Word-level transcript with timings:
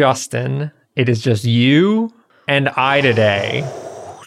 Justin. 0.00 0.70
It 0.94 1.08
is 1.08 1.22
just 1.22 1.44
you 1.44 2.12
and 2.46 2.68
I 2.76 3.00
today. 3.00 3.66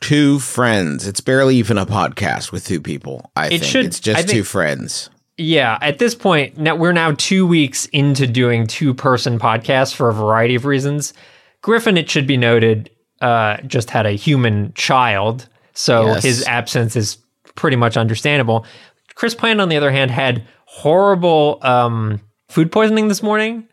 Two 0.01 0.39
friends. 0.39 1.05
It's 1.05 1.21
barely 1.21 1.57
even 1.57 1.77
a 1.77 1.85
podcast 1.85 2.51
with 2.51 2.65
two 2.65 2.81
people. 2.81 3.29
I 3.35 3.49
think 3.49 3.63
should- 3.63 3.85
it's 3.85 3.99
just 3.99 4.21
think- 4.21 4.31
two 4.31 4.43
friends. 4.43 5.11
Yeah, 5.37 5.77
at 5.79 5.99
this 5.99 6.15
point, 6.15 6.57
now 6.57 6.75
we're 6.75 6.91
now 6.91 7.11
two 7.15 7.45
weeks 7.45 7.85
into 7.93 8.25
doing 8.25 8.65
two 8.65 8.95
person 8.95 9.37
podcasts 9.37 9.93
for 9.93 10.09
a 10.09 10.13
variety 10.13 10.55
of 10.55 10.65
reasons. 10.65 11.13
Griffin, 11.61 11.97
it 11.97 12.09
should 12.09 12.25
be 12.25 12.35
noted, 12.35 12.89
uh, 13.21 13.57
just 13.67 13.91
had 13.91 14.07
a 14.07 14.13
human 14.13 14.73
child, 14.73 15.47
so 15.73 16.07
Yes. 16.07 16.23
his 16.23 16.47
absence 16.47 16.95
is 16.95 17.19
pretty 17.55 17.77
much 17.77 17.95
understandable. 17.95 18.65
Chris 19.13 19.35
Plante, 19.35 19.61
on 19.61 19.69
the 19.69 19.77
other 19.77 19.91
hand, 19.91 20.09
had 20.09 20.43
horrible 20.65 21.59
um, 21.61 22.19
food 22.49 22.71
poisoning 22.71 23.07
this 23.07 23.21
morning, 23.23 23.65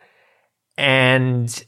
and 0.76 1.64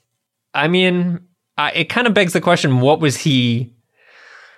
I 0.55 0.69
mean, 0.69 1.21
I, 1.57 1.71
it 1.73 1.85
kind 1.89 2.07
of 2.07 2.15
begs 2.15 2.33
the 2.33 2.41
question: 2.41 2.81
What 2.81 3.01
was 3.01 3.17
he? 3.19 3.75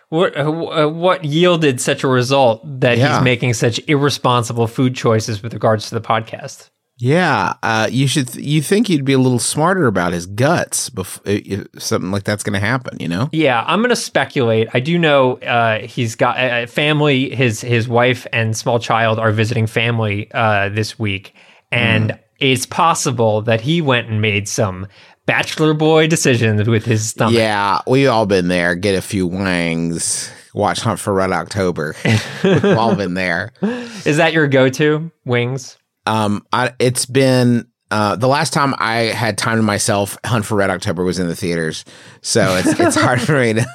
What 0.09 0.37
uh, 0.37 0.89
what 0.89 1.25
yielded 1.25 1.81
such 1.81 2.03
a 2.03 2.09
result 2.09 2.63
that 2.81 2.99
Yeah. 2.99 3.15
he's 3.17 3.25
making 3.25 3.55
such 3.55 3.81
irresponsible 3.87 4.67
food 4.67 4.95
choices 4.97 5.43
with 5.43 5.53
regards 5.55 5.89
to 5.89 5.95
the 5.95 6.01
podcast? 6.01 6.71
Yeah, 7.03 7.55
uh, 7.63 7.89
you 7.91 8.07
should. 8.07 8.29
Th- 8.29 8.45
you 8.45 8.61
think 8.61 8.89
he'd 8.89 9.05
be 9.07 9.15
a 9.15 9.19
little 9.19 9.39
smarter 9.39 9.87
about 9.87 10.13
his 10.13 10.27
guts 10.27 10.91
before 10.91 11.23
if 11.25 11.67
something 11.79 12.11
like 12.11 12.25
that's 12.25 12.43
going 12.43 12.61
to 12.61 12.67
happen. 12.67 12.99
You 13.01 13.09
know? 13.09 13.31
Yeah, 13.33 13.65
I'm 13.67 13.81
gonna 13.81 13.97
speculate. 13.97 14.69
I 14.75 14.81
do 14.81 14.99
know 14.99 15.39
uh, 15.39 15.79
he's 15.79 16.15
got 16.17 16.37
a 16.39 16.65
a 16.65 16.67
family. 16.67 17.35
His 17.35 17.61
his 17.63 17.89
wife 17.89 18.27
and 18.35 18.55
small 18.57 18.81
child 18.81 19.19
are 19.19 19.31
visiting 19.33 19.67
family 19.67 20.31
uh, 20.33 20.69
this 20.71 20.99
week, 20.99 21.35
and 21.73 22.19
it's 22.39 22.67
possible 22.67 23.41
that 23.43 23.61
he 23.63 23.81
went 23.81 24.09
and 24.09 24.21
made 24.21 24.47
some 24.49 24.87
bachelor 25.31 25.75
boy 25.75 26.09
decisions 26.09 26.69
with 26.69 26.85
his 26.85 27.11
stomach. 27.11 27.35
Yeah, 27.35 27.83
we've 27.87 28.09
all 28.09 28.27
been 28.27 28.49
there. 28.49 28.75
Get 28.75 28.97
a 28.97 29.01
few 29.01 29.29
wangs. 29.29 30.29
Watch 30.55 30.81
Hunt 30.81 30.99
for 30.99 31.13
Red 31.13 31.31
October. 31.31 31.95
we've 32.43 32.65
all 32.65 32.97
been 32.97 33.15
there. 33.15 33.53
Is 33.63 34.17
that 34.17 34.33
your 34.33 34.49
go-to 34.49 35.13
wings? 35.25 35.79
Um, 36.05 36.45
I, 36.53 36.73
it's 36.81 37.07
been 37.07 37.69
uh, 37.93 38.17
the 38.17 38.27
last 38.27 38.53
time 38.53 38.75
I 38.79 39.03
had 39.03 39.39
time 39.39 39.59
to 39.59 39.63
myself. 39.63 40.19
Hunt 40.25 40.45
for 40.45 40.57
Red 40.57 40.71
October 40.71 41.05
was 41.05 41.21
in 41.21 41.29
the 41.29 41.37
theaters, 41.37 41.85
so 42.23 42.57
it's 42.57 42.81
it's 42.81 42.97
hard 43.01 43.21
for 43.21 43.39
me 43.41 43.53
to 43.53 43.67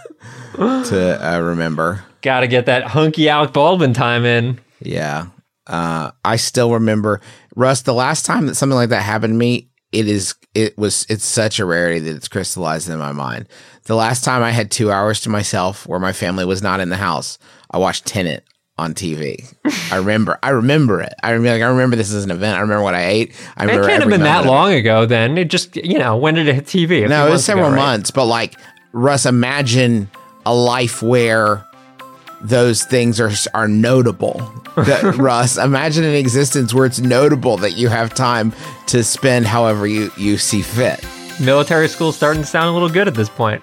to 0.58 1.36
uh, 1.36 1.39
remember. 1.39 2.03
Got 2.22 2.42
to 2.42 2.48
get 2.48 2.66
that 2.66 2.83
hunky 2.83 3.30
Alec 3.30 3.53
Baldwin 3.53 3.94
time 3.94 4.26
in. 4.26 4.59
Yeah, 4.81 5.28
uh, 5.67 6.11
I 6.26 6.36
still 6.36 6.73
remember 6.73 7.22
Russ. 7.56 7.83
The 7.83 7.94
last 7.94 8.26
time 8.26 8.48
that 8.48 8.56
something 8.56 8.76
like 8.76 8.89
that 8.89 9.03
happened 9.03 9.31
to 9.31 9.38
me, 9.38 9.70
it 9.96 10.08
is 10.08 10.36
it 10.54 10.78
was 10.78 11.06
it's 11.10 11.26
such 11.26 11.60
a 11.60 11.66
rarity 11.66 12.00
that 12.00 12.16
it's 12.16 12.28
crystallized 12.28 12.90
in 12.90 13.00
my 13.00 13.12
mind. 13.12 13.48
The 13.86 13.96
last 13.96 14.24
time 14.24 14.44
I 14.44 14.52
had 14.52 14.70
two 14.72 14.92
hours 14.92 15.22
to 15.22 15.30
myself, 15.30 15.88
where 15.88 16.00
my 16.00 16.12
family 16.14 16.46
was 16.46 16.62
not 16.62 16.80
in 16.80 16.90
the 16.90 16.98
house, 16.98 17.38
I 17.72 17.78
watched 17.78 18.06
Tenet 18.06 18.44
on 18.78 18.94
TV. 18.94 19.54
I 19.92 19.98
remember. 19.98 20.38
I 20.44 20.50
remember 20.50 21.02
it. 21.02 21.14
I 21.23 21.32
remember. 21.32 21.54
Like, 21.60 21.62
I 21.64 21.70
remember 21.72 21.96
this 21.96 22.12
as 22.14 22.23
an 22.26 22.32
event. 22.32 22.58
I 22.58 22.62
remember 22.62 22.84
what 22.84 22.96
I 22.96 23.06
ate. 23.06 23.34
I 23.56 23.66
It 23.66 23.70
can't 23.70 24.02
have 24.04 24.10
been 24.10 24.22
that 24.22 24.46
moment 24.46 24.46
of 24.46 24.46
it. 24.46 24.50
long 24.50 24.73
ago. 24.73 25.06
Then 25.06 25.38
it 25.38 25.50
just 25.50 25.76
you 25.78 25.98
know 25.98 26.18
when 26.18 26.34
did 26.36 26.48
it 26.48 26.56
hit 26.56 26.66
TV? 26.66 27.08
No, 27.08 27.28
it 27.28 27.30
was 27.32 27.48
months 27.48 27.50
ago, 27.50 27.56
several 27.56 27.70
right? 27.72 27.76
months, 27.78 28.12
but 28.12 28.26
like 28.26 28.56
Russ, 28.92 29.26
imagine 29.26 30.10
a 30.46 30.54
life 30.54 31.02
where 31.02 31.64
those 32.48 32.84
things 32.84 33.20
are 33.20 33.32
are 33.54 33.68
notable. 33.68 34.36
That- 34.76 35.16
Russ, 35.18 35.58
imagine 35.58 36.04
an 36.04 36.16
existence 36.16 36.74
where 36.74 36.86
it's 36.86 37.00
notable 37.00 37.58
that 37.58 37.74
you 37.74 37.90
have 37.90 38.14
time 38.14 38.54
to 38.88 39.04
spend 39.04 39.46
however 39.48 39.88
you 39.88 40.12
you 40.18 40.38
see 40.38 40.62
fit. 40.62 41.04
Military 41.40 41.88
school's 41.90 42.16
starting 42.16 42.44
to 42.44 42.48
sound 42.48 42.70
a 42.70 42.72
little 42.72 42.90
good 42.90 43.08
at 43.08 43.14
this 43.16 43.30
point. 43.30 43.62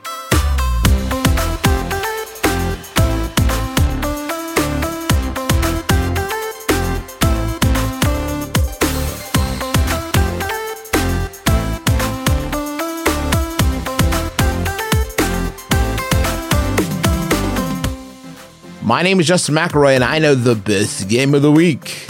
My 18.93 19.01
name 19.01 19.19
is 19.21 19.27
Justin 19.27 19.55
McElroy, 19.55 19.95
and 19.95 20.05
I 20.05 20.19
know 20.19 20.35
the 20.35 20.55
best 20.55 21.09
game 21.09 21.35
of 21.35 21.41
the 21.41 21.51
week. 21.51 22.09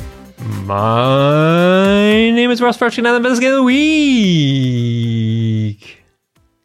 My 0.64 2.10
name 2.10 2.50
is 2.50 2.60
Russ 2.60 2.76
Frushtick, 2.76 2.98
and 2.98 3.06
I'm 3.06 3.22
the 3.22 3.28
best 3.28 3.40
game 3.40 3.52
of 3.52 3.58
the 3.58 3.62
week. 5.76 6.02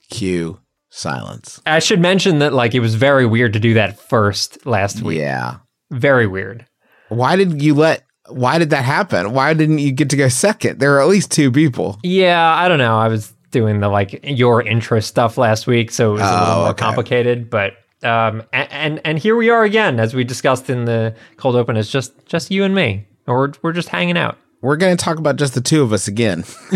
Cue 0.09 0.59
silence. 0.89 1.61
I 1.67 1.77
should 1.77 1.99
mention 1.99 2.39
that 2.39 2.51
like 2.51 2.73
it 2.73 2.79
was 2.79 2.95
very 2.95 3.27
weird 3.27 3.53
to 3.53 3.59
do 3.59 3.75
that 3.75 3.99
first 3.99 4.65
last 4.65 5.03
week. 5.03 5.19
Yeah. 5.19 5.57
Very 5.91 6.25
weird. 6.25 6.65
Why 7.09 7.35
did 7.35 7.61
you 7.61 7.75
let? 7.75 8.03
Why 8.27 8.57
did 8.57 8.71
that 8.71 8.85
happen? 8.85 9.33
Why 9.33 9.53
didn't 9.53 9.77
you 9.77 9.91
get 9.91 10.09
to 10.09 10.15
go 10.17 10.29
second? 10.29 10.79
There 10.79 10.95
are 10.95 11.01
at 11.01 11.09
least 11.09 11.29
two 11.31 11.51
people. 11.51 11.99
Yeah, 12.01 12.55
I 12.55 12.67
don't 12.67 12.79
know. 12.79 12.97
I 12.97 13.07
was 13.07 13.35
doing 13.51 13.81
the 13.81 13.89
like 13.89 14.19
your 14.23 14.63
interest 14.63 15.09
stuff 15.09 15.37
last 15.37 15.67
week, 15.67 15.91
so 15.91 16.09
it 16.09 16.13
was 16.13 16.21
a 16.23 16.25
little 16.25 16.47
Oh, 16.55 16.55
more 16.61 16.69
okay. 16.69 16.79
complicated. 16.79 17.51
But 17.51 17.73
um, 18.03 18.43
and, 18.53 18.71
and 18.71 19.01
and 19.05 19.19
here 19.19 19.35
we 19.35 19.49
are 19.49 19.63
again, 19.63 19.99
as 19.99 20.13
we 20.13 20.23
discussed 20.23 20.69
in 20.69 20.85
the 20.85 21.15
cold 21.37 21.55
open. 21.55 21.77
It's 21.77 21.89
just 21.91 22.25
just 22.25 22.51
you 22.51 22.63
and 22.63 22.73
me, 22.75 23.07
or 23.25 23.37
we're 23.39 23.53
we're 23.61 23.73
just 23.73 23.89
hanging 23.89 24.17
out. 24.17 24.37
We're 24.61 24.77
going 24.77 24.97
to 24.97 25.03
talk 25.03 25.19
about 25.19 25.35
just 25.35 25.53
the 25.53 25.61
two 25.61 25.83
of 25.83 25.93
us 25.93 26.07
again. 26.07 26.43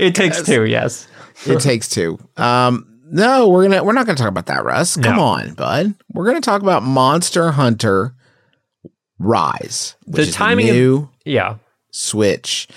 It 0.00 0.14
takes 0.14 0.42
two, 0.42 0.64
yes. 0.64 1.06
it 1.46 1.60
takes 1.60 1.88
two. 1.88 2.18
Um, 2.38 2.88
no, 3.10 3.48
we're 3.48 3.68
gonna 3.68 3.84
we're 3.84 3.92
not 3.92 4.06
gonna 4.06 4.16
talk 4.18 4.28
about 4.28 4.46
that, 4.46 4.64
Russ. 4.64 4.96
Come 4.96 5.16
No. 5.16 5.22
on, 5.22 5.52
bud. 5.54 5.94
We're 6.12 6.24
gonna 6.26 6.40
talk 6.40 6.62
about 6.62 6.82
Monster 6.82 7.52
Hunter 7.52 8.14
Rise, 9.18 9.96
which 10.06 10.16
The 10.16 10.22
is 10.22 10.34
timing 10.34 10.66
the 10.66 10.70
of- 10.70 10.76
new 10.76 11.08
Yeah, 11.24 11.56
Switch, 11.92 12.68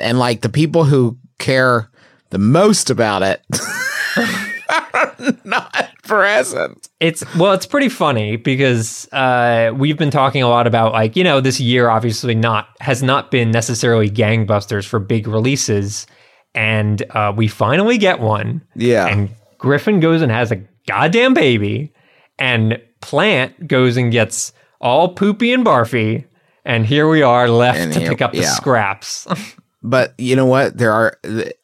and 0.00 0.18
like 0.18 0.40
the 0.40 0.48
people 0.48 0.84
who 0.84 1.18
care 1.38 1.90
the 2.30 2.38
most 2.38 2.88
about 2.90 3.22
it, 3.22 3.42
not 5.44 5.90
present. 6.04 6.88
It's 7.00 7.22
well, 7.36 7.52
it's 7.52 7.66
pretty 7.66 7.88
funny 7.88 8.36
because 8.36 9.08
uh, 9.12 9.72
we've 9.76 9.96
been 9.98 10.10
talking 10.10 10.42
a 10.42 10.48
lot 10.48 10.66
about 10.66 10.92
like 10.92 11.16
you 11.16 11.24
know 11.24 11.40
this 11.40 11.60
year 11.60 11.88
obviously 11.88 12.34
not 12.34 12.68
has 12.80 13.02
not 13.02 13.30
been 13.30 13.50
necessarily 13.50 14.10
gangbusters 14.10 14.86
for 14.86 14.98
big 14.98 15.26
releases, 15.26 16.06
and 16.54 17.02
uh, 17.10 17.32
we 17.36 17.48
finally 17.48 17.98
get 17.98 18.20
one. 18.20 18.62
Yeah, 18.74 19.06
And 19.06 19.30
Griffin 19.58 20.00
goes 20.00 20.22
and 20.22 20.30
has 20.32 20.50
a 20.52 20.56
goddamn 20.86 21.34
baby, 21.34 21.92
and 22.38 22.80
Plante 23.00 23.66
goes 23.66 23.96
and 23.96 24.10
gets 24.12 24.52
all 24.80 25.10
poopy 25.14 25.52
and 25.52 25.64
barfy, 25.64 26.24
and 26.64 26.84
here 26.86 27.08
we 27.08 27.22
are 27.22 27.48
left 27.48 27.78
And 27.78 27.92
to 27.92 28.00
here- 28.00 28.08
pick 28.10 28.22
up 28.22 28.32
the 28.32 28.38
yeah. 28.40 28.50
scraps. 28.50 29.26
but 29.82 30.14
you 30.18 30.36
know 30.36 30.46
what? 30.46 30.78
There 30.78 30.92
are. 30.92 31.18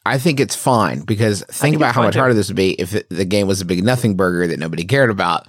I 0.05 0.17
think 0.17 0.39
it's 0.39 0.55
fine 0.55 1.01
because 1.01 1.41
think, 1.41 1.53
think 1.53 1.75
about 1.77 1.95
how 1.95 2.03
much 2.03 2.13
too. 2.13 2.19
harder 2.19 2.33
this 2.33 2.49
would 2.49 2.57
be 2.57 2.71
if 2.73 2.91
the 3.09 3.25
game 3.25 3.47
was 3.47 3.61
a 3.61 3.65
big 3.65 3.83
nothing 3.83 4.15
burger 4.15 4.47
that 4.47 4.59
nobody 4.59 4.83
cared 4.85 5.09
about. 5.09 5.47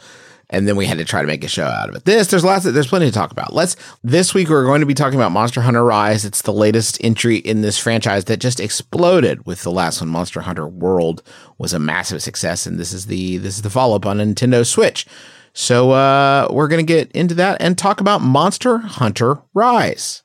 And 0.52 0.66
then 0.66 0.74
we 0.74 0.84
had 0.84 0.98
to 0.98 1.04
try 1.04 1.20
to 1.20 1.28
make 1.28 1.44
a 1.44 1.48
show 1.48 1.64
out 1.64 1.88
of 1.88 1.94
it. 1.94 2.04
This, 2.04 2.26
there's 2.26 2.44
lots 2.44 2.64
of, 2.66 2.74
there's 2.74 2.88
plenty 2.88 3.06
to 3.06 3.12
talk 3.12 3.30
about. 3.30 3.52
Let's, 3.52 3.76
this 4.02 4.34
week 4.34 4.48
we're 4.48 4.64
going 4.64 4.80
to 4.80 4.86
be 4.86 4.94
talking 4.94 5.16
about 5.16 5.30
Monster 5.30 5.60
Hunter 5.60 5.84
Rise. 5.84 6.24
It's 6.24 6.42
the 6.42 6.52
latest 6.52 6.98
entry 7.04 7.36
in 7.36 7.62
this 7.62 7.78
franchise 7.78 8.24
that 8.24 8.38
just 8.38 8.58
exploded 8.58 9.46
with 9.46 9.62
the 9.62 9.70
last 9.70 10.00
one. 10.00 10.10
Monster 10.10 10.40
Hunter 10.40 10.66
World 10.66 11.22
was 11.58 11.72
a 11.72 11.78
massive 11.78 12.20
success. 12.20 12.66
And 12.66 12.80
this 12.80 12.92
is 12.92 13.06
the, 13.06 13.36
this 13.36 13.54
is 13.54 13.62
the 13.62 13.70
follow 13.70 13.94
up 13.94 14.06
on 14.06 14.18
Nintendo 14.18 14.66
Switch. 14.66 15.06
So, 15.52 15.92
uh, 15.92 16.48
we're 16.50 16.66
going 16.66 16.84
to 16.84 16.92
get 16.92 17.12
into 17.12 17.34
that 17.36 17.58
and 17.60 17.78
talk 17.78 18.00
about 18.00 18.20
Monster 18.20 18.78
Hunter 18.78 19.38
Rise. 19.54 20.24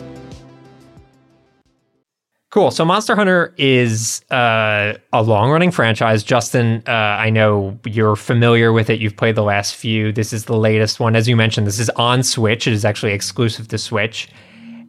Cool. 2.51 2.69
So 2.69 2.83
Monster 2.83 3.15
Hunter 3.15 3.53
is 3.57 4.21
uh, 4.29 4.93
a 5.13 5.23
long 5.23 5.51
running 5.51 5.71
franchise. 5.71 6.21
Justin, 6.21 6.83
uh, 6.85 6.91
I 6.91 7.29
know 7.29 7.79
you're 7.85 8.17
familiar 8.17 8.73
with 8.73 8.89
it. 8.89 8.99
You've 8.99 9.15
played 9.15 9.35
the 9.35 9.41
last 9.43 9.73
few. 9.73 10.11
This 10.11 10.33
is 10.33 10.45
the 10.45 10.57
latest 10.57 10.99
one. 10.99 11.15
As 11.15 11.29
you 11.29 11.37
mentioned, 11.37 11.65
this 11.65 11.79
is 11.79 11.89
on 11.91 12.23
Switch. 12.23 12.67
It 12.67 12.73
is 12.73 12.83
actually 12.83 13.13
exclusive 13.13 13.69
to 13.69 13.77
Switch. 13.77 14.27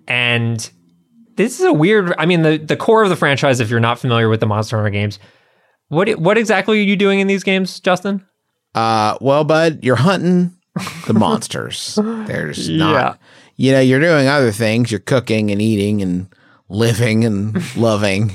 And 0.08 0.68
this 1.36 1.60
is 1.60 1.64
a 1.64 1.72
weird, 1.72 2.12
I 2.18 2.26
mean, 2.26 2.42
the, 2.42 2.58
the 2.58 2.76
core 2.76 3.04
of 3.04 3.10
the 3.10 3.16
franchise, 3.16 3.60
if 3.60 3.70
you're 3.70 3.78
not 3.78 4.00
familiar 4.00 4.28
with 4.28 4.40
the 4.40 4.46
Monster 4.46 4.76
Hunter 4.76 4.90
games, 4.90 5.20
what, 5.86 6.08
what 6.18 6.36
exactly 6.36 6.80
are 6.80 6.82
you 6.82 6.96
doing 6.96 7.20
in 7.20 7.28
these 7.28 7.44
games, 7.44 7.78
Justin? 7.78 8.26
Uh, 8.74 9.16
well, 9.20 9.44
bud, 9.44 9.78
you're 9.84 9.94
hunting 9.94 10.56
the 11.06 11.14
monsters. 11.14 11.94
There's 12.02 12.68
not, 12.68 12.92
Yeah. 12.92 13.14
you 13.54 13.70
know, 13.70 13.80
you're 13.80 14.00
doing 14.00 14.26
other 14.26 14.50
things. 14.50 14.90
You're 14.90 14.98
cooking 14.98 15.52
and 15.52 15.62
eating 15.62 16.02
and 16.02 16.26
living 16.72 17.24
and 17.24 17.76
loving 17.76 18.32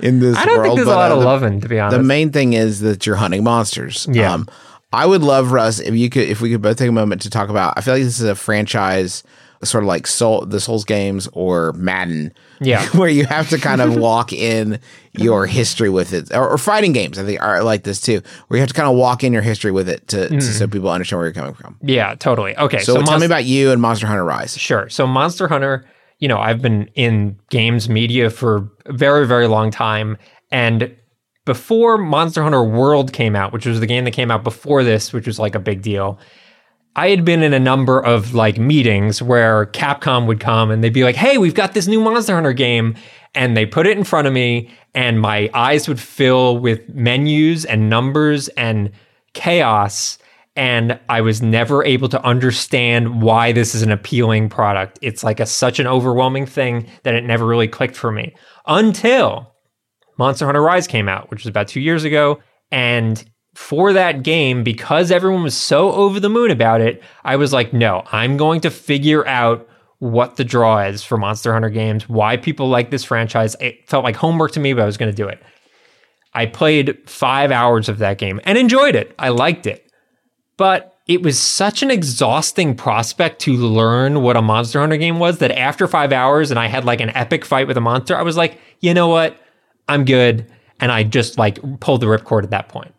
in 0.00 0.20
this 0.20 0.36
I 0.36 0.44
don't 0.44 0.58
world. 0.58 0.66
think 0.66 0.76
there's 0.76 0.88
a 0.88 0.98
lot 0.98 1.10
uh, 1.10 1.14
of 1.14 1.20
the- 1.20 1.26
loving, 1.26 1.60
to 1.60 1.68
be 1.68 1.78
honest. 1.80 1.96
The 1.98 2.02
main 2.02 2.30
thing 2.32 2.52
is 2.54 2.80
that 2.80 3.06
you're 3.06 3.16
hunting 3.16 3.44
monsters. 3.44 4.06
Yeah. 4.10 4.32
Um, 4.34 4.48
I 4.92 5.06
would 5.06 5.22
love 5.22 5.50
Russ 5.52 5.80
if 5.80 5.94
you 5.94 6.08
could 6.08 6.28
if 6.28 6.40
we 6.40 6.50
could 6.50 6.62
both 6.62 6.76
take 6.76 6.88
a 6.88 6.92
moment 6.92 7.22
to 7.22 7.30
talk 7.30 7.48
about. 7.48 7.74
I 7.76 7.80
feel 7.80 7.94
like 7.94 8.02
this 8.04 8.20
is 8.20 8.28
a 8.28 8.36
franchise, 8.36 9.24
sort 9.64 9.82
of 9.82 9.88
like 9.88 10.06
Soul, 10.06 10.46
the 10.46 10.60
Souls 10.60 10.84
games 10.84 11.28
or 11.32 11.72
Madden. 11.72 12.32
Yeah. 12.60 12.86
where 12.96 13.08
you 13.08 13.24
have 13.26 13.48
to 13.50 13.58
kind 13.58 13.80
of 13.80 13.96
walk 14.08 14.32
in 14.32 14.78
your 15.12 15.46
history 15.46 15.90
with 15.90 16.12
it, 16.12 16.32
or, 16.32 16.48
or 16.50 16.58
fighting 16.58 16.92
games. 16.92 17.18
I 17.18 17.24
think 17.24 17.42
are 17.42 17.64
like 17.64 17.82
this 17.82 18.00
too, 18.00 18.22
where 18.46 18.58
you 18.58 18.60
have 18.60 18.68
to 18.68 18.74
kind 18.74 18.88
of 18.88 18.96
walk 18.96 19.24
in 19.24 19.32
your 19.32 19.42
history 19.42 19.72
with 19.72 19.88
it 19.88 20.06
to, 20.08 20.28
to 20.28 20.40
so 20.40 20.68
people 20.68 20.90
understand 20.90 21.18
where 21.18 21.26
you're 21.26 21.34
coming 21.34 21.54
from. 21.54 21.76
yeah, 21.82 22.14
totally. 22.14 22.56
Okay. 22.56 22.78
So, 22.78 22.92
tell 22.94 23.02
Monster- 23.02 23.18
me 23.20 23.26
about 23.26 23.44
you 23.46 23.72
and 23.72 23.82
Monster 23.82 24.06
Hunter 24.06 24.24
Rise. 24.24 24.56
Sure. 24.56 24.88
So 24.88 25.06
Monster 25.08 25.48
Hunter, 25.48 25.84
you 26.24 26.28
know, 26.28 26.38
I've 26.38 26.62
been 26.62 26.86
in 26.94 27.38
games 27.50 27.86
media 27.90 28.30
for 28.30 28.70
a 28.86 28.94
very, 28.94 29.26
very 29.26 29.46
long 29.46 29.70
time. 29.70 30.16
And 30.50 30.96
before 31.44 31.98
Monster 31.98 32.42
Hunter 32.42 32.64
World 32.64 33.12
came 33.12 33.36
out, 33.36 33.52
which 33.52 33.66
was 33.66 33.78
the 33.78 33.86
game 33.86 34.04
that 34.04 34.12
came 34.12 34.30
out 34.30 34.42
before 34.42 34.82
this, 34.82 35.12
which 35.12 35.26
was 35.26 35.38
like 35.38 35.54
a 35.54 35.58
big 35.58 35.82
deal, 35.82 36.18
I 36.96 37.10
had 37.10 37.26
been 37.26 37.42
in 37.42 37.52
a 37.52 37.60
number 37.60 38.02
of 38.02 38.32
like 38.32 38.56
meetings 38.56 39.20
where 39.20 39.66
Capcom 39.66 40.26
would 40.26 40.40
come 40.40 40.70
and 40.70 40.82
they'd 40.82 40.94
be 40.94 41.04
like, 41.04 41.14
hey, 41.14 41.36
we've 41.36 41.52
got 41.52 41.74
this 41.74 41.86
new 41.86 42.00
Monster 42.00 42.34
Hunter 42.34 42.54
game. 42.54 42.94
And 43.34 43.54
they 43.54 43.66
put 43.66 43.86
it 43.86 43.98
in 43.98 44.04
front 44.04 44.26
of 44.26 44.32
me, 44.32 44.70
and 44.94 45.20
my 45.20 45.50
eyes 45.52 45.88
would 45.88 46.00
fill 46.00 46.56
with 46.56 46.88
menus 46.88 47.66
and 47.66 47.90
numbers 47.90 48.48
and 48.48 48.92
chaos 49.34 50.16
and 50.56 50.98
I 51.08 51.20
was 51.20 51.42
never 51.42 51.84
able 51.84 52.08
to 52.10 52.22
understand 52.24 53.22
why 53.22 53.52
this 53.52 53.74
is 53.74 53.82
an 53.82 53.90
appealing 53.90 54.48
product. 54.48 54.98
It's 55.02 55.24
like 55.24 55.40
a 55.40 55.46
such 55.46 55.80
an 55.80 55.86
overwhelming 55.86 56.46
thing 56.46 56.86
that 57.02 57.14
it 57.14 57.24
never 57.24 57.44
really 57.46 57.68
clicked 57.68 57.96
for 57.96 58.12
me 58.12 58.34
until 58.66 59.52
Monster 60.18 60.46
Hunter 60.46 60.62
Rise 60.62 60.86
came 60.86 61.08
out, 61.08 61.30
which 61.30 61.42
was 61.42 61.48
about 61.48 61.68
2 61.68 61.80
years 61.80 62.04
ago, 62.04 62.40
and 62.70 63.24
for 63.54 63.92
that 63.92 64.22
game 64.22 64.64
because 64.64 65.10
everyone 65.10 65.42
was 65.42 65.56
so 65.56 65.92
over 65.92 66.18
the 66.20 66.28
moon 66.28 66.50
about 66.50 66.80
it, 66.80 67.02
I 67.24 67.36
was 67.36 67.52
like, 67.52 67.72
no, 67.72 68.02
I'm 68.12 68.36
going 68.36 68.60
to 68.62 68.70
figure 68.70 69.26
out 69.26 69.68
what 69.98 70.36
the 70.36 70.44
draw 70.44 70.80
is 70.80 71.02
for 71.02 71.16
Monster 71.16 71.52
Hunter 71.52 71.70
games, 71.70 72.08
why 72.08 72.36
people 72.36 72.68
like 72.68 72.90
this 72.90 73.04
franchise. 73.04 73.56
It 73.60 73.88
felt 73.88 74.04
like 74.04 74.16
homework 74.16 74.52
to 74.52 74.60
me, 74.60 74.72
but 74.72 74.82
I 74.82 74.86
was 74.86 74.96
going 74.96 75.10
to 75.10 75.16
do 75.16 75.28
it. 75.28 75.40
I 76.34 76.46
played 76.46 76.98
5 77.08 77.52
hours 77.52 77.88
of 77.88 77.98
that 77.98 78.18
game 78.18 78.40
and 78.44 78.58
enjoyed 78.58 78.96
it. 78.96 79.14
I 79.18 79.28
liked 79.28 79.66
it 79.66 79.83
but 80.56 80.98
it 81.06 81.22
was 81.22 81.38
such 81.38 81.82
an 81.82 81.90
exhausting 81.90 82.74
prospect 82.74 83.40
to 83.42 83.56
learn 83.56 84.22
what 84.22 84.36
a 84.36 84.42
Monster 84.42 84.80
Hunter 84.80 84.96
game 84.96 85.18
was 85.18 85.38
that 85.38 85.50
after 85.50 85.86
five 85.86 86.12
hours 86.12 86.50
and 86.50 86.58
I 86.58 86.66
had 86.66 86.84
like 86.84 87.00
an 87.00 87.10
epic 87.10 87.44
fight 87.44 87.68
with 87.68 87.76
a 87.76 87.80
monster, 87.80 88.16
I 88.16 88.22
was 88.22 88.36
like, 88.36 88.58
you 88.80 88.94
know 88.94 89.08
what? 89.08 89.36
I'm 89.88 90.04
good. 90.04 90.50
And 90.80 90.90
I 90.90 91.02
just 91.02 91.38
like 91.38 91.58
pulled 91.80 92.00
the 92.00 92.06
ripcord 92.06 92.44
at 92.44 92.50
that 92.50 92.68
point. 92.68 92.94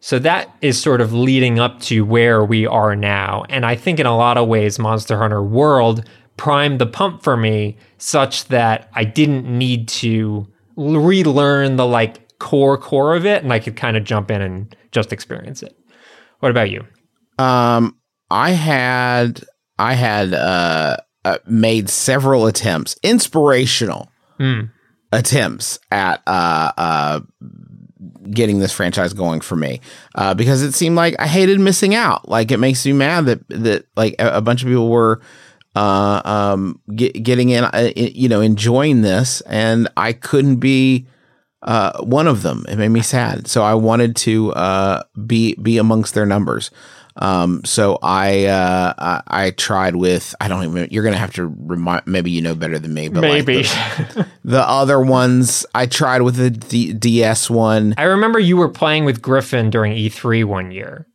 So 0.00 0.18
that 0.18 0.54
is 0.60 0.80
sort 0.80 1.00
of 1.00 1.12
leading 1.12 1.58
up 1.58 1.80
to 1.80 2.04
where 2.04 2.44
we 2.44 2.66
are 2.66 2.96
now. 2.96 3.44
And 3.48 3.64
I 3.64 3.74
think 3.74 3.98
in 3.98 4.06
a 4.06 4.16
lot 4.16 4.36
of 4.36 4.48
ways, 4.48 4.78
Monster 4.78 5.18
Hunter 5.18 5.42
World 5.42 6.08
primed 6.36 6.78
the 6.78 6.86
pump 6.86 7.22
for 7.22 7.36
me 7.36 7.76
such 7.98 8.46
that 8.48 8.90
I 8.94 9.04
didn't 9.04 9.46
need 9.46 9.88
to 9.88 10.46
relearn 10.76 11.76
the 11.76 11.86
like 11.86 12.38
core 12.38 12.76
core 12.76 13.14
of 13.14 13.24
it 13.24 13.42
and 13.42 13.52
I 13.52 13.58
could 13.58 13.76
kind 13.76 13.96
of 13.96 14.04
jump 14.04 14.30
in 14.30 14.42
and 14.42 14.76
just 14.92 15.12
experience 15.12 15.62
it. 15.62 15.76
What 16.44 16.50
about 16.50 16.68
you? 16.68 16.84
Um, 17.38 17.96
I 18.30 18.50
had 18.50 19.42
I 19.78 19.94
had 19.94 20.34
uh, 20.34 20.98
uh 21.24 21.38
made 21.46 21.88
several 21.88 22.46
attempts, 22.46 22.96
inspirational 23.02 24.10
Mm. 24.38 24.68
attempts 25.10 25.78
at 25.90 26.20
uh 26.26 26.72
uh 26.76 27.20
getting 28.30 28.58
this 28.58 28.72
franchise 28.74 29.14
going 29.14 29.40
for 29.40 29.56
me 29.56 29.80
uh, 30.16 30.34
because 30.34 30.60
it 30.62 30.72
seemed 30.72 30.96
like 30.96 31.16
I 31.18 31.26
hated 31.26 31.60
missing 31.60 31.94
out. 31.94 32.28
Like 32.28 32.50
it 32.50 32.58
makes 32.58 32.84
me 32.84 32.92
mad 32.92 33.24
that 33.24 33.48
that 33.48 33.86
like 33.96 34.14
a, 34.18 34.36
a 34.36 34.40
bunch 34.42 34.62
of 34.62 34.68
people 34.68 34.90
were 34.90 35.22
uh 35.74 36.20
um 36.26 36.78
get, 36.94 37.22
getting 37.22 37.48
in 37.48 37.64
uh, 37.64 37.90
you 37.96 38.28
know 38.28 38.42
enjoying 38.42 39.00
this 39.00 39.40
and 39.46 39.88
I 39.96 40.12
couldn't 40.12 40.56
be 40.56 41.06
uh 41.64 42.02
one 42.02 42.26
of 42.26 42.42
them. 42.42 42.64
It 42.68 42.76
made 42.76 42.90
me 42.90 43.02
sad. 43.02 43.48
So 43.48 43.62
I 43.62 43.74
wanted 43.74 44.16
to 44.16 44.52
uh 44.52 45.02
be 45.26 45.54
be 45.56 45.78
amongst 45.78 46.14
their 46.14 46.26
numbers. 46.26 46.70
Um, 47.16 47.64
so 47.64 47.98
I, 48.02 48.46
uh, 48.46 48.92
I, 48.98 49.44
I 49.44 49.50
tried 49.50 49.94
with, 49.94 50.34
I 50.40 50.48
don't 50.48 50.64
even, 50.64 50.88
you're 50.90 51.04
going 51.04 51.12
to 51.12 51.18
have 51.20 51.32
to 51.34 51.46
remind, 51.46 52.06
maybe 52.06 52.32
you 52.32 52.42
know 52.42 52.56
better 52.56 52.76
than 52.76 52.92
me, 52.92 53.08
but 53.08 53.22
like 53.22 53.46
Maybe. 53.46 53.62
the, 53.62 54.26
the 54.44 54.68
other 54.68 55.00
ones 55.00 55.64
I 55.74 55.86
tried 55.86 56.22
with 56.22 56.34
the 56.34 56.50
D- 56.50 56.92
DS 56.92 57.48
one. 57.48 57.94
I 57.98 58.02
remember 58.04 58.40
you 58.40 58.56
were 58.56 58.68
playing 58.68 59.04
with 59.04 59.22
Griffin 59.22 59.70
during 59.70 59.92
E3 59.92 60.44
one 60.44 60.72
year. 60.72 61.06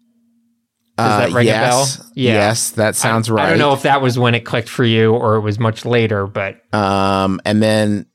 Uh, 0.97 1.19
that 1.19 1.31
ring 1.31 1.47
a 1.47 1.49
yes, 1.49 1.97
bell? 1.97 2.05
Yeah. 2.15 2.33
yes, 2.33 2.71
that 2.71 2.95
sounds 2.95 3.29
I, 3.29 3.33
right. 3.33 3.45
I 3.45 3.49
don't 3.49 3.59
know 3.59 3.73
if 3.73 3.81
that 3.83 4.01
was 4.01 4.17
when 4.17 4.35
it 4.35 4.41
clicked 4.45 4.69
for 4.69 4.85
you 4.85 5.13
or 5.13 5.35
it 5.35 5.41
was 5.41 5.59
much 5.59 5.85
later, 5.85 6.27
but 6.27 6.61
Um, 6.73 7.41
and 7.43 7.61
then, 7.61 8.05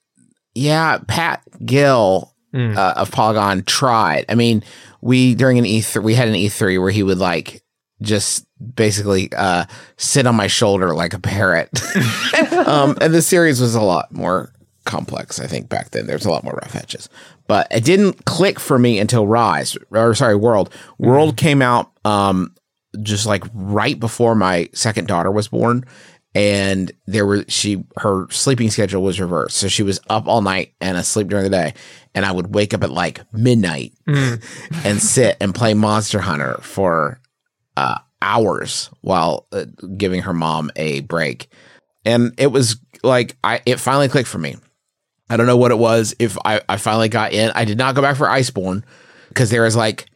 yeah, 0.55 0.99
Pat 1.07 1.43
Gill 1.65 2.31
Mm. 2.55 2.77
uh, 2.77 2.95
of 2.97 3.11
Polygon 3.11 3.65
tried. 3.65 4.27
I 4.29 4.37
mean, 4.37 4.63
we 5.01 5.35
during 5.35 5.59
an 5.59 5.65
E3, 5.65 6.05
we 6.05 6.15
had 6.15 6.29
an 6.29 6.35
E3 6.35 6.81
where 6.81 6.93
he 6.93 7.03
would 7.03 7.19
like 7.19 7.65
just 8.01 8.47
basically 8.77 9.29
uh, 9.37 9.65
sit 9.97 10.25
on 10.25 10.37
my 10.37 10.47
shoulder 10.47 10.95
like 10.95 11.15
a 11.15 11.19
parrot. 11.19 11.69
um, 12.69 12.97
and 13.01 13.13
the 13.13 13.23
series 13.23 13.61
was 13.61 13.75
a 13.75 13.83
lot 13.83 14.13
more 14.13 14.53
complex, 14.85 15.41
I 15.41 15.49
think, 15.49 15.69
back 15.69 15.91
then. 15.91 16.07
There's 16.07 16.27
a 16.27 16.31
lot 16.31 16.45
more 16.45 16.53
rough 16.63 16.77
edges. 16.77 17.09
But 17.49 17.67
it 17.73 17.83
didn't 17.85 18.25
click 18.25 18.61
for 18.61 18.79
me 18.79 19.01
until 19.01 19.27
Rise, 19.27 19.77
or 19.91 20.15
sorry, 20.15 20.37
World. 20.37 20.73
World 20.99 21.37
came 21.37 21.61
out 21.61 21.91
um, 22.05 22.55
just 23.03 23.27
like 23.27 23.43
right 23.53 23.99
before 23.99 24.37
my 24.37 24.69
second 24.73 25.09
daughter 25.09 25.33
was 25.33 25.49
born. 25.49 25.85
And 26.35 26.91
there 27.07 27.25
were 27.27 27.45
she 27.49 27.85
her 27.99 28.27
sleeping 28.31 28.71
schedule 28.71 29.03
was 29.03 29.21
reversed. 29.21 29.57
So 29.57 29.69
she 29.69 29.83
was 29.85 30.01
up 30.11 30.27
all 30.27 30.43
night 30.43 30.75
and 30.81 30.97
asleep 30.97 31.29
during 31.29 31.45
the 31.45 31.51
day. 31.51 31.75
And 32.15 32.27
I 32.27 32.33
would 32.33 32.55
wake 32.55 32.75
up 32.75 32.83
at 32.83 32.91
like 32.91 33.21
midnight 33.33 33.93
and 34.07 35.01
sit 35.01 35.37
and 35.41 35.55
play 35.55 35.75
Monster 35.75 36.21
Hunter 36.21 36.59
for 36.63 37.21
uh, 37.77 37.99
hours 38.23 38.91
while 39.01 39.47
uh, 39.53 39.65
giving 39.97 40.23
her 40.23 40.33
mom 40.33 40.71
a 40.77 41.01
break. 41.01 41.49
And 42.05 42.33
it 42.37 42.49
was 42.49 42.77
like 43.05 43.37
I 43.45 43.61
it 43.65 43.79
finally 43.79 44.09
clicked 44.09 44.29
for 44.29 44.39
me. 44.39 44.57
I 45.31 45.37
don't 45.37 45.47
know 45.47 45.57
what 45.57 45.71
it 45.71 45.79
was. 45.79 46.15
If 46.19 46.37
I, 46.45 46.61
I 46.69 46.77
finally 46.77 47.09
got 47.09 47.33
in, 47.33 47.51
I 47.55 47.65
did 47.65 47.79
not 47.79 47.95
go 47.95 48.03
back 48.03 48.17
for 48.17 48.27
Iceborne 48.27 48.83
because 49.29 49.51
there 49.51 49.63
was 49.63 49.75
like 49.77 50.07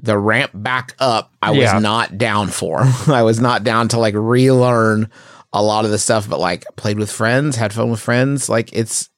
the 0.00 0.18
ramp 0.18 0.50
back 0.54 0.94
up. 0.98 1.32
I 1.40 1.52
Yeah. 1.52 1.74
was 1.74 1.82
not 1.82 2.18
down 2.18 2.48
for. 2.48 2.82
I 3.06 3.22
was 3.22 3.40
not 3.40 3.64
down 3.64 3.88
to 3.88 3.98
like 3.98 4.14
relearn 4.16 5.08
a 5.52 5.62
lot 5.62 5.84
of 5.84 5.90
the 5.90 5.98
stuff, 5.98 6.28
but 6.28 6.40
like 6.40 6.64
played 6.76 6.98
with 6.98 7.10
friends, 7.10 7.56
had 7.56 7.72
fun 7.72 7.90
with 7.90 8.00
friends. 8.00 8.48
Like 8.48 8.72
it's, 8.72 9.08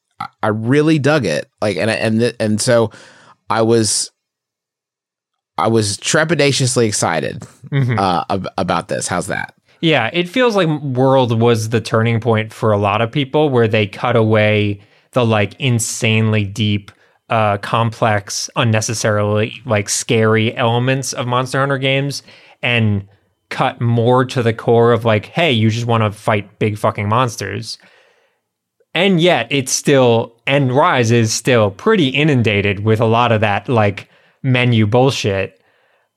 I- 0.42 0.48
really 0.48 0.98
dug 0.98 1.24
it. 1.26 1.48
Like 1.60 1.76
and 1.76 1.90
and 1.90 2.20
th- 2.20 2.36
and 2.40 2.60
so 2.60 2.90
I 3.50 3.62
was, 3.62 4.10
I 5.58 5.68
was 5.68 5.96
trepidatiously 5.98 6.86
excited 6.86 7.40
Mhm. 7.70 7.98
uh, 7.98 8.24
ab- 8.30 8.48
about 8.58 8.88
this. 8.88 9.06
How's 9.08 9.28
that? 9.28 9.54
Yeah, 9.80 10.10
it 10.12 10.28
feels 10.28 10.56
like 10.56 10.68
World 10.82 11.38
was 11.40 11.68
the 11.68 11.80
turning 11.80 12.20
point 12.20 12.52
for 12.52 12.72
a 12.72 12.78
lot 12.78 13.02
of 13.02 13.12
people 13.12 13.50
where 13.50 13.68
they 13.68 13.86
cut 13.86 14.16
away 14.16 14.80
the 15.12 15.24
like 15.26 15.54
insanely 15.60 16.44
deep, 16.44 16.90
uh, 17.28 17.58
complex, 17.58 18.48
unnecessarily 18.56 19.54
like 19.66 19.88
scary 19.88 20.56
elements 20.56 21.12
of 21.12 21.26
Monster 21.26 21.60
Hunter 21.60 21.78
games 21.78 22.22
and 22.62 23.06
cut 23.50 23.80
more 23.80 24.24
to 24.24 24.42
the 24.42 24.52
core 24.52 24.92
of 24.92 25.04
like, 25.04 25.26
hey, 25.26 25.52
you 25.52 25.70
just 25.70 25.86
want 25.86 26.02
to 26.02 26.10
fight 26.10 26.58
big 26.58 26.76
fucking 26.78 27.08
monsters. 27.08 27.78
And 28.94 29.20
yet 29.20 29.48
it's 29.50 29.72
still, 29.72 30.40
and 30.46 30.72
Rise 30.74 31.10
is 31.10 31.32
still 31.32 31.70
pretty 31.70 32.08
inundated 32.08 32.80
with 32.80 33.00
a 33.00 33.06
lot 33.06 33.32
of 33.32 33.40
that 33.40 33.68
like 33.68 34.08
menu 34.42 34.86
bullshit. 34.86 35.60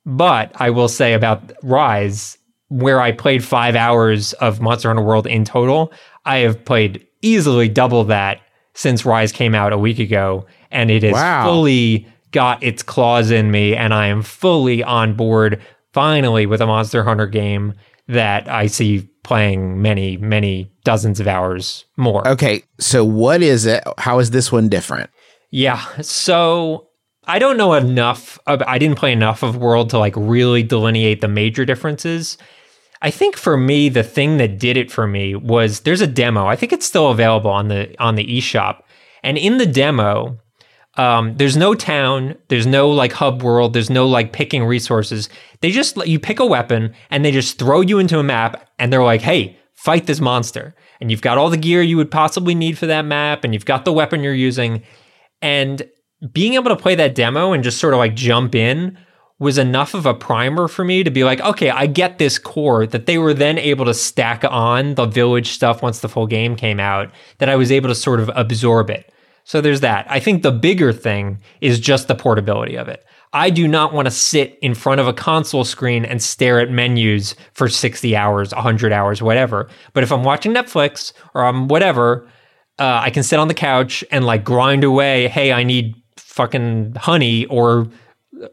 But 0.05 0.51
I 0.55 0.69
will 0.69 0.87
say 0.87 1.13
about 1.13 1.51
Rise, 1.63 2.37
where 2.69 3.01
I 3.01 3.11
played 3.11 3.43
five 3.43 3.75
hours 3.75 4.33
of 4.33 4.61
Monster 4.61 4.89
Hunter 4.89 5.01
World 5.03 5.25
in 5.27 5.43
total, 5.43 5.91
I 6.25 6.37
have 6.39 6.63
played 6.65 7.05
easily 7.21 7.67
double 7.67 8.03
that 8.05 8.41
since 8.73 9.05
Rise 9.05 9.31
came 9.31 9.55
out 9.55 9.73
a 9.73 9.77
week 9.77 9.99
ago. 9.99 10.45
And 10.71 10.91
it 10.91 11.03
has 11.03 11.13
Wow. 11.13 11.45
fully 11.45 12.07
got 12.31 12.61
its 12.61 12.83
claws 12.83 13.31
in 13.31 13.49
me. 13.51 13.75
And 13.75 13.93
I 13.93 14.07
am 14.07 14.21
fully 14.21 14.83
on 14.83 15.13
board 15.13 15.61
finally 15.97 16.45
with 16.45 16.61
a 16.61 16.67
Monster 16.67 17.03
Hunter 17.03 17.25
game 17.25 17.73
that 18.07 18.47
I 18.47 18.67
see 18.67 19.09
playing 19.23 19.81
many, 19.81 20.15
many 20.17 20.71
dozens 20.83 21.19
of 21.19 21.27
hours 21.27 21.85
more. 21.97 22.25
Okay, 22.27 22.61
so 22.79 23.03
what 23.03 23.41
is 23.41 23.65
it? 23.65 23.83
How 23.97 24.19
is 24.19 24.29
this 24.29 24.51
one 24.51 24.69
different? 24.69 25.09
Yeah. 25.49 25.83
So 26.03 26.89
I 27.23 27.39
don't 27.39 27.57
know 27.57 27.73
enough. 27.73 28.37
Of, 28.45 28.61
I 28.67 28.77
didn't 28.77 28.99
play 28.99 29.11
enough 29.11 29.41
of 29.41 29.57
World 29.57 29.89
to 29.89 29.97
like 29.97 30.13
really 30.15 30.61
delineate 30.61 31.21
the 31.21 31.27
major 31.27 31.65
differences. 31.65 32.37
I 33.01 33.09
think 33.09 33.35
for 33.35 33.57
me, 33.57 33.89
the 33.89 34.03
thing 34.03 34.37
that 34.37 34.59
did 34.59 34.77
it 34.77 34.91
for 34.91 35.07
me 35.07 35.33
was 35.33 35.79
there's 35.79 36.01
a 36.01 36.05
demo. 36.05 36.45
I 36.45 36.55
think 36.55 36.73
it's 36.73 36.85
still 36.85 37.09
available 37.09 37.49
on 37.49 37.69
the 37.69 37.99
on 37.99 38.13
the 38.13 38.37
eShop, 38.37 38.83
and 39.23 39.35
in 39.35 39.57
the 39.57 39.65
demo, 39.65 40.37
um, 40.97 41.37
there's 41.37 41.55
no 41.55 41.73
town, 41.75 42.35
there's 42.47 42.65
no 42.65 42.89
like 42.89 43.13
hub 43.13 43.43
world, 43.43 43.73
there's 43.73 43.89
no 43.89 44.07
like 44.07 44.33
picking 44.33 44.63
resources. 44.63 45.29
They 45.61 45.71
just 45.71 45.95
let 45.95 46.07
you 46.07 46.19
pick 46.19 46.39
a 46.39 46.45
weapon 46.45 46.93
and 47.09 47.23
they 47.23 47.31
just 47.31 47.59
throw 47.59 47.81
you 47.81 47.99
into 47.99 48.19
a 48.19 48.23
map, 48.23 48.67
and 48.79 48.91
they're 48.91 49.03
like, 49.03 49.21
"Hey, 49.21 49.57
fight 49.73 50.07
this 50.07 50.19
monster." 50.19 50.75
And 50.99 51.11
you've 51.11 51.21
got 51.21 51.37
all 51.37 51.51
the 51.51 51.57
gear 51.57 51.83
you 51.83 51.97
would 51.97 52.09
possibly 52.09 52.55
need 52.55 52.77
for 52.77 52.87
that 52.87 53.05
map, 53.05 53.43
and 53.43 53.53
you've 53.53 53.65
got 53.65 53.85
the 53.85 53.93
weapon 53.93 54.23
you're 54.23 54.33
using, 54.33 54.83
and 55.41 55.87
being 56.33 56.55
able 56.55 56.69
to 56.69 56.75
play 56.75 56.95
that 56.95 57.15
demo 57.15 57.53
and 57.53 57.63
just 57.63 57.79
sort 57.79 57.93
of 57.93 57.99
like 57.99 58.15
jump 58.15 58.55
in 58.55 58.97
was 59.39 59.59
enough 59.59 59.93
of 59.93 60.07
a 60.07 60.15
primer 60.15 60.67
for 60.67 60.83
me 60.83 61.03
to 61.03 61.11
be 61.11 61.23
like, 61.23 61.39
okay, 61.41 61.69
I 61.69 61.85
get 61.85 62.17
this 62.17 62.39
core 62.39 62.87
that 62.87 63.05
they 63.05 63.19
were 63.19 63.35
then 63.35 63.59
able 63.59 63.85
to 63.85 63.93
stack 63.93 64.43
on 64.43 64.95
the 64.95 65.05
village 65.05 65.49
stuff 65.49 65.83
once 65.83 65.99
the 65.99 66.09
full 66.09 66.25
game 66.25 66.55
came 66.55 66.79
out, 66.79 67.11
that 67.37 67.49
I 67.49 67.55
was 67.55 67.71
able 67.71 67.89
to 67.89 67.95
sort 67.95 68.19
of 68.19 68.31
absorb 68.33 68.89
it. 68.89 69.11
So 69.47 69.61
there's 69.61 69.79
that. 69.79 70.05
I 70.09 70.19
think 70.19 70.43
the 70.43 70.51
bigger 70.51 70.91
thing 70.91 71.39
is 71.61 71.79
just 71.79 72.09
the 72.09 72.15
portability 72.15 72.75
of 72.75 72.89
it. 72.89 73.05
I 73.31 73.49
do 73.49 73.65
not 73.65 73.93
want 73.93 74.05
to 74.05 74.11
sit 74.11 74.59
in 74.61 74.75
front 74.75 74.99
of 74.99 75.07
a 75.07 75.13
console 75.13 75.63
screen 75.63 76.03
and 76.03 76.21
stare 76.21 76.59
at 76.59 76.69
menus 76.69 77.33
for 77.53 77.69
60 77.69 78.13
hours, 78.13 78.53
100 78.53 78.91
hours, 78.91 79.21
whatever. 79.21 79.69
But 79.93 80.03
if 80.03 80.11
I'm 80.11 80.25
watching 80.25 80.53
Netflix 80.53 81.13
or 81.33 81.45
I'm 81.45 81.69
whatever, 81.69 82.27
uh, 82.77 82.99
I 83.01 83.09
can 83.09 83.23
sit 83.23 83.39
on 83.39 83.47
the 83.47 83.53
couch 83.53 84.03
and 84.11 84.25
like 84.25 84.43
grind 84.43 84.83
away. 84.83 85.29
Hey, 85.29 85.53
I 85.53 85.63
need 85.63 85.95
fucking 86.17 86.95
honey 86.97 87.45
or 87.45 87.87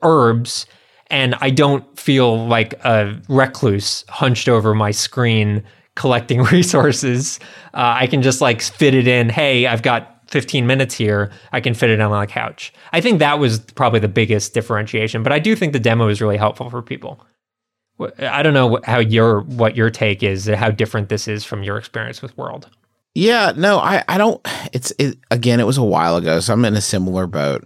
herbs, 0.03 0.67
and 1.09 1.35
I 1.41 1.51
don't 1.51 1.99
feel 1.99 2.47
like 2.47 2.73
a 2.85 3.21
recluse 3.29 4.05
hunched 4.09 4.49
over 4.49 4.77
my 4.77 4.93
screen 4.93 5.65
collecting 5.97 6.43
resources. 6.53 7.41
Uh, 7.75 7.95
I 7.99 8.07
can 8.07 8.23
just 8.23 8.41
like 8.41 8.63
fit 8.63 8.95
it 8.95 9.09
in. 9.09 9.29
Hey, 9.29 9.67
I've 9.67 9.83
got 9.83 10.13
15 10.35 10.67
minutes 10.67 10.97
here. 10.97 11.31
I 11.53 11.61
can 11.61 11.75
fit 11.75 11.91
it 11.91 12.00
on 12.00 12.11
my 12.11 12.26
couch. 12.26 12.73
I 12.93 13.00
think 13.00 13.21
that 13.21 13.38
was 13.38 13.61
probably 13.61 14.00
the 14.00 14.09
biggest 14.09 14.53
differentiation, 14.53 15.23
but 15.23 15.33
I 15.33 15.38
do 15.38 15.55
think 15.55 15.73
the 15.73 15.79
demo 15.79 16.09
is 16.09 16.21
really 16.21 16.37
helpful 16.37 16.69
for 16.71 16.83
people. 16.83 17.25
I 18.19 18.43
don't 18.43 18.53
know 18.53 18.81
how 18.83 18.99
your 18.99 19.43
what 19.43 19.76
your 19.76 19.91
take 19.91 20.25
is, 20.25 20.47
how 20.47 20.73
different 20.73 21.09
this 21.09 21.29
is 21.29 21.45
from 21.45 21.62
your 21.62 21.79
experience 21.79 22.21
with 22.21 22.37
World. 22.37 22.69
Yeah, 23.14 23.53
no, 23.57 23.79
I, 23.79 24.03
I 24.09 24.19
don't. 24.19 24.45
It's 24.73 24.93
it, 24.99 25.19
again, 25.31 25.61
it 25.61 25.67
was 25.67 25.79
a 25.79 25.85
while 25.85 26.17
ago, 26.17 26.41
so 26.41 26.53
I'm 26.53 26.64
in 26.64 26.75
a 26.75 26.81
similar 26.81 27.29
boat 27.29 27.64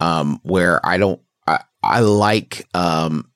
um, 0.00 0.40
where 0.42 0.84
I 0.86 0.96
don't. 0.96 1.20
I, 1.46 1.60
I 1.82 2.00
like. 2.00 2.66
Um, 2.72 3.30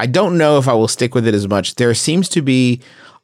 I 0.00 0.06
don't 0.06 0.36
know 0.36 0.58
if 0.58 0.66
I 0.66 0.72
will 0.72 0.88
stick 0.88 1.14
with 1.14 1.28
it 1.28 1.34
as 1.34 1.46
much. 1.46 1.76
There 1.76 1.94
seems 1.94 2.28
to 2.30 2.42
be 2.42 2.80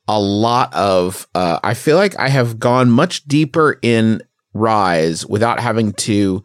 a 0.06 0.20
lot 0.20 0.72
of. 0.72 1.26
Uh, 1.34 1.58
I 1.64 1.74
feel 1.74 1.96
like 1.96 2.16
I 2.16 2.28
have 2.28 2.60
gone 2.60 2.92
much 2.92 3.24
deeper 3.24 3.80
in 3.82 4.22
Rise 4.58 5.24
without 5.26 5.60
having 5.60 5.92
to 5.94 6.42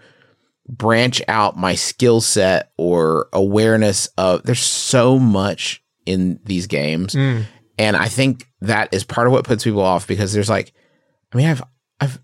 branch 0.69 1.21
out 1.27 1.57
my 1.57 1.75
skill 1.75 2.21
set 2.21 2.71
or 2.77 3.27
awareness 3.33 4.07
of. 4.17 4.43
There's 4.43 4.59
so 4.59 5.19
much 5.19 5.81
in 6.05 6.39
these 6.45 6.67
games, 6.67 7.13
Mm. 7.15 7.43
and 7.77 7.95
I 7.95 8.07
think 8.07 8.47
that 8.61 8.93
is 8.93 9.03
part 9.03 9.27
of 9.27 9.33
what 9.33 9.45
puts 9.45 9.63
people 9.63 9.81
off 9.81 10.07
because 10.07 10.33
there's 10.33 10.49
like, 10.49 10.73
I 11.33 11.37
mean, 11.37 11.47
I've 11.47 11.63
I've 11.99 12.19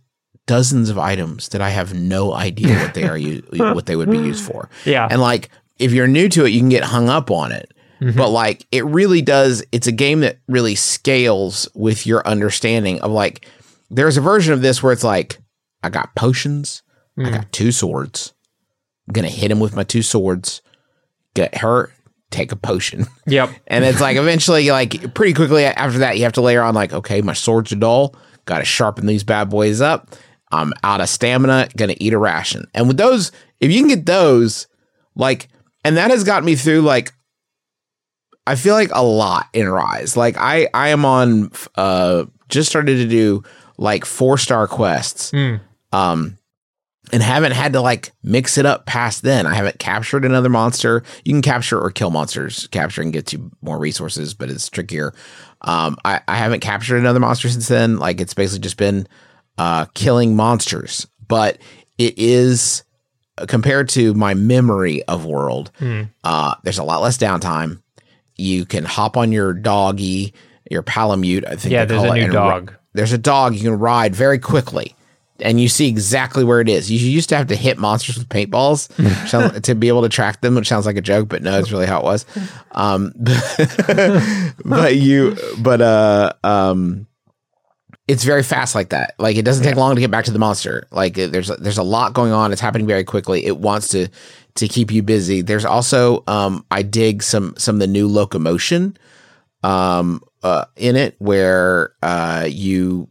dozens 0.48 0.90
of 0.90 0.98
items 0.98 1.50
that 1.50 1.62
I 1.62 1.70
have 1.70 1.94
no 1.94 2.34
idea 2.34 2.76
what 2.80 2.94
they 2.94 3.04
are 3.08 3.18
u- 3.18 3.44
what 3.52 3.86
they 3.86 3.96
would 3.96 4.10
be 4.10 4.18
used 4.18 4.44
for. 4.44 4.70
Yeah. 4.86 5.08
And 5.10 5.22
like 5.22 5.50
if 5.78 5.92
you're 5.92 6.08
new 6.08 6.28
to 6.30 6.46
it, 6.46 6.50
you 6.50 6.60
can 6.60 6.70
get 6.70 6.84
hung 6.84 7.08
up 7.10 7.30
on 7.32 7.52
it. 7.52 7.72
But 8.02 8.30
like 8.30 8.66
it 8.72 8.86
really 8.86 9.22
does 9.22 9.62
it's 9.74 9.86
a 9.88 9.92
game 9.92 10.22
that 10.22 10.40
really 10.48 10.74
scales 10.76 11.68
with 11.76 12.08
your 12.08 12.26
understanding 12.26 13.02
of 13.02 13.12
like 13.12 13.46
there's 13.90 14.16
a 14.16 14.22
version 14.22 14.54
of 14.54 14.62
this 14.62 14.82
where 14.82 14.94
it's 14.94 15.04
like 15.04 15.38
I 15.84 15.90
got 15.90 16.16
potions, 16.16 16.84
I 17.18 17.30
got 17.32 17.52
two 17.52 17.72
swords. 17.72 18.34
I'm 19.08 19.14
going 19.14 19.28
to 19.28 19.34
hit 19.34 19.52
him 19.52 19.60
with 19.60 19.76
my 19.76 19.84
two 19.84 20.02
swords. 20.02 20.62
Get 21.34 21.58
hurt, 21.58 21.92
take 22.32 22.52
a 22.52 22.56
potion. 22.56 23.06
Yep. 23.28 23.52
And 23.68 23.86
it's 23.86 24.02
like 24.02 24.18
eventually, 24.18 24.72
like 24.72 25.14
pretty 25.14 25.34
quickly 25.34 25.66
after 25.66 26.00
that, 26.00 26.18
you 26.18 26.24
have 26.24 26.34
to 26.34 26.42
layer 26.42 26.64
on 26.64 26.74
like, 26.74 26.94
okay, 26.94 27.22
my 27.22 27.34
swords 27.34 27.72
are 27.72 27.76
dull. 27.76 28.16
Got 28.46 28.60
to 28.60 28.66
sharpen 28.66 29.06
these 29.06 29.24
bad 29.24 29.50
boys 29.50 29.82
up. 29.82 30.16
I'm 30.52 30.74
out 30.84 31.00
of 31.00 31.10
stamina. 31.10 31.70
Gonna 31.78 31.96
eat 32.00 32.14
a 32.14 32.18
ration. 32.18 32.66
And 32.74 32.88
with 32.88 32.98
those, 32.98 33.32
if 33.60 33.72
you 33.72 33.80
can 33.80 33.88
get 33.88 34.08
those, 34.08 34.68
like, 35.16 35.50
and 35.86 35.98
that 35.98 36.10
has 36.10 36.24
got 36.24 36.44
me 36.44 36.56
through 36.56 36.82
like, 36.82 37.14
I 38.48 38.56
feel 38.56 38.74
like 38.74 38.90
a 38.94 39.04
lot 39.04 39.46
in 39.54 39.70
Rise. 39.70 40.18
Like 40.18 40.36
I, 40.38 40.68
I 40.74 40.90
am 40.90 41.06
on, 41.06 41.52
uh, 41.76 42.26
just 42.48 42.68
started 42.68 42.96
to 42.96 43.08
do 43.08 43.44
like 43.78 44.06
four 44.06 44.40
star 44.40 44.66
quests. 44.66 45.32
Mm. 45.32 45.62
Um, 45.92 46.38
and 47.12 47.24
haven't 47.24 47.54
had 47.54 47.74
to 47.74 47.82
like 47.82 48.12
mix 48.22 48.58
it 48.60 48.68
up 48.68 48.86
past 48.86 49.24
then. 49.24 49.48
I 49.48 49.56
haven't 49.56 49.80
captured 49.80 50.26
another 50.26 50.50
monster. 50.50 51.02
You 51.26 51.34
can 51.34 51.42
capture 51.42 51.80
or 51.80 51.90
kill 51.90 52.12
monsters. 52.12 52.68
Capturing 52.68 53.10
gets 53.12 53.34
you 53.34 53.50
more 53.64 53.80
resources, 53.80 54.36
but 54.36 54.50
it's 54.52 54.70
trickier. 54.70 55.14
Um, 55.62 55.98
I, 56.06 56.22
I 56.28 56.36
haven't 56.36 56.60
captured 56.60 56.98
another 56.98 57.20
monster 57.20 57.50
since 57.50 57.68
then. 57.68 57.98
Like 57.98 58.22
it's 58.22 58.36
basically 58.36 58.60
just 58.60 58.78
been 58.78 59.08
uh, 59.58 59.86
killing 59.96 60.36
monsters. 60.36 61.08
But 61.28 61.58
it 61.98 62.14
is 62.20 62.84
uh, 63.40 63.48
compared 63.48 63.90
to 63.90 64.14
my 64.14 64.36
memory 64.36 65.02
of 65.04 65.26
World. 65.26 65.72
Uh, 66.24 66.56
there's 66.64 66.78
a 66.80 66.84
lot 66.84 67.02
less 67.02 67.18
downtime. 67.18 67.82
You 68.36 68.66
can 68.66 68.86
hop 68.86 69.18
on 69.18 69.32
your 69.32 69.54
doggy, 69.54 70.34
your 70.70 70.84
palamute. 70.84 71.46
I 71.48 71.56
think 71.56 71.72
Yeah, 71.72 71.86
there's 71.86 72.02
call 72.04 72.12
a 72.12 72.16
it, 72.18 72.28
new 72.28 72.34
dog. 72.34 72.74
there's 72.94 73.14
a 73.14 73.18
dog 73.18 73.56
you 73.56 73.62
can 73.62 73.80
ride 73.80 74.16
very 74.16 74.38
quickly 74.38 74.96
and 75.42 75.60
you 75.60 75.70
see 75.70 75.88
exactly 75.88 76.44
where 76.44 76.62
it 76.62 76.70
is. 76.70 76.92
You 76.92 76.98
used 76.98 77.30
to 77.30 77.38
have 77.38 77.48
to 77.48 77.56
hit 77.56 77.78
monsters 77.78 78.18
with 78.18 78.30
paintballs 78.30 78.90
to 79.64 79.76
be 79.76 79.88
able 79.88 80.02
to 80.04 80.10
track 80.10 80.42
them, 80.42 80.56
which 80.56 80.68
sounds 80.68 80.86
like 80.86 80.98
a 80.98 81.02
joke, 81.02 81.30
but 81.30 81.42
no, 81.42 81.60
it's 81.60 81.72
really 81.72 81.86
how 81.86 82.00
it 82.00 82.04
was. 82.04 82.26
Um, 82.72 83.14
but 84.66 84.96
you, 84.96 85.38
but 85.60 85.82
uh, 85.82 86.34
um, 86.44 87.08
it's 88.08 88.24
very 88.24 88.44
fast 88.44 88.74
like 88.74 88.90
that. 88.90 89.14
Like 89.20 89.38
it 89.38 89.46
doesn't 89.46 89.64
take 89.64 89.76
long 89.76 89.96
to 89.96 90.02
get 90.02 90.12
back 90.12 90.26
to 90.26 90.32
the 90.32 90.40
monster. 90.40 90.88
Like 90.92 91.14
there's 91.14 91.48
there's 91.48 91.78
a 91.78 91.84
lot 91.84 92.14
going 92.14 92.32
on. 92.32 92.52
It's 92.52 92.62
happening 92.62 92.88
very 92.88 93.04
quickly. 93.04 93.46
It 93.46 93.58
wants 93.58 93.90
to 93.90 94.08
to 94.56 94.68
keep 94.68 94.92
you 94.92 95.04
busy. 95.04 95.42
There's 95.42 95.66
also 95.66 96.24
um, 96.28 96.66
I 96.72 96.82
dig 96.82 97.22
some 97.22 97.54
some 97.58 97.76
of 97.76 97.80
the 97.80 97.88
new 97.88 98.08
locomotion 98.08 98.98
um 99.62 100.22
uh 100.42 100.64
in 100.78 100.96
it 100.96 101.18
where 101.20 101.94
uh 102.02 102.48
you 102.50 103.10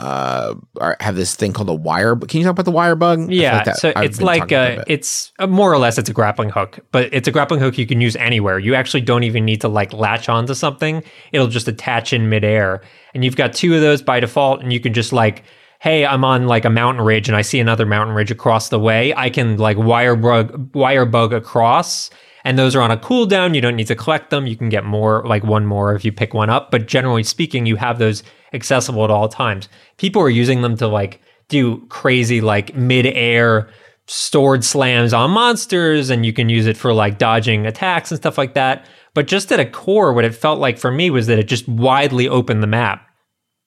uh 0.00 0.54
are, 0.80 0.96
have 1.00 1.14
this 1.14 1.36
thing 1.36 1.52
called 1.52 1.68
a 1.68 1.74
wire 1.74 2.14
but 2.14 2.28
can 2.28 2.38
you 2.38 2.44
talk 2.44 2.52
about 2.52 2.64
the 2.64 2.70
wire 2.70 2.94
bug 2.94 3.30
Yeah, 3.30 3.56
like 3.56 3.64
that- 3.66 3.76
so 3.76 3.92
I've 3.94 4.04
it's 4.06 4.20
like 4.20 4.42
talking 4.42 4.56
about 4.56 4.78
it 4.78 4.88
a 4.88 4.92
it's 4.92 5.32
uh, 5.38 5.46
more 5.46 5.72
or 5.72 5.78
less 5.78 5.98
it's 5.98 6.08
a 6.08 6.12
grappling 6.12 6.50
hook, 6.50 6.80
but 6.90 7.12
it's 7.12 7.28
a 7.28 7.30
grappling 7.30 7.60
hook 7.60 7.76
you 7.76 7.86
can 7.86 8.00
use 8.00 8.16
anywhere. 8.16 8.58
You 8.58 8.74
actually 8.74 9.02
don't 9.02 9.24
even 9.24 9.44
need 9.44 9.60
to 9.60 9.68
like 9.68 9.92
latch 9.92 10.28
onto 10.28 10.54
something; 10.54 11.02
it'll 11.32 11.48
just 11.48 11.68
attach 11.68 12.12
in 12.12 12.28
midair. 12.28 12.82
And 13.14 13.24
you've 13.24 13.36
got 13.36 13.52
two 13.52 13.74
of 13.74 13.80
those 13.80 14.00
by 14.02 14.20
default, 14.20 14.62
and 14.62 14.72
you 14.72 14.80
can 14.80 14.94
just 14.94 15.12
like 15.12 15.44
hey, 15.80 16.04
I'm 16.04 16.24
on 16.24 16.46
like 16.46 16.66
a 16.66 16.70
mountain 16.70 17.02
ridge 17.04 17.26
and 17.28 17.34
I 17.34 17.40
see 17.42 17.58
another 17.58 17.86
mountain 17.86 18.14
ridge 18.14 18.30
across 18.30 18.68
the 18.68 18.78
way, 18.78 19.14
I 19.14 19.30
can 19.30 19.56
like 19.56 19.78
wire 19.78 20.14
bug, 20.14 20.74
wire 20.74 21.06
bug 21.06 21.32
across. 21.32 22.10
And 22.44 22.58
those 22.58 22.76
are 22.76 22.82
on 22.82 22.90
a 22.90 22.96
cooldown. 22.96 23.54
You 23.54 23.60
don't 23.60 23.76
need 23.76 23.86
to 23.88 23.96
collect 23.96 24.30
them. 24.30 24.46
You 24.46 24.56
can 24.56 24.68
get 24.68 24.84
more, 24.84 25.24
like 25.26 25.42
one 25.42 25.66
more 25.66 25.94
if 25.94 26.04
you 26.04 26.12
pick 26.12 26.32
one 26.34 26.48
up. 26.50 26.70
But 26.70 26.86
generally 26.86 27.22
speaking, 27.22 27.66
you 27.66 27.76
have 27.76 27.98
those 27.98 28.22
accessible 28.52 29.04
at 29.04 29.10
all 29.10 29.28
times. 29.28 29.68
People 29.96 30.22
are 30.22 30.30
using 30.30 30.62
them 30.62 30.76
to 30.76 30.86
like 30.88 31.20
do 31.48 31.84
crazy, 31.88 32.40
like 32.40 32.74
mid 32.74 33.06
air 33.06 33.68
stored 34.06 34.64
slams 34.64 35.12
on 35.12 35.30
monsters. 35.30 36.10
And 36.10 36.26
you 36.26 36.32
can 36.32 36.48
use 36.48 36.66
it 36.66 36.76
for 36.76 36.92
like 36.92 37.18
dodging 37.18 37.66
attacks 37.66 38.10
and 38.10 38.18
stuff 38.18 38.38
like 38.38 38.54
that. 38.54 38.86
But 39.14 39.26
just 39.26 39.50
at 39.52 39.60
a 39.60 39.66
core, 39.66 40.12
what 40.12 40.24
it 40.24 40.34
felt 40.34 40.60
like 40.60 40.78
for 40.78 40.90
me 40.90 41.10
was 41.10 41.26
that 41.26 41.38
it 41.38 41.48
just 41.48 41.68
widely 41.68 42.28
opened 42.28 42.62
the 42.62 42.68
map. 42.68 43.06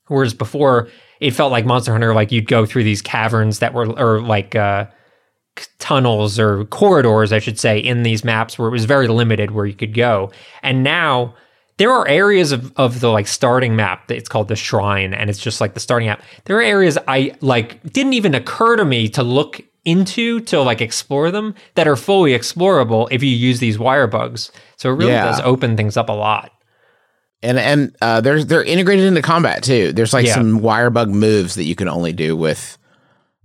Whereas 0.08 0.34
before, 0.34 0.90
it 1.20 1.32
felt 1.32 1.52
like 1.52 1.66
Monster 1.66 1.92
Hunter, 1.92 2.14
like 2.14 2.32
you'd 2.32 2.48
go 2.48 2.66
through 2.66 2.84
these 2.84 3.02
caverns 3.02 3.60
that 3.60 3.74
were, 3.74 3.88
or 3.98 4.22
like 4.22 4.56
uh, 4.56 4.88
tunnels 5.80 6.40
or 6.40 6.66
corridors, 6.66 7.32
I 7.32 7.40
should 7.40 7.60
say, 7.60 7.78
in 7.80 8.04
these 8.04 8.24
maps 8.24 8.58
where 8.58 8.68
it 8.68 8.72
was 8.72 8.86
very 8.86 9.08
limited 9.08 9.52
where 9.52 9.66
you 9.66 9.74
could 9.74 9.94
go. 9.94 10.32
And 10.62 10.84
now 10.84 11.36
there 11.78 11.92
are 11.92 12.08
areas 12.08 12.52
of, 12.52 12.72
of 12.78 13.00
the 13.00 13.10
like 13.10 13.28
starting 13.28 13.76
map 13.76 14.08
that 14.08 14.18
it's 14.18 14.30
called 14.30 14.48
the 14.48 14.56
shrine, 14.56 15.14
and 15.14 15.30
it's 15.30 15.40
just 15.40 15.60
like 15.62 15.74
the 15.74 15.80
starting 15.80 16.08
map. 16.08 16.22
There 16.46 16.58
are 16.58 16.62
areas 16.62 16.98
I 17.08 17.36
like 17.42 17.82
didn't 17.92 18.14
even 18.14 18.36
occur 18.36 18.76
to 18.76 18.86
me 18.86 19.10
to 19.10 19.24
look 19.24 19.62
into 19.86 20.40
to 20.42 20.62
like 20.62 20.80
explore 20.82 21.30
them 21.32 21.56
that 21.76 21.88
are 21.88 21.96
fully 21.98 22.32
explorable 22.32 23.08
if 23.12 23.22
you 23.22 23.30
use 23.30 23.60
these 23.60 23.78
wire 23.78 24.08
bugs. 24.08 24.52
So 24.78 24.90
it 24.92 24.94
really 24.94 25.12
Yeah. 25.12 25.26
does 25.26 25.42
open 25.42 25.76
things 25.76 25.98
up 25.98 26.10
a 26.10 26.14
lot. 26.14 26.52
and 27.42 27.60
and 27.60 27.94
uh, 28.02 28.22
they're 28.22 28.44
they're 28.46 28.64
integrated 28.64 29.04
into 29.06 29.22
combat 29.22 29.64
too. 29.64 29.92
There's 29.92 30.14
like 30.14 30.26
Yeah. 30.26 30.36
some 30.36 30.62
wire 30.62 30.90
bug 30.90 31.10
moves 31.10 31.56
that 31.56 31.66
you 31.66 31.76
can 31.76 31.90
only 31.90 32.14
do 32.14 32.38
with 32.38 32.78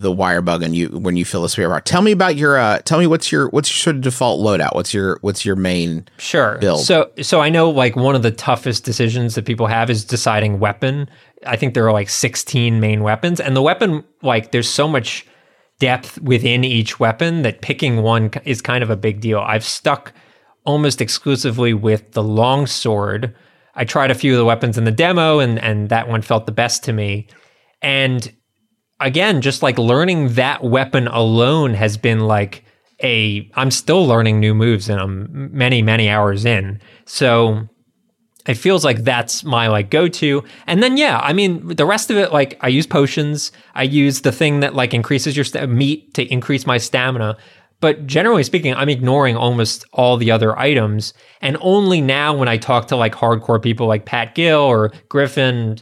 the 0.01 0.13
wire 0.13 0.41
bug 0.41 0.63
and 0.63 0.77
you 0.77 0.89
when 0.89 1.17
you 1.17 1.25
fill 1.25 1.43
the 1.43 1.49
spirit 1.49 1.69
bar. 1.71 1.81
Tell 1.81 2.03
me 2.03 2.13
about 2.13 2.37
your 2.37 2.57
uh 2.57 2.79
tell 2.85 2.99
me 3.01 3.07
what's 3.07 3.33
your 3.33 3.49
what's 3.49 3.69
your 3.69 3.83
sort 3.83 3.97
of 3.97 4.03
default 4.03 4.41
loadout? 4.41 4.75
What's 4.75 4.95
your 4.95 5.19
what's 5.23 5.45
your 5.45 5.57
main 5.57 6.07
Sure. 6.19 6.57
build. 6.59 6.81
So 6.85 7.11
so 7.21 7.41
I 7.41 7.49
know 7.51 7.69
like 7.71 7.97
one 7.97 8.15
of 8.15 8.23
the 8.23 8.31
toughest 8.31 8.85
decisions 8.85 9.35
that 9.35 9.45
people 9.45 9.67
have 9.67 9.91
is 9.91 10.05
deciding 10.05 10.61
weapon. 10.61 11.09
I 11.47 11.57
think 11.57 11.75
there 11.75 11.87
are 11.87 11.93
like 11.93 12.09
16 12.09 12.79
main 12.79 13.03
weapons 13.03 13.41
and 13.41 13.57
the 13.57 13.63
weapon 13.63 14.05
like 14.23 14.53
there's 14.53 14.69
so 14.69 14.87
much 14.87 15.27
depth 15.81 16.21
within 16.23 16.63
each 16.65 17.01
weapon 17.01 17.43
that 17.43 17.61
picking 17.61 18.03
one 18.03 18.31
is 18.45 18.61
kind 18.61 18.83
of 18.85 18.91
a 18.91 18.97
big 18.97 19.21
deal. 19.21 19.41
I've 19.41 19.65
stuck 19.65 20.13
almost 20.65 21.01
exclusively 21.01 21.75
with 21.75 22.13
the 22.13 22.23
long 22.23 22.67
sword. 22.67 23.35
I 23.75 23.85
tried 23.85 24.11
a 24.11 24.15
few 24.15 24.33
of 24.33 24.39
the 24.39 24.45
weapons 24.45 24.79
in 24.79 24.85
the 24.85 24.93
demo 24.93 25.41
and 25.41 25.59
and 25.59 25.89
that 25.89 26.09
one 26.09 26.23
felt 26.23 26.47
the 26.47 26.53
best 26.53 26.85
to 26.85 26.93
me. 26.93 27.27
And 27.83 28.33
again, 29.01 29.41
just 29.41 29.63
like 29.63 29.79
learning 29.79 30.35
that 30.35 30.65
weapon 30.65 31.07
alone 31.09 31.75
has 31.75 31.97
been 31.97 32.21
like 32.21 32.65
a 33.03 33.49
I'm 33.55 33.71
still 33.71 34.07
learning 34.07 34.41
new 34.41 34.55
moves 34.55 34.89
and 34.89 35.01
I'm 35.01 35.57
many 35.57 35.83
many 35.83 36.09
hours 36.09 36.45
in. 36.45 36.81
So 37.05 37.69
it 38.47 38.55
feels 38.55 38.85
like 38.85 39.05
that's 39.05 39.45
my 39.45 39.69
like 39.69 39.91
go-to. 39.91 40.43
And 40.67 40.83
then 40.83 40.97
yeah, 40.97 41.21
I 41.23 41.33
mean 41.33 41.77
the 41.77 41.87
rest 41.87 42.11
of 42.11 42.17
it 42.17 42.33
like 42.33 42.59
I 42.61 42.69
use 42.69 42.87
potions, 42.87 43.53
I 43.75 43.85
use 43.85 44.23
the 44.23 44.33
thing 44.33 44.61
that 44.61 44.75
like 44.75 44.95
increases 44.95 45.37
your 45.37 45.45
sta- 45.45 45.67
meat 45.67 46.15
to 46.15 46.25
increase 46.33 46.67
my 46.67 46.79
stamina. 46.79 47.37
But 47.81 48.09
generally 48.09 48.43
speaking, 48.43 48.75
I'm 48.75 48.89
ignoring 48.89 49.37
almost 49.37 49.85
all 49.93 50.17
the 50.17 50.33
other 50.33 50.59
items. 50.59 51.15
And 51.41 51.57
only 51.61 52.01
now 52.01 52.37
when 52.37 52.49
I 52.49 52.57
talk 52.57 52.89
to 52.89 52.97
like 52.97 53.15
hardcore 53.15 53.63
people 53.63 53.87
like 53.87 54.05
Pat 54.05 54.35
Gill 54.35 54.63
or 54.63 54.93
Griffin 55.09 55.79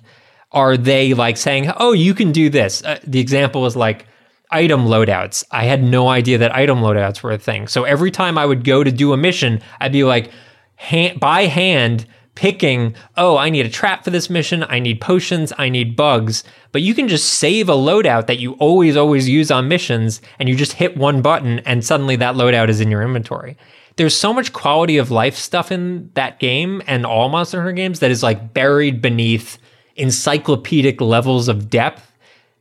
are 0.56 0.76
they 0.78 1.12
like 1.12 1.36
saying, 1.36 1.70
"Oh, 1.76 1.92
you 1.92 2.14
can 2.14 2.32
do 2.32 2.48
this." 2.48 2.82
Uh, 2.82 2.98
the 3.06 3.20
example 3.20 3.66
is 3.66 3.76
like 3.76 4.06
item 4.50 4.86
loadouts. 4.86 5.44
I 5.50 5.64
had 5.64 5.82
no 5.82 6.08
idea 6.08 6.38
that 6.38 6.54
item 6.54 6.80
loadouts 6.80 7.22
were 7.22 7.30
a 7.32 7.38
thing. 7.38 7.68
So 7.68 7.84
every 7.84 8.10
time 8.10 8.38
I 8.38 8.46
would 8.46 8.64
go 8.64 8.82
to 8.82 8.90
do 8.90 9.12
a 9.12 9.18
mission, 9.18 9.60
I'd 9.80 9.92
be 9.92 10.02
like 10.02 10.30
hand, 10.76 11.20
by 11.20 11.42
hand 11.42 12.06
picking, 12.34 12.94
"Oh, 13.18 13.36
I 13.36 13.50
need 13.50 13.66
a 13.66 13.70
trap 13.70 14.02
for 14.02 14.10
this 14.10 14.30
mission. 14.30 14.64
I 14.68 14.78
need 14.78 14.98
potions, 14.98 15.52
I 15.58 15.68
need 15.68 15.94
bugs." 15.94 16.42
But 16.72 16.80
you 16.80 16.94
can 16.94 17.06
just 17.06 17.34
save 17.34 17.68
a 17.68 17.74
loadout 17.74 18.26
that 18.26 18.40
you 18.40 18.52
always 18.54 18.96
always 18.96 19.28
use 19.28 19.50
on 19.50 19.68
missions 19.68 20.22
and 20.38 20.48
you 20.48 20.56
just 20.56 20.72
hit 20.72 20.96
one 20.96 21.20
button 21.20 21.58
and 21.60 21.84
suddenly 21.84 22.16
that 22.16 22.34
loadout 22.34 22.70
is 22.70 22.80
in 22.80 22.90
your 22.90 23.02
inventory. 23.02 23.58
There's 23.96 24.16
so 24.16 24.32
much 24.32 24.54
quality 24.54 24.96
of 24.96 25.10
life 25.10 25.36
stuff 25.36 25.70
in 25.70 26.10
that 26.14 26.38
game 26.40 26.82
and 26.86 27.04
all 27.04 27.28
Monster 27.28 27.58
Hunter 27.58 27.72
games 27.72 28.00
that 28.00 28.10
is 28.10 28.22
like 28.22 28.54
buried 28.54 29.02
beneath 29.02 29.58
encyclopedic 29.96 31.00
levels 31.00 31.48
of 31.48 31.70
depth 31.70 32.12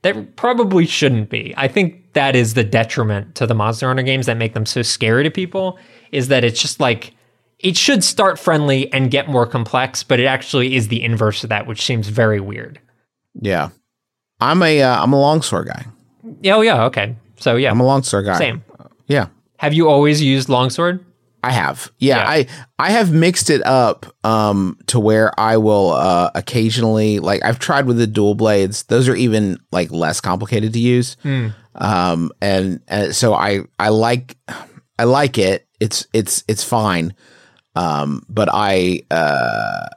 that 0.02 0.36
probably 0.36 0.86
shouldn't 0.86 1.30
be. 1.30 1.54
I 1.58 1.67
think 1.67 2.13
that 2.13 2.36
is 2.36 2.54
the 2.54 2.63
detriment 2.63 3.36
to 3.36 3.48
the 3.48 3.56
Monster 3.56 3.88
Hunter 3.88 4.04
games 4.04 4.28
that 4.28 4.38
make 4.38 4.54
them 4.54 4.65
so 4.65 4.82
scary 4.82 5.24
to 5.24 5.32
people 5.32 5.80
is 6.12 6.28
that 6.28 6.43
it's 6.43 6.62
just 6.62 6.80
like 6.80 7.13
it 7.60 7.76
should 7.76 8.04
start 8.04 8.38
friendly 8.38 8.91
and 8.93 9.10
get 9.10 9.28
more 9.28 9.48
complex, 9.48 10.04
but 10.04 10.19
it 10.19 10.26
actually 10.26 10.76
is 10.76 10.89
the 10.89 11.02
inverse 11.02 11.43
of 11.43 11.50
that, 11.50 11.65
which 11.65 11.82
seems 11.82 12.08
very 12.08 12.39
weird. 12.39 12.80
Yeah. 13.41 13.69
I'm 14.39 14.62
a 14.62 14.82
uh, 14.82 15.02
I'm 15.02 15.13
a 15.13 15.19
longsword 15.19 15.67
guy. 15.67 15.86
Yeah, 16.41 16.56
Oh 16.58 16.62
yeah, 16.62 16.84
okay. 16.86 17.15
So 17.38 17.56
yeah, 17.56 17.71
I'm 17.71 17.80
a 17.80 17.86
longsword 17.86 18.26
guy. 18.26 18.38
same. 18.38 18.63
Yeah. 19.08 19.28
Have 19.58 19.74
you 19.74 19.89
always 19.89 20.21
used 20.21 20.50
longsword? 20.50 21.04
I 21.47 21.51
have. 21.51 21.91
Yeah, 21.99 22.17
Yeah. 22.17 22.29
I 22.29 22.47
I 22.79 22.91
have 22.91 23.12
mixed 23.12 23.49
it 23.49 23.65
up 23.65 24.05
um 24.23 24.77
to 24.88 24.99
where 24.99 25.38
I 25.39 25.58
will 25.58 25.91
uh 25.91 26.31
occasionally 26.36 27.19
like 27.19 27.43
I've 27.45 27.60
tried 27.60 27.86
with 27.86 27.97
the 27.97 28.08
dual 28.08 28.36
blades. 28.36 28.84
Those 28.84 29.08
are 29.10 29.15
even 29.15 29.60
like 29.71 29.91
less 29.91 30.19
complicated 30.21 30.73
to 30.73 30.79
use. 30.79 31.17
Um 31.75 32.31
and, 32.41 32.79
and 32.88 33.15
so 33.15 33.34
I 33.34 33.62
I 33.79 33.89
like 33.89 34.38
I 34.97 35.03
like 35.03 35.38
it. 35.38 35.67
It's 35.79 36.08
it's 36.13 36.43
it's 36.47 36.63
fine. 36.63 37.13
Um 37.75 38.23
but 38.29 38.49
I 38.51 39.01
uh 39.12 39.88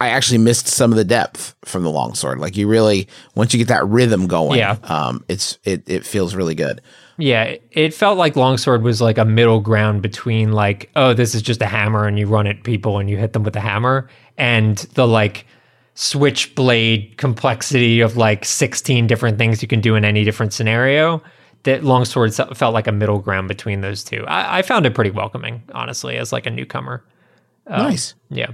I 0.00 0.08
actually 0.10 0.38
missed 0.38 0.66
some 0.66 0.92
of 0.92 0.96
the 0.96 1.04
depth 1.04 1.54
from 1.64 1.82
the 1.82 1.90
longsword. 1.90 2.38
Like 2.38 2.56
you 2.56 2.68
really 2.68 3.08
once 3.34 3.52
you 3.52 3.58
get 3.58 3.68
that 3.68 3.86
rhythm 3.86 4.26
going, 4.26 4.58
Yeah. 4.58 4.76
um 4.84 5.24
it's 5.28 5.58
it 5.64 5.82
it 5.86 6.06
feels 6.06 6.34
really 6.34 6.54
good. 6.54 6.80
Yeah, 7.16 7.56
it 7.70 7.94
felt 7.94 8.18
like 8.18 8.36
longsword 8.36 8.82
was 8.82 9.00
like 9.00 9.18
a 9.18 9.24
middle 9.24 9.60
ground 9.60 10.02
between 10.02 10.52
like, 10.52 10.90
oh, 10.96 11.14
this 11.14 11.34
is 11.34 11.42
just 11.42 11.62
a 11.62 11.66
hammer 11.66 12.06
and 12.06 12.18
you 12.18 12.26
run 12.26 12.46
at 12.46 12.64
people 12.64 12.98
and 12.98 13.08
you 13.08 13.16
hit 13.16 13.32
them 13.32 13.44
with 13.44 13.54
a 13.56 13.60
hammer, 13.60 14.08
and 14.36 14.78
the 14.94 15.06
like 15.06 15.46
switchblade 15.94 17.16
complexity 17.16 18.00
of 18.00 18.16
like 18.16 18.44
16 18.44 19.06
different 19.06 19.38
things 19.38 19.62
you 19.62 19.68
can 19.68 19.80
do 19.80 19.94
in 19.94 20.04
any 20.04 20.24
different 20.24 20.52
scenario. 20.52 21.22
That 21.62 21.82
longsword 21.82 22.34
felt 22.34 22.74
like 22.74 22.86
a 22.86 22.92
middle 22.92 23.20
ground 23.20 23.48
between 23.48 23.80
those 23.80 24.04
two. 24.04 24.24
I, 24.26 24.58
I 24.58 24.62
found 24.62 24.84
it 24.84 24.94
pretty 24.94 25.10
welcoming, 25.10 25.62
honestly, 25.72 26.16
as 26.16 26.30
like 26.30 26.44
a 26.46 26.50
newcomer. 26.50 27.02
nice. 27.66 28.14
Yeah. 28.28 28.50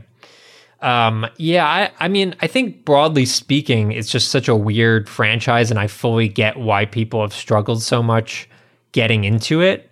Um, 0.81 1.27
yeah, 1.37 1.67
I, 1.67 1.91
I 1.99 2.09
mean, 2.09 2.35
I 2.41 2.47
think 2.47 2.85
broadly 2.85 3.27
speaking, 3.27 3.93
it's 3.93 4.11
just 4.11 4.29
such 4.29 4.49
a 4.49 4.55
weird 4.55 5.09
franchise, 5.09 5.71
and 5.71 5.81
I 5.81 5.89
fully 5.89 6.29
get 6.29 6.57
why 6.57 6.87
people 6.87 7.21
have 7.21 7.33
struggled 7.33 7.83
so 7.83 8.03
much 8.03 8.49
getting 8.93 9.25
into 9.25 9.61
it. 9.61 9.91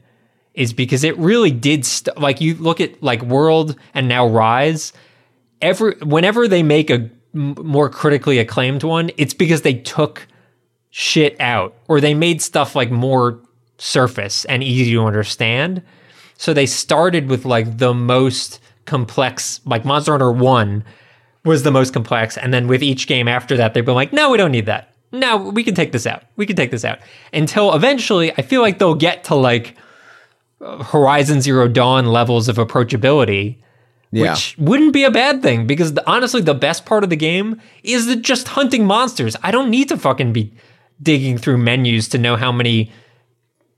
Is 0.55 0.73
because 0.73 1.05
it 1.05 1.17
really 1.19 1.53
did 1.53 1.87
st- 1.87 2.19
like 2.19 2.41
you 2.41 2.55
look 2.57 2.81
at 2.81 3.01
like 3.03 3.23
World 3.23 3.77
and 3.95 4.09
now 4.09 4.27
Rise. 4.27 4.93
Every 5.63 5.95
whenever 6.03 6.49
they 6.49 6.65
make 6.65 6.91
a 6.91 7.11
m- 7.35 7.55
more 7.63 7.89
critically 7.89 8.39
acclaimed 8.39 8.83
one, 8.83 9.11
it's 9.17 9.35
because 9.35 9.63
they 9.63 9.75
took 9.75 10.27
shit 10.91 11.41
out 11.41 11.75
or 11.87 12.01
they 12.01 12.15
made 12.15 12.43
stuff 12.43 12.75
like 12.75 12.91
more 12.91 13.41
surface 13.79 14.45
and 14.47 14.65
easy 14.65 14.93
to 14.93 15.05
understand. 15.05 15.83
So 16.37 16.53
they 16.53 16.67
started 16.67 17.29
with 17.29 17.45
like 17.45 17.79
the 17.79 17.95
most 17.95 18.61
complex, 18.85 19.61
like 19.65 19.85
Monster 19.85 20.13
Hunter 20.13 20.33
1 20.33 20.85
was 21.45 21.63
the 21.63 21.71
most 21.71 21.93
complex. 21.93 22.37
And 22.37 22.53
then 22.53 22.69
with 22.69 22.83
each 22.83 23.07
game 23.07 23.29
after 23.29 23.57
that, 23.57 23.75
they've 23.75 23.85
been 23.85 23.95
like, 23.95 24.13
no, 24.13 24.31
we 24.31 24.39
don't 24.39 24.53
need 24.53 24.67
that. 24.67 24.88
No, 25.13 25.37
we 25.39 25.65
can 25.65 25.75
take 25.75 25.93
this 25.93 26.07
out. 26.07 26.25
We 26.37 26.45
can 26.47 26.57
take 26.57 26.71
this 26.71 26.85
out. 26.85 26.99
Until 27.33 27.75
eventually, 27.75 28.33
I 28.33 28.43
feel 28.43 28.61
like 28.61 28.79
they'll 28.79 28.95
get 28.95 29.25
to 29.25 29.35
like 29.35 29.75
Horizon 30.61 31.41
Zero 31.41 31.69
Dawn 31.69 32.07
levels 32.07 32.49
of 32.49 32.57
approachability. 32.57 33.57
Yeah. 34.11 34.33
Which 34.33 34.57
wouldn't 34.59 34.93
be 34.93 35.05
a 35.05 35.11
bad 35.11 35.43
thing 35.43 35.67
because 35.67 35.93
the, 35.95 36.07
honestly, 36.11 36.41
the 36.41 36.55
best 36.55 36.87
part 36.87 37.05
of 37.05 37.11
the 37.11 37.17
game 37.17 37.61
is 37.83 38.07
the 38.07 38.17
just 38.17 38.49
hunting 38.49 38.87
monsters. 38.87 39.37
I 39.43 39.51
don't 39.51 39.71
need 39.71 39.89
to 39.91 39.97
fucking 39.99 40.33
be 40.33 40.55
digging 41.03 41.37
through 41.39 41.59
menus 41.59 42.09
to 42.09 42.19
know 42.19 42.37
how 42.37 42.51
many 42.51 42.91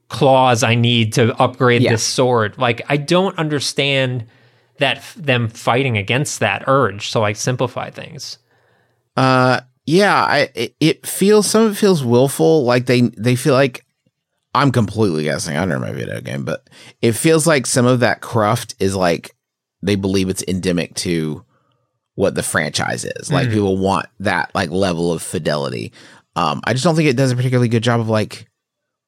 claws 0.09 0.63
I 0.63 0.75
need 0.77 1.13
to 1.15 1.37
upgrade 1.41 1.83
Yeah. 1.83 1.93
this 1.93 2.05
sword. 2.05 2.59
Like, 2.59 2.83
I 2.89 2.97
don't 2.97 3.37
understand 3.39 4.25
that 4.79 4.99
f- 4.99 5.15
them 5.15 5.49
fighting 5.49 5.99
against 5.99 6.41
that 6.41 6.65
urge 6.67 7.11
to 7.11 7.19
like 7.19 7.37
simplify 7.37 7.91
things. 7.91 8.39
Uh, 9.17 9.61
yeah, 9.91 10.25
I 10.25 10.51
it, 10.55 10.75
it 10.81 11.07
feels 11.07 11.49
some 11.51 11.63
of 11.65 11.73
it 11.73 11.77
feels 11.77 12.05
willful. 12.05 12.65
Like 12.65 12.87
they 12.87 13.01
they 13.19 13.35
feel 13.37 13.55
like 13.55 13.85
I'm 14.55 14.71
completely 14.73 15.25
guessing. 15.25 15.57
I 15.57 15.61
don't 15.61 15.69
know 15.71 15.79
my 15.81 15.93
video 15.93 16.21
game, 16.21 16.45
but 16.45 16.69
it 17.03 17.13
feels 17.13 17.47
like 17.47 17.67
some 17.67 17.87
of 17.87 18.01
that 18.01 18.21
cruft 18.21 18.75
is 18.79 18.95
like 18.97 19.35
they 19.83 19.97
believe 19.97 20.29
it's 20.29 20.45
endemic 20.47 20.95
to 20.97 21.45
what 22.15 22.35
the 22.35 22.43
franchise 22.43 23.05
is. 23.05 23.33
Like 23.33 23.49
Mhm. 23.49 23.53
people 23.53 23.77
want 23.79 24.07
that 24.21 24.51
like 24.55 24.71
level 24.71 25.13
of 25.13 25.23
fidelity. 25.23 25.93
Um, 26.37 26.61
I 26.65 26.73
just 26.73 26.85
don't 26.85 26.95
think 26.97 27.09
it 27.09 27.17
does 27.17 27.33
a 27.33 27.37
particularly 27.37 27.69
good 27.69 27.83
job 27.83 27.99
of 28.01 28.09
like 28.09 28.47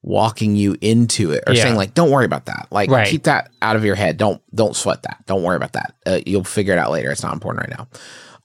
walking 0.02 0.56
you 0.56 0.76
into 0.80 1.30
it 1.30 1.44
or 1.46 1.52
Yeah. 1.54 1.62
saying 1.62 1.76
like, 1.76 1.94
don't 1.94 2.10
worry 2.10 2.24
about 2.24 2.46
that. 2.46 2.66
Like 2.72 2.90
Right. 2.90 3.06
keep 3.06 3.24
that 3.24 3.50
out 3.60 3.76
of 3.76 3.84
your 3.84 3.94
head. 3.94 4.16
Don't 4.16 4.40
don't 4.54 4.74
sweat 4.74 5.02
that. 5.04 5.18
Don't 5.26 5.42
worry 5.44 5.56
about 5.56 5.74
that. 5.74 5.94
Uh, 6.06 6.18
you'll 6.26 6.42
figure 6.44 6.72
it 6.72 6.78
out 6.78 6.90
later. 6.90 7.10
It's 7.10 7.22
not 7.22 7.32
important 7.34 7.66
right 7.68 7.78
now. 7.78 7.86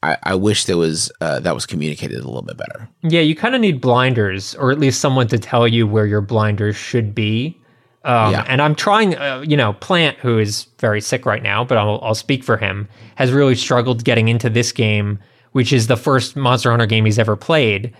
I, 0.04 0.18
I 0.24 0.36
wish 0.36 0.66
there 0.66 0.78
was 0.78 1.12
uh, 1.22 1.40
that 1.40 1.56
was 1.56 1.66
communicated 1.66 2.20
a 2.20 2.26
little 2.26 2.44
bit 2.44 2.58
better. 2.58 2.88
Yeah, 3.02 3.22
you 3.22 3.36
kind 3.36 3.56
of 3.56 3.62
need 3.62 3.82
blinders, 3.82 4.56
or 4.56 4.72
at 4.72 4.80
least 4.80 5.02
someone 5.02 5.28
to 5.30 5.40
tell 5.40 5.68
you 5.68 5.88
where 5.88 6.06
your 6.06 6.22
blinders 6.22 6.76
should 6.76 7.16
be. 7.16 7.60
Um, 8.04 8.32
Yeah. 8.32 8.46
And 8.48 8.62
I'm 8.62 8.76
trying, 8.76 9.18
uh, 9.18 9.44
you 9.46 9.58
know, 9.58 9.74
Plante, 9.74 10.18
who 10.20 10.38
is 10.38 10.68
very 10.80 11.02
sick 11.02 11.26
right 11.26 11.44
now, 11.44 11.64
but 11.64 11.78
I'll, 11.78 12.00
I'll 12.02 12.16
speak 12.16 12.44
for 12.44 12.58
him, 12.58 12.88
has 13.16 13.32
really 13.32 13.56
struggled 13.56 14.04
getting 14.04 14.28
into 14.30 14.50
this 14.50 14.72
game, 14.72 15.20
which 15.52 15.74
is 15.74 15.88
the 15.88 15.98
first 15.98 16.36
Monster 16.36 16.70
Hunter 16.70 16.86
game 16.86 17.06
he's 17.06 17.20
ever 17.20 17.36
played, 17.36 17.94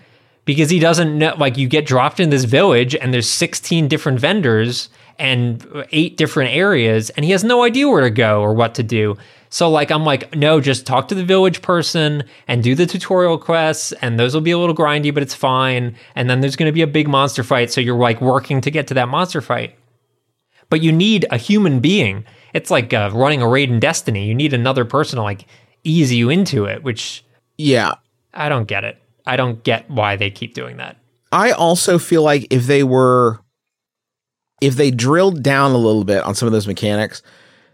because 0.44 0.70
he 0.70 0.78
doesn't 0.78 1.18
know. 1.18 1.34
Like, 1.36 1.58
you 1.58 1.68
get 1.68 1.84
dropped 1.84 2.20
in 2.20 2.30
this 2.30 2.44
village, 2.44 2.94
and 2.94 3.12
there's 3.12 3.28
16 3.28 3.88
different 3.88 4.18
vendors 4.20 4.88
and 5.18 5.66
eight 5.90 6.16
different 6.16 6.54
areas, 6.54 7.10
and 7.10 7.24
he 7.24 7.32
has 7.32 7.44
no 7.44 7.62
idea 7.64 7.88
where 7.88 8.02
to 8.02 8.10
go 8.10 8.40
or 8.40 8.54
what 8.54 8.74
to 8.76 8.82
do. 8.82 9.16
So, 9.50 9.70
like, 9.70 9.90
I'm 9.90 10.04
like, 10.04 10.34
no, 10.36 10.60
just 10.60 10.86
talk 10.86 11.08
to 11.08 11.14
the 11.14 11.24
village 11.24 11.62
person 11.62 12.24
and 12.46 12.62
do 12.62 12.74
the 12.74 12.86
tutorial 12.86 13.38
quests, 13.38 13.92
and 14.02 14.18
those 14.18 14.34
will 14.34 14.42
be 14.42 14.50
a 14.50 14.58
little 14.58 14.76
grindy, 14.76 15.12
but 15.12 15.22
it's 15.22 15.34
fine. 15.34 15.96
And 16.14 16.28
then 16.28 16.40
there's 16.40 16.56
going 16.56 16.68
to 16.68 16.72
be 16.72 16.82
a 16.82 16.86
big 16.86 17.08
monster 17.08 17.42
fight, 17.42 17.72
so 17.72 17.80
you're 17.80 17.96
like 17.96 18.20
working 18.20 18.60
to 18.60 18.70
get 18.70 18.86
to 18.88 18.94
that 18.94 19.08
monster 19.08 19.40
fight 19.40 19.74
but 20.70 20.82
you 20.82 20.92
need 20.92 21.26
a 21.30 21.36
human 21.36 21.80
being. 21.80 22.24
It's 22.54 22.70
like 22.70 22.92
uh, 22.92 23.10
running 23.12 23.42
a 23.42 23.48
raid 23.48 23.70
in 23.70 23.80
Destiny. 23.80 24.26
You 24.26 24.34
need 24.34 24.52
another 24.52 24.84
person 24.84 25.16
to 25.16 25.22
like 25.22 25.46
ease 25.84 26.12
you 26.12 26.30
into 26.30 26.64
it, 26.64 26.82
which 26.82 27.24
Yeah, 27.56 27.94
I 28.34 28.48
don't 28.48 28.66
get 28.66 28.84
it. 28.84 29.00
I 29.26 29.36
don't 29.36 29.62
get 29.62 29.90
why 29.90 30.16
they 30.16 30.30
keep 30.30 30.54
doing 30.54 30.78
that. 30.78 30.96
I 31.30 31.52
also 31.52 31.98
feel 31.98 32.22
like 32.22 32.46
if 32.50 32.66
they 32.66 32.82
were, 32.82 33.40
if 34.60 34.76
they 34.76 34.90
drilled 34.90 35.42
down 35.42 35.72
a 35.72 35.78
little 35.78 36.04
bit 36.04 36.22
on 36.24 36.34
some 36.34 36.46
of 36.46 36.52
those 36.52 36.66
mechanics, 36.66 37.22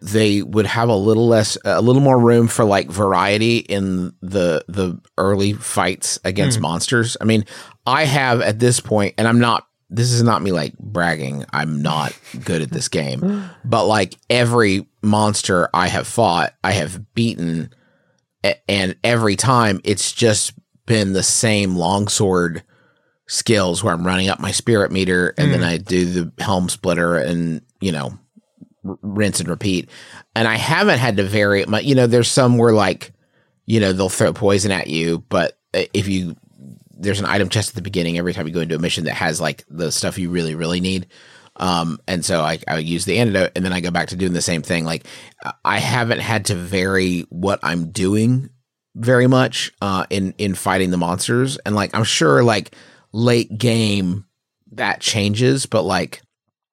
they 0.01 0.43
would 0.43 0.67
have 0.67 0.91
a 0.91 0.97
little 0.97 1.27
less, 1.27 1.57
a 1.65 1.81
little 1.81 2.03
more 2.03 2.19
room 2.19 2.47
for 2.47 2.65
like 2.65 2.91
variety 2.91 3.59
in 3.59 4.13
the 4.21 4.65
the 4.69 5.01
early 5.17 5.55
fights 5.55 6.19
against 6.25 6.59
hmm. 6.59 6.63
monsters. 6.63 7.17
I 7.21 7.25
mean, 7.25 7.45
I 7.87 8.05
have 8.05 8.41
at 8.41 8.59
this 8.59 8.81
point, 8.81 9.15
and 9.19 9.27
I'm 9.27 9.39
not. 9.39 9.67
This 9.91 10.13
is 10.13 10.23
not 10.23 10.43
me 10.43 10.51
like 10.51 10.77
bragging. 10.79 11.45
I'm 11.53 11.81
not 11.81 12.19
good 12.45 12.63
at 12.63 12.71
this 12.71 12.89
game, 12.89 13.49
but 13.65 13.87
like 13.87 14.15
every 14.29 14.87
monster 15.03 15.69
I 15.73 15.89
have 15.89 16.07
fought, 16.07 16.53
I 16.63 16.73
have 16.73 17.15
beaten, 17.15 17.73
and 18.69 18.97
every 19.05 19.37
time 19.37 19.81
it's 19.85 20.13
just 20.13 20.53
been 20.87 21.13
the 21.13 21.23
same 21.23 21.77
longsword 21.77 22.63
skills 23.27 23.83
where 23.83 23.95
I'm 23.95 24.07
running 24.07 24.29
up 24.29 24.41
my 24.41 24.51
spirit 24.51 24.93
meter 24.93 25.35
and 25.39 25.53
then 25.53 25.65
I 25.65 25.79
do 25.79 26.05
the 26.05 26.43
helm 26.43 26.69
splitter 26.69 27.17
and, 27.17 27.63
you 27.81 27.91
know, 27.91 28.19
r- 28.87 28.99
rinse 29.03 29.41
and 29.41 29.49
repeat. 29.49 29.89
And 30.35 30.47
I 30.47 30.57
haven't 30.57 30.99
had 30.99 31.17
to 31.17 31.25
vary 31.25 31.63
it. 31.63 31.69
My, 31.69 31.81
you 31.81 31.95
know, 31.95 32.07
there's 32.07 32.31
some 32.31 32.59
where 32.59 32.73
like, 32.73 33.13
you 33.67 33.81
know, 33.81 33.93
they'll 33.93 34.11
throw 34.11 34.33
poison 34.33 34.71
at 34.71 34.89
you, 34.89 35.25
but 35.29 35.59
if 35.73 36.07
you, 36.07 36.37
there's 36.91 37.21
an 37.21 37.27
item 37.27 37.49
chest 37.49 37.71
at 37.71 37.75
the 37.75 37.83
beginning 37.83 38.19
every 38.19 38.35
time 38.35 38.47
you 38.47 38.53
go 38.53 38.61
into 38.61 38.77
a 38.77 38.79
mission 38.79 39.05
that 39.05 39.15
has 39.15 39.41
like 39.41 39.65
the 39.69 39.91
stuff 39.91 40.19
you 40.19 40.29
really, 40.31 40.55
really 40.55 40.81
need. 40.81 41.07
Um, 41.57 41.99
and 42.07 42.25
so 42.25 42.41
I, 42.41 42.59
I 42.69 42.79
use 42.79 43.05
the 43.05 43.19
antidote 43.19 43.53
and 43.57 43.65
then 43.65 43.73
I 43.73 43.81
go 43.81 43.91
back 43.91 44.09
to 44.09 44.17
doing 44.17 44.33
the 44.33 44.43
same 44.43 44.63
thing. 44.63 44.85
Like 44.85 45.07
I 45.65 45.79
haven't 45.79 46.21
had 46.21 46.47
to 46.47 46.55
vary 46.55 47.23
what 47.31 47.61
I'm 47.63 47.91
doing 47.91 48.51
very 48.97 49.27
much 49.27 49.73
uh, 49.81 50.07
in 50.11 50.35
in 50.39 50.55
fighting 50.55 50.91
the 50.91 50.97
monsters, 50.97 51.59
and 51.59 51.75
like 51.75 51.95
I'm 51.95 52.05
sure 52.05 52.45
like 52.45 52.75
late 53.15 53.57
game 53.57 54.27
that 54.73 55.01
changes, 55.01 55.67
but 55.67 55.83
like 55.83 56.21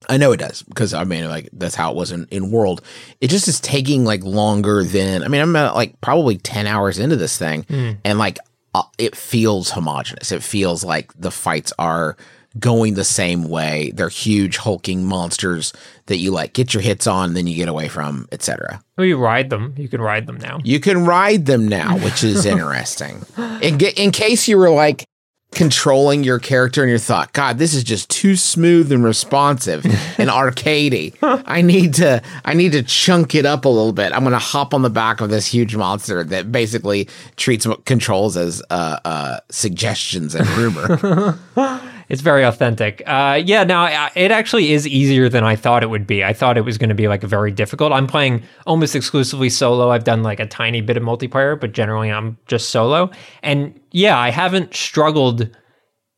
I 0.09 0.17
know 0.17 0.31
it 0.31 0.37
does 0.37 0.63
because 0.63 0.93
I 0.93 1.03
mean 1.03 1.29
like 1.29 1.49
that's 1.53 1.75
how 1.75 1.91
it 1.91 1.95
was 1.95 2.11
in 2.11 2.27
in 2.31 2.51
World. 2.51 2.81
It 3.21 3.29
just 3.29 3.47
is 3.47 3.59
taking 3.59 4.03
like 4.03 4.23
longer 4.23 4.83
than 4.83 5.23
I 5.23 5.27
mean 5.27 5.41
I'm 5.41 5.55
at 5.55 5.75
like 5.75 6.01
probably 6.01 6.37
ten 6.37 6.67
hours 6.67 6.99
into 6.99 7.15
this 7.15 7.37
thing, 7.37 7.65
and 8.03 8.17
like 8.17 8.39
uh, 8.73 8.83
it 8.97 9.15
feels 9.15 9.71
homogenous. 9.71 10.31
It 10.31 10.43
feels 10.43 10.83
like 10.83 11.13
the 11.13 11.31
fights 11.31 11.71
are 11.77 12.17
going 12.59 12.95
the 12.95 13.03
same 13.03 13.43
way. 13.47 13.91
They're 13.93 14.09
huge 14.09 14.57
hulking 14.57 15.05
monsters 15.05 15.71
that 16.07 16.17
you 16.17 16.31
like 16.31 16.53
get 16.53 16.73
your 16.73 16.81
hits 16.81 17.07
on, 17.07 17.33
then 17.33 17.47
you 17.47 17.55
get 17.55 17.69
away 17.69 17.87
from, 17.87 18.27
etc. 18.31 18.81
Well, 18.97 19.05
you 19.05 19.17
ride 19.17 19.49
them. 19.49 19.73
You 19.77 19.87
can 19.87 20.01
ride 20.01 20.25
them 20.25 20.37
now. 20.37 20.59
You 20.63 20.79
can 20.79 21.05
ride 21.05 21.45
them 21.45 21.67
now, 21.67 21.97
which 21.99 22.23
is 22.23 22.45
interesting. 22.47 23.21
In, 23.61 23.79
in 23.79 24.11
case 24.11 24.47
you 24.47 24.57
were 24.57 24.71
like 24.71 25.05
controlling 25.51 26.23
your 26.23 26.39
character 26.39 26.81
and 26.81 26.89
your 26.89 26.99
thought, 26.99 27.33
God, 27.33 27.57
this 27.57 27.73
is 27.73 27.83
just 27.83 28.09
too 28.09 28.35
smooth 28.35 28.91
and 28.91 29.03
responsive 29.03 29.85
and 29.85 29.93
arcadey. 30.29 31.13
I 31.21 31.61
need 31.61 31.95
to, 31.95 32.21
I 32.45 32.53
need 32.53 32.71
to 32.71 32.83
chunk 32.83 33.35
it 33.35 33.45
up 33.45 33.65
a 33.65 33.69
little 33.69 33.91
bit. 33.91 34.13
I'm 34.13 34.21
going 34.21 34.31
to 34.31 34.39
hop 34.39 34.73
on 34.73 34.81
the 34.81 34.89
back 34.89 35.19
of 35.19 35.29
this 35.29 35.47
huge 35.47 35.75
monster 35.75 36.23
that 36.23 36.51
basically 36.51 37.09
treats 37.35 37.67
what 37.67 37.85
controls 37.85 38.37
as 38.37 38.63
uh, 38.69 38.99
uh, 39.03 39.39
suggestions 39.49 40.35
and 40.35 40.47
rumor. 40.49 41.37
It's 42.11 42.21
very 42.21 42.43
authentic. 42.43 43.01
Uh, 43.07 43.41
yeah, 43.45 43.63
now 43.63 44.09
it 44.15 44.31
actually 44.31 44.73
is 44.73 44.85
easier 44.85 45.29
than 45.29 45.45
I 45.45 45.55
thought 45.55 45.81
it 45.81 45.89
would 45.89 46.05
be. 46.05 46.25
I 46.25 46.33
thought 46.33 46.57
it 46.57 46.65
was 46.65 46.77
going 46.77 46.89
to 46.89 46.95
be 46.95 47.07
like 47.07 47.23
very 47.23 47.53
difficult. 47.53 47.93
I'm 47.93 48.05
playing 48.05 48.43
almost 48.67 48.97
exclusively 48.97 49.47
solo. 49.49 49.91
I've 49.91 50.03
done 50.03 50.21
like 50.21 50.41
a 50.41 50.45
tiny 50.45 50.81
bit 50.81 50.97
of 50.97 51.03
multiplayer, 51.03 51.57
but 51.57 51.71
generally 51.71 52.11
I'm 52.11 52.37
just 52.47 52.69
solo. 52.69 53.11
And 53.43 53.79
yeah, 53.91 54.17
I 54.19 54.29
haven't 54.29 54.73
struggled. 54.75 55.43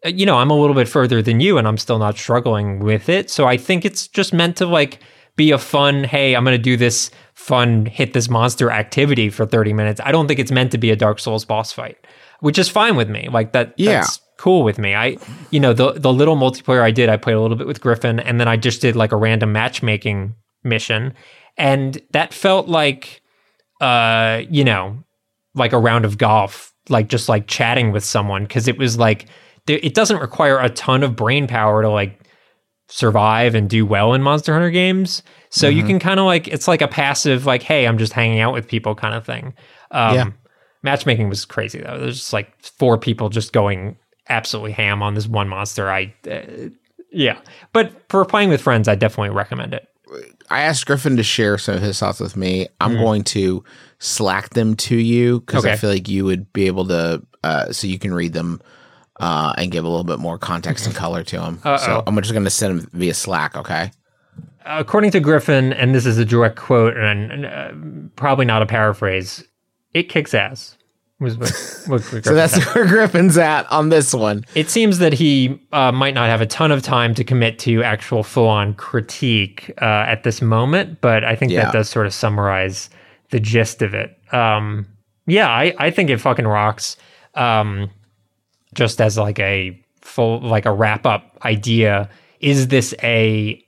uh, 0.04 0.10
You 0.10 0.26
know, 0.26 0.38
I'm 0.38 0.50
a 0.50 0.58
little 0.60 0.76
bit 0.76 0.90
further 0.90 1.22
than 1.22 1.40
you, 1.40 1.60
and 1.60 1.68
I'm 1.68 1.78
still 1.78 2.00
not 2.00 2.18
struggling 2.18 2.80
with 2.80 3.08
it. 3.08 3.30
So 3.30 3.46
I 3.46 3.56
think 3.58 3.86
it's 3.86 4.08
just 4.08 4.34
meant 4.34 4.56
to 4.58 4.66
like 4.66 5.00
be 5.36 5.52
a 5.52 5.60
fun. 5.60 6.06
Hey, 6.06 6.36
I'm 6.36 6.44
going 6.44 6.58
to 6.58 6.64
do 6.72 6.76
this 6.76 7.12
fun 7.36 7.86
hit 7.86 8.14
this 8.14 8.30
monster 8.32 8.72
activity 8.72 9.30
for 9.30 9.46
30 9.46 9.74
minutes. 9.74 10.02
I 10.04 10.12
don't 10.12 10.28
think 10.28 10.40
it's 10.40 10.52
meant 10.52 10.72
to 10.72 10.80
be 10.80 10.90
a 10.90 10.96
Dark 10.96 11.20
Souls 11.20 11.46
boss 11.46 11.72
fight, 11.72 11.98
which 12.40 12.58
is 12.58 12.68
fine 12.68 12.96
with 12.96 13.10
me. 13.12 13.30
Like 13.32 13.52
that. 13.52 13.76
Yeah. 13.78 14.02
That's 14.02 14.20
cool 14.44 14.64
with 14.64 14.78
me. 14.78 14.94
I, 14.94 15.16
you 15.52 15.60
know, 15.60 15.72
the 15.72 15.94
the 15.94 16.12
little 16.12 16.36
multiplayer 16.36 16.82
I 16.82 16.92
did, 16.92 17.08
I 17.08 17.16
played 17.16 17.38
a 17.38 17.42
little 17.42 17.56
bit 17.56 17.66
with 17.66 17.80
Griffin, 17.80 18.20
and 18.20 18.40
then 18.42 18.48
I 18.50 18.58
just 18.58 18.82
did 18.82 18.94
like 18.96 19.14
a 19.14 19.16
random 19.16 19.54
matchmaking 19.54 20.36
mission, 20.64 21.14
and 21.58 22.02
that 22.12 22.34
felt 22.34 22.68
like, 22.68 23.22
uh, 23.80 24.42
you 24.50 24.66
know, 24.66 25.02
like 25.56 25.72
a 25.72 25.78
round 25.78 26.04
of 26.04 26.18
golf, 26.18 26.74
like 26.90 27.08
just 27.08 27.30
like 27.30 27.48
chatting 27.48 27.94
with 27.94 28.04
someone, 28.04 28.44
because 28.44 28.68
it 28.68 28.78
was 28.78 28.98
like 28.98 29.28
it 29.68 29.94
doesn't 29.94 30.20
require 30.20 30.60
a 30.60 30.70
ton 30.70 31.04
of 31.04 31.16
brain 31.16 31.48
power 31.48 31.82
to 31.82 31.90
like 31.90 32.20
survive 32.90 33.56
and 33.56 33.70
do 33.70 33.86
well 33.86 34.14
in 34.14 34.22
Monster 34.22 34.52
Hunter 34.52 34.72
games. 34.72 35.24
So 35.52 35.70
you 35.70 35.84
can 35.84 36.00
kind 36.00 36.20
of 36.20 36.26
like 36.26 36.50
it's 36.50 36.68
like 36.68 36.82
a 36.82 36.88
passive 36.90 37.46
like, 37.46 37.64
hey, 37.64 37.88
I'm 37.88 37.98
just 37.98 38.12
hanging 38.12 38.42
out 38.42 38.54
with 38.54 38.68
people 38.68 38.94
kind 38.94 39.16
of 39.16 39.26
thing. 39.26 39.54
Um, 39.92 40.16
Yeah. 40.16 40.32
Matchmaking 40.82 41.30
was 41.30 41.46
crazy 41.46 41.80
though. 41.80 41.98
There's 41.98 42.18
just 42.18 42.34
like 42.34 42.52
four 42.62 42.98
people 42.98 43.30
just 43.30 43.54
going 43.54 43.96
absolutely 44.30 44.72
ham 44.72 45.04
on 45.04 45.14
this 45.14 45.28
one 45.28 45.48
monster. 45.50 45.90
I, 45.90 46.14
uh, 46.30 46.70
yeah, 47.12 47.40
but 47.72 47.94
for 48.10 48.26
playing 48.26 48.50
with 48.50 48.62
friends, 48.62 48.88
I 48.88 48.96
definitely 48.96 49.36
recommend 49.36 49.74
it. 49.74 49.88
I 50.50 50.62
asked 50.62 50.86
Griffin 50.86 51.18
to 51.18 51.24
share 51.24 51.58
some 51.58 51.76
of 51.76 51.82
his 51.82 52.00
thoughts 52.00 52.20
with 52.20 52.38
me. 52.38 52.68
I'm 52.80 52.96
going 52.96 53.24
to 53.26 53.64
slack 54.00 54.52
them 54.52 54.76
to 54.76 54.96
you 54.96 55.40
because 55.40 55.66
I 55.66 55.76
feel 55.76 55.90
like 55.90 56.08
you 56.08 56.26
would 56.26 56.52
be 56.54 56.68
able 56.68 56.88
to, 56.88 57.24
uh, 57.44 57.72
so 57.72 57.88
you 57.88 57.98
can 57.98 58.14
read 58.14 58.34
them 58.34 58.62
uh, 59.20 59.54
and 59.58 59.72
give 59.72 59.86
a 59.86 59.88
little 59.88 60.04
bit 60.04 60.20
more 60.20 60.38
context 60.38 60.86
and 60.86 60.94
color 60.94 61.24
to 61.24 61.38
them. 61.38 61.62
Uh-oh. 61.64 61.78
So 61.78 62.04
I'm 62.06 62.16
just 62.18 62.32
going 62.32 62.44
to 62.44 62.52
send 62.52 62.82
them 62.82 62.90
via 62.94 63.14
Slack. 63.14 63.58
Okay. 63.58 63.92
According 64.66 65.12
to 65.12 65.20
Griffin, 65.20 65.74
and 65.74 65.96
this 65.96 66.06
is 66.06 66.18
a 66.18 66.26
direct 66.26 66.58
quote, 66.58 66.96
and, 66.96 67.32
and 67.32 67.46
uh, 67.46 68.10
probably 68.16 68.46
not 68.46 68.62
a 68.62 68.66
paraphrase, 68.66 69.44
it 69.94 70.10
kicks 70.10 70.34
ass. 70.34 70.78
Was 71.20 71.38
what, 71.38 71.50
what 71.88 72.02
So 72.26 72.34
that's 72.34 72.54
said. 72.54 72.76
where 72.76 72.86
Griffin's 72.86 73.38
at 73.38 73.72
on 73.72 73.90
this 73.90 74.14
one. 74.14 74.44
It 74.56 74.70
seems 74.70 74.98
that 75.00 75.14
he 75.14 75.60
uh, 75.72 75.92
might 75.92 76.14
not 76.14 76.28
have 76.30 76.42
a 76.42 76.46
ton 76.46 76.72
of 76.72 76.82
time 76.82 77.14
to 77.16 77.24
commit 77.24 77.60
to 77.60 77.82
actual 77.84 78.24
full-on 78.24 78.74
critique 78.74 79.72
uh, 79.82 79.86
at 79.86 80.24
this 80.24 80.42
moment, 80.42 81.00
but 81.02 81.24
I 81.24 81.36
think 81.36 81.52
Yeah. 81.52 81.66
that 81.66 81.74
does 81.74 81.90
sort 81.90 82.08
of 82.08 82.14
summarize 82.14 82.90
the 83.30 83.40
gist 83.40 83.82
of 83.82 83.94
it. 83.94 84.18
Um, 84.34 84.86
yeah, 85.26 85.48
I, 85.50 85.74
I 85.80 85.92
think 85.92 86.10
it 86.10 86.18
fucking 86.20 86.46
rocks. 86.48 86.98
Um, 87.36 87.90
just 88.74 89.00
as 89.00 89.18
like 89.18 89.40
a 89.40 89.80
full, 90.02 90.42
like 90.42 90.66
a 90.66 90.72
wrap-up 90.74 91.38
idea, 91.46 92.10
is 92.42 92.68
this 92.68 92.94
a 93.02 93.64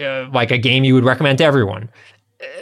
uh, 0.00 0.28
like 0.32 0.50
a 0.50 0.58
game 0.58 0.84
you 0.84 0.94
would 0.94 1.04
recommend 1.04 1.38
to 1.38 1.44
everyone? 1.44 1.90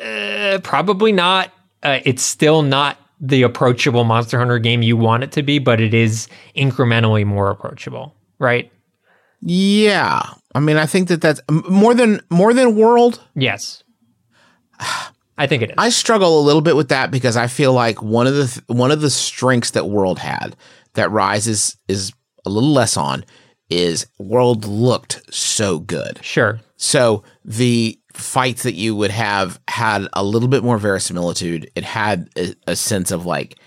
Uh, 0.05 0.59
probably 0.63 1.13
not. 1.13 1.53
Uh, 1.83 2.01
it's 2.05 2.23
still 2.23 2.63
not 2.63 2.99
the 3.21 3.43
approachable 3.43 4.05
Monster 4.05 4.39
Hunter 4.39 4.59
game 4.59 4.83
you 4.83 4.97
want 4.97 5.23
it 5.23 5.33
to 5.33 5.43
be, 5.43 5.59
but 5.59 5.81
it 5.81 5.95
is 5.95 6.29
incrementally 6.57 7.25
more 7.25 7.51
approachable, 7.51 8.15
right? 8.39 8.73
Yeah. 9.43 10.23
I 10.55 10.61
mean, 10.61 10.77
I 10.77 10.87
think 10.87 11.09
that 11.09 11.21
that's 11.21 11.41
more 11.51 11.95
than 11.95 12.21
more 12.31 12.53
than 12.53 12.77
World. 12.77 13.23
Yes. 13.35 13.83
I 15.39 15.47
think 15.47 15.63
it 15.63 15.71
is. 15.71 15.75
I 15.79 15.89
struggle 15.91 16.41
a 16.41 16.43
little 16.43 16.61
bit 16.61 16.77
with 16.77 16.89
that 16.89 17.11
because 17.11 17.37
I 17.37 17.47
feel 17.47 17.73
like 17.73 18.03
one 18.03 18.27
of 18.27 18.35
the 18.35 18.47
th- 18.47 18.65
one 18.67 18.91
of 18.91 19.01
the 19.01 19.11
strengths 19.11 19.71
that 19.73 19.89
World 19.89 20.19
had 20.19 20.57
that 20.95 21.11
Rise 21.11 21.47
is 21.47 21.77
is 21.89 22.13
a 22.45 22.51
little 22.51 22.73
less 22.73 22.97
on 22.97 23.25
is 23.69 24.07
World 24.19 24.65
looked 24.65 25.23
so 25.33 25.79
good. 25.79 26.19
Sure. 26.23 26.61
So 26.77 27.23
the 27.45 28.00
fights 28.21 28.63
that 28.63 28.75
you 28.75 28.95
would 28.97 29.11
have 29.11 29.61
had 29.69 30.07
a 30.13 30.23
little 30.25 30.49
bit 30.49 30.63
more 30.63 30.79
verisimilitude. 30.79 31.71
It 31.75 31.85
had 31.85 32.29
a, 32.37 32.55
a 32.67 32.77
sense 32.77 33.11
of 33.11 33.27
like 33.27 33.59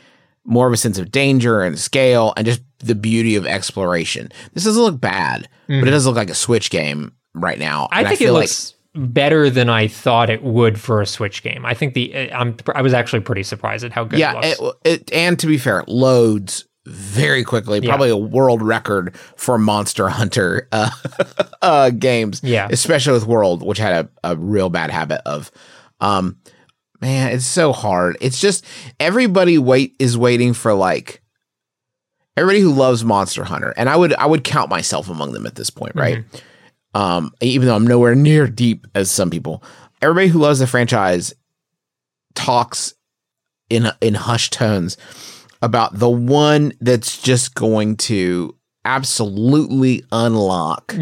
more 0.46 0.68
of 0.68 0.74
a 0.74 0.78
sense 0.78 0.98
of 0.98 1.12
danger 1.12 1.62
and 1.62 1.80
scale 1.80 2.34
and 2.36 2.46
just 2.46 2.62
the 2.80 2.96
beauty 2.96 3.36
of 3.36 3.46
exploration. 3.46 4.30
This 4.54 4.66
doesn't 4.66 4.82
look 4.82 5.00
bad, 5.00 5.48
but 5.68 5.88
it 5.88 5.92
does 5.92 6.06
look 6.06 6.16
like 6.16 6.30
a 6.30 6.36
Switch 6.36 6.70
game 6.70 7.13
right 7.34 7.60
now. 7.60 7.88
I 7.92 8.04
think 8.04 8.22
it 8.22 8.26
feel 8.26 8.34
looks 8.34 8.74
better 8.96 9.50
than 9.50 9.70
I 9.70 9.88
thought 9.88 10.30
it 10.30 10.44
would 10.44 10.80
for 10.80 11.02
a 11.02 11.06
Switch 11.06 11.44
game. 11.44 11.66
I 11.66 11.74
think 11.74 11.94
the 11.94 12.30
uh, 12.30 12.38
I'm 12.38 12.58
I 12.76 12.82
was 12.82 12.94
actually 12.94 13.22
pretty 13.22 13.44
surprised 13.44 13.84
at 13.84 13.92
how 13.92 14.04
good 14.04 14.20
yeah, 14.20 14.39
it 14.44 14.60
looks. 14.60 14.80
it, 14.84 15.02
it, 15.02 15.13
and 15.13 15.39
to 15.39 15.48
be 15.48 15.58
fair, 15.58 15.84
loads 15.88 16.66
very 16.86 17.43
quickly. 17.43 17.82
Probably 17.82 18.10
a 18.10 18.17
world 18.17 18.62
record 18.62 19.15
for 19.36 19.58
Monster 19.58 20.10
Hunter 20.10 20.67
uh, 20.72 20.89
uh, 21.62 21.89
games. 21.91 22.41
Yeah. 22.43 22.67
especially 22.69 23.13
with 23.13 23.26
World, 23.26 23.63
which 23.63 23.78
had 23.78 24.06
a, 24.24 24.32
a 24.32 24.36
real 24.36 24.69
bad 24.69 24.91
habit 24.91 25.22
of, 25.26 25.52
um, 26.02 26.38
man, 27.00 27.32
it's 27.32 27.46
so 27.46 27.72
hard. 27.72 28.17
It's 28.22 28.39
just 28.39 28.65
everybody 29.00 29.58
wait 29.58 29.96
is 30.00 30.17
waiting 30.17 30.54
for 30.54 30.74
like 30.74 31.22
everybody 32.36 32.60
who 32.60 32.74
loves 32.74 33.04
Monster 33.04 33.43
Hunter, 33.43 33.74
and 33.78 33.89
I 33.89 33.96
would 33.96 34.13
I 34.15 34.26
would 34.26 34.43
count 34.43 34.69
myself 34.69 35.10
among 35.10 35.34
them 35.34 35.46
at 35.46 35.56
this 35.56 35.69
point, 35.69 35.96
right? 35.96 36.24
Um, 36.96 37.32
even 37.41 37.67
though 37.67 37.76
I'm 37.76 37.88
nowhere 37.88 38.15
near 38.15 38.48
deep 38.48 38.88
as 38.93 39.10
some 39.10 39.30
people, 39.30 39.63
everybody 40.02 40.28
who 40.28 40.39
loves 40.39 40.60
the 40.60 40.67
franchise 40.67 41.34
talks 42.36 42.93
in 43.69 43.88
in 44.02 44.13
hushed 44.15 44.54
tones 44.54 44.98
about 45.63 45.97
the 45.97 46.10
one 46.10 46.73
that's 46.82 47.21
just 47.21 47.56
going 47.56 47.95
to 47.95 48.54
absolutely 48.84 50.04
unlock 50.12 50.93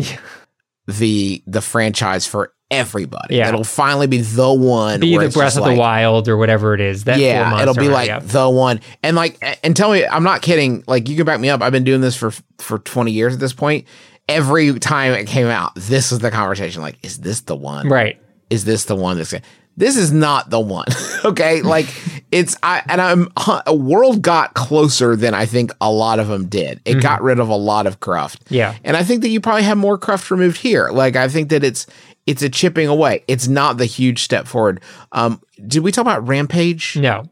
the 0.87 1.43
the 1.47 1.61
franchise 1.61 2.27
for 2.27 2.53
everybody. 2.69 3.35
Yeah. 3.35 3.49
It'll 3.49 3.63
finally 3.63 4.07
be 4.07 4.21
the 4.21 4.53
one. 4.53 4.99
Be 4.99 5.17
the 5.17 5.29
Breath 5.29 5.57
of 5.57 5.63
like- 5.63 5.75
the 5.75 5.79
Wild 5.79 6.29
or 6.29 6.37
whatever 6.37 6.75
it 6.75 6.79
is. 6.79 7.05
That 7.05 7.19
yeah, 7.19 7.59
it'll 7.61 7.73
be 7.73 7.89
like 7.89 8.25
the 8.27 8.49
one. 8.49 8.79
And 9.03 9.15
like, 9.15 9.43
and 9.63 9.75
tell 9.75 9.91
me, 9.91 10.05
I'm 10.05 10.23
not 10.23 10.43
kidding. 10.43 10.83
Like, 10.87 11.09
you 11.09 11.15
can 11.15 11.25
back 11.25 11.39
me 11.39 11.49
up. 11.49 11.61
I've 11.61 11.71
been 11.73 11.83
doing 11.83 12.01
this 12.01 12.15
for 12.15 12.31
for 12.59 12.77
20 12.77 13.11
years 13.11 13.33
at 13.33 13.39
this 13.39 13.53
point. 13.53 13.87
Every 14.29 14.79
time 14.79 15.13
it 15.13 15.25
came 15.27 15.47
out, 15.47 15.73
this 15.75 16.11
was 16.11 16.19
the 16.19 16.31
conversation. 16.31 16.83
Like, 16.83 16.97
is 17.03 17.17
this 17.17 17.41
the 17.41 17.55
one? 17.55 17.89
right. 17.89 18.21
Is 18.51 18.65
this 18.65 18.85
the 18.85 18.95
one 18.97 19.17
that's? 19.17 19.33
This 19.81 19.97
is 19.97 20.11
not 20.11 20.51
the 20.51 20.59
one. 20.59 20.85
okay, 21.25 21.63
like 21.63 21.87
it's 22.31 22.55
I 22.61 22.83
and 22.87 23.01
I'm 23.01 23.29
a 23.65 23.73
world 23.73 24.21
got 24.21 24.53
closer 24.53 25.15
than 25.15 25.33
I 25.33 25.47
think 25.47 25.71
a 25.81 25.91
lot 25.91 26.19
of 26.19 26.27
them 26.27 26.45
did. 26.49 26.81
It 26.85 27.01
got 27.01 27.23
rid 27.23 27.39
of 27.39 27.49
a 27.49 27.55
lot 27.55 27.87
of 27.87 27.99
cruft. 27.99 28.43
Yeah. 28.51 28.75
And 28.83 28.95
I 28.95 29.01
think 29.03 29.23
that 29.23 29.29
you 29.29 29.41
probably 29.41 29.63
have 29.63 29.79
more 29.79 29.97
cruft 29.97 30.29
removed 30.29 30.57
here. 30.57 30.89
Like 30.91 31.15
I 31.15 31.27
think 31.27 31.49
that 31.49 31.63
it's 31.63 31.87
it's 32.27 32.43
a 32.43 32.49
chipping 32.49 32.89
away. 32.89 33.23
It's 33.27 33.47
not 33.47 33.79
the 33.79 33.87
huge 33.87 34.21
step 34.21 34.45
forward. 34.45 34.81
Um, 35.13 35.41
did 35.65 35.79
we 35.79 35.91
talk 35.91 36.03
about 36.03 36.27
Rampage? 36.27 36.95
No. 36.97 37.23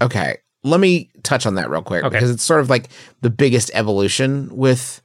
Okay, 0.00 0.38
let 0.64 0.80
me 0.80 1.10
touch 1.22 1.44
on 1.44 1.56
that 1.56 1.68
real 1.68 1.82
quick 1.82 2.04
Okay. 2.04 2.16
because 2.16 2.30
it's 2.30 2.42
sort 2.42 2.60
of 2.60 2.70
like 2.70 2.88
the 3.20 3.28
biggest 3.28 3.70
evolution 3.74 4.48
with. 4.56 5.02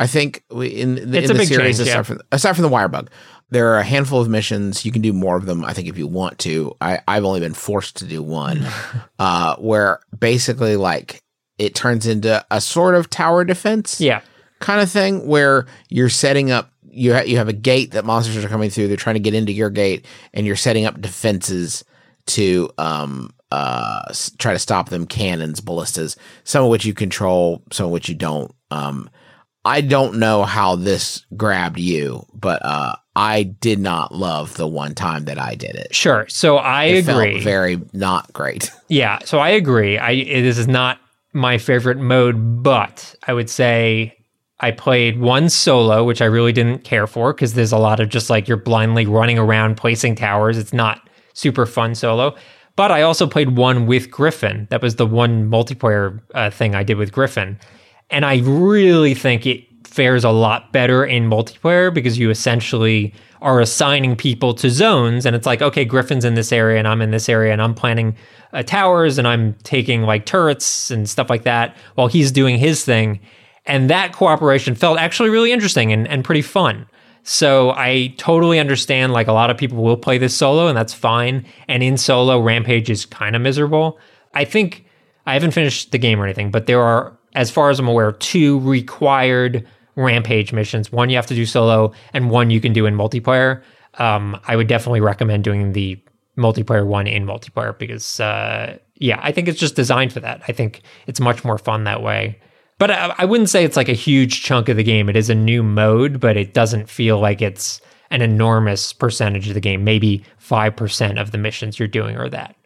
I 0.00 0.06
think 0.08 0.42
in 0.50 0.94
the, 0.94 1.22
in 1.22 1.36
the 1.36 1.44
series, 1.44 1.48
change, 1.50 1.78
aside, 1.78 1.86
yeah. 1.86 2.02
from, 2.02 2.20
aside 2.32 2.54
from 2.54 2.62
the 2.62 2.68
wire 2.68 2.88
bug, 2.88 3.08
there 3.52 3.72
are 3.74 3.78
a 3.78 3.84
handful 3.84 4.20
of 4.20 4.28
missions. 4.28 4.84
You 4.84 4.92
can 4.92 5.02
do 5.02 5.12
more 5.12 5.36
of 5.36 5.46
them. 5.46 5.64
I 5.64 5.72
think 5.72 5.88
if 5.88 5.96
you 5.98 6.06
want 6.06 6.38
to. 6.40 6.74
I, 6.80 7.00
I've 7.06 7.24
only 7.24 7.40
been 7.40 7.54
forced 7.54 7.96
to 7.98 8.04
do 8.06 8.22
one, 8.22 8.66
uh, 9.18 9.56
where 9.56 10.00
basically 10.18 10.76
like 10.76 11.22
it 11.58 11.74
turns 11.74 12.06
into 12.06 12.44
a 12.50 12.60
sort 12.60 12.94
of 12.94 13.10
tower 13.10 13.44
defense 13.44 14.00
Yeah. 14.00 14.22
kind 14.60 14.80
of 14.80 14.90
thing 14.90 15.26
where 15.26 15.66
you're 15.88 16.08
setting 16.08 16.50
up 16.50 16.70
you 16.94 17.14
ha- 17.14 17.22
you 17.22 17.36
have 17.38 17.48
a 17.48 17.52
gate 17.54 17.92
that 17.92 18.04
monsters 18.04 18.44
are 18.44 18.48
coming 18.48 18.68
through 18.70 18.86
they're 18.88 18.96
trying 18.98 19.14
to 19.14 19.20
get 19.20 19.32
into 19.34 19.52
your 19.52 19.70
gate 19.70 20.04
and 20.34 20.46
you're 20.46 20.56
setting 20.56 20.84
up 20.84 21.00
defenses 21.00 21.84
to 22.26 22.68
um 22.78 23.30
uh 23.50 24.02
s- 24.10 24.30
try 24.38 24.52
to 24.52 24.58
stop 24.58 24.88
them 24.90 25.06
cannons 25.06 25.60
ballistas 25.60 26.16
some 26.44 26.62
of 26.64 26.70
which 26.70 26.84
you 26.84 26.92
control 26.94 27.62
some 27.72 27.86
of 27.86 27.92
which 27.92 28.08
you 28.08 28.14
don't 28.14 28.54
um 28.70 29.08
I 29.64 29.80
don't 29.80 30.18
know 30.18 30.42
how 30.42 30.76
this 30.76 31.24
grabbed 31.36 31.78
you 31.78 32.26
but 32.34 32.62
uh 32.64 32.96
I 33.14 33.42
did 33.42 33.78
not 33.78 34.14
love 34.14 34.56
the 34.56 34.66
one 34.66 34.94
time 34.94 35.24
that 35.26 35.38
I 35.38 35.54
did 35.54 35.74
it 35.76 35.94
Sure. 35.94 36.26
So 36.28 36.56
I 36.56 36.84
it 36.84 37.08
agree. 37.08 37.40
very 37.40 37.80
not 37.92 38.32
great 38.32 38.70
Yeah, 38.88 39.18
so 39.24 39.38
I 39.38 39.50
agree. 39.50 39.98
I 39.98 40.10
it- 40.12 40.42
this 40.42 40.58
is 40.58 40.68
not 40.68 40.98
my 41.34 41.58
favorite 41.58 41.98
mode, 41.98 42.62
but 42.62 43.14
I 43.26 43.32
would 43.32 43.48
say 43.50 44.16
I 44.60 44.70
played 44.70 45.18
one 45.18 45.48
solo, 45.48 46.04
which 46.04 46.22
I 46.22 46.26
really 46.26 46.52
didn't 46.52 46.84
care 46.84 47.06
for 47.06 47.32
because 47.32 47.54
there's 47.54 47.72
a 47.72 47.78
lot 47.78 48.00
of 48.00 48.08
just 48.08 48.30
like 48.30 48.46
you're 48.48 48.56
blindly 48.58 49.06
running 49.06 49.38
around 49.38 49.76
placing 49.76 50.14
towers. 50.14 50.56
It's 50.56 50.72
not 50.72 51.08
super 51.34 51.66
fun 51.66 51.94
solo. 51.94 52.36
But 52.76 52.90
I 52.92 53.02
also 53.02 53.26
played 53.26 53.56
one 53.56 53.86
with 53.86 54.10
Griffin. 54.10 54.66
That 54.70 54.80
was 54.80 54.96
the 54.96 55.06
one 55.06 55.50
multiplayer 55.50 56.20
uh, 56.34 56.48
thing 56.50 56.74
I 56.74 56.82
did 56.84 56.96
with 56.96 57.12
Griffin, 57.12 57.58
and 58.08 58.24
I 58.24 58.38
really 58.44 59.14
think 59.14 59.46
it 59.46 59.64
fares 59.92 60.24
a 60.24 60.30
lot 60.30 60.72
better 60.72 61.04
in 61.04 61.28
multiplayer 61.28 61.92
because 61.92 62.18
you 62.18 62.30
essentially 62.30 63.12
are 63.42 63.60
assigning 63.60 64.16
people 64.16 64.54
to 64.54 64.70
zones 64.70 65.26
and 65.26 65.36
it's 65.36 65.46
like 65.46 65.60
okay 65.60 65.84
griffin's 65.84 66.24
in 66.24 66.34
this 66.34 66.52
area 66.52 66.78
and 66.78 66.88
i'm 66.88 67.02
in 67.02 67.10
this 67.10 67.28
area 67.28 67.52
and 67.52 67.60
i'm 67.60 67.74
planning 67.74 68.16
uh, 68.52 68.62
towers 68.62 69.18
and 69.18 69.26
i'm 69.26 69.54
taking 69.64 70.02
like 70.02 70.26
turrets 70.26 70.90
and 70.90 71.08
stuff 71.08 71.30
like 71.30 71.42
that 71.44 71.76
while 71.94 72.06
he's 72.06 72.32
doing 72.32 72.58
his 72.58 72.84
thing. 72.84 73.20
And 73.64 73.88
that 73.90 74.12
cooperation 74.12 74.74
felt 74.74 74.98
actually 74.98 75.30
really 75.30 75.52
interesting 75.52 75.92
and, 75.92 76.08
and 76.08 76.24
pretty 76.24 76.42
fun. 76.42 76.86
So 77.22 77.70
i 77.70 78.14
totally 78.16 78.58
understand 78.58 79.12
like 79.12 79.28
a 79.28 79.32
lot 79.32 79.50
of 79.50 79.56
people 79.56 79.82
will 79.82 79.96
play 79.96 80.18
this 80.18 80.36
solo 80.36 80.68
and 80.68 80.76
that's 80.76 80.94
fine. 80.94 81.44
And 81.68 81.82
in 81.82 81.96
solo 81.96 82.40
rampage 82.40 82.90
is 82.90 83.06
kind 83.06 83.36
of 83.36 83.42
miserable. 83.42 83.98
I 84.34 84.44
think 84.44 84.84
I 85.26 85.34
haven't 85.34 85.52
finished 85.52 85.92
the 85.92 85.98
game 85.98 86.20
or 86.20 86.24
anything, 86.24 86.50
but 86.50 86.66
there 86.66 86.80
are, 86.80 87.16
as 87.34 87.50
far 87.50 87.70
as 87.70 87.78
I'm 87.78 87.88
aware, 87.88 88.12
two 88.12 88.58
required 88.60 89.66
rampage 89.96 90.52
missions. 90.52 90.90
One 90.90 91.10
you 91.10 91.16
have 91.16 91.26
to 91.26 91.34
do 91.34 91.46
solo, 91.46 91.92
and 92.12 92.30
one 92.30 92.50
you 92.50 92.60
can 92.60 92.72
do 92.72 92.86
in 92.86 92.94
multiplayer. 92.94 93.62
Um, 93.94 94.40
I 94.46 94.56
would 94.56 94.68
definitely 94.68 95.00
recommend 95.00 95.44
doing 95.44 95.72
the 95.72 96.02
multiplayer 96.38 96.86
one 96.86 97.06
in 97.06 97.26
multiplayer 97.26 97.78
because, 97.78 98.20
uh, 98.20 98.78
yeah, 98.96 99.20
I 99.22 99.32
think 99.32 99.48
it's 99.48 99.60
just 99.60 99.76
designed 99.76 100.12
for 100.12 100.20
that. 100.20 100.42
I 100.48 100.52
think 100.52 100.82
it's 101.06 101.20
much 101.20 101.44
more 101.44 101.58
fun 101.58 101.84
that 101.84 102.02
way. 102.02 102.40
But 102.78 102.90
I, 102.90 103.14
I 103.18 103.24
wouldn't 103.26 103.50
say 103.50 103.64
it's 103.64 103.76
like 103.76 103.90
a 103.90 103.94
huge 103.94 104.42
chunk 104.42 104.68
of 104.68 104.76
the 104.76 104.82
game. 104.82 105.08
It 105.08 105.16
is 105.16 105.28
a 105.28 105.34
new 105.34 105.62
mode, 105.62 106.20
but 106.20 106.36
it 106.36 106.54
doesn't 106.54 106.88
feel 106.88 107.20
like 107.20 107.42
it's 107.42 107.80
an 108.10 108.22
enormous 108.22 108.92
percentage 108.92 109.48
of 109.48 109.54
the 109.54 109.60
game. 109.60 109.84
Maybe 109.84 110.24
5% 110.40 111.20
of 111.20 111.32
the 111.32 111.38
missions 111.38 111.78
you're 111.78 111.88
doing 111.88 112.16
are 112.16 112.28
that. 112.28 112.56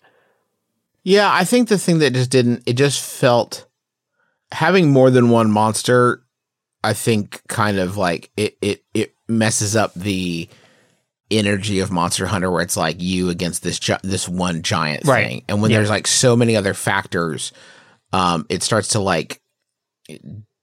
Yeah, 1.03 1.33
I 1.33 1.45
think 1.45 1.69
the 1.69 1.79
thing 1.79 2.01
that 2.01 2.15
just 2.15 2.31
didn't 2.31 2.65
it 2.67 2.73
just 2.73 3.01
felt 3.01 3.67
having 4.51 4.91
more 4.91 5.09
than 5.09 5.31
one 5.31 5.53
monster 5.53 6.23
I 6.87 6.93
think 6.95 7.43
kind 7.49 7.79
of 7.79 7.97
like 7.97 8.31
it 8.37 8.57
it 8.63 8.85
it 8.95 9.15
messes 9.29 9.75
up 9.77 9.93
the 9.95 10.49
energy 11.31 11.81
of 11.81 11.91
Monster 11.91 12.27
Hunter 12.27 12.51
where 12.51 12.63
it's 12.63 12.77
like 12.77 13.03
you 13.03 13.29
against 13.31 13.63
this 13.65 13.79
gi- 13.81 13.97
this 14.05 14.29
one 14.29 14.63
giant 14.63 15.05
Right. 15.05 15.27
thing. 15.27 15.45
And 15.49 15.61
when 15.61 15.71
Yeah. 15.71 15.79
there's 15.79 15.91
like 15.91 16.07
so 16.07 16.37
many 16.37 16.55
other 16.57 16.73
factors 16.75 17.53
um 18.13 18.47
it 18.49 18.63
starts 18.63 18.89
to 18.89 19.01
like 19.01 19.41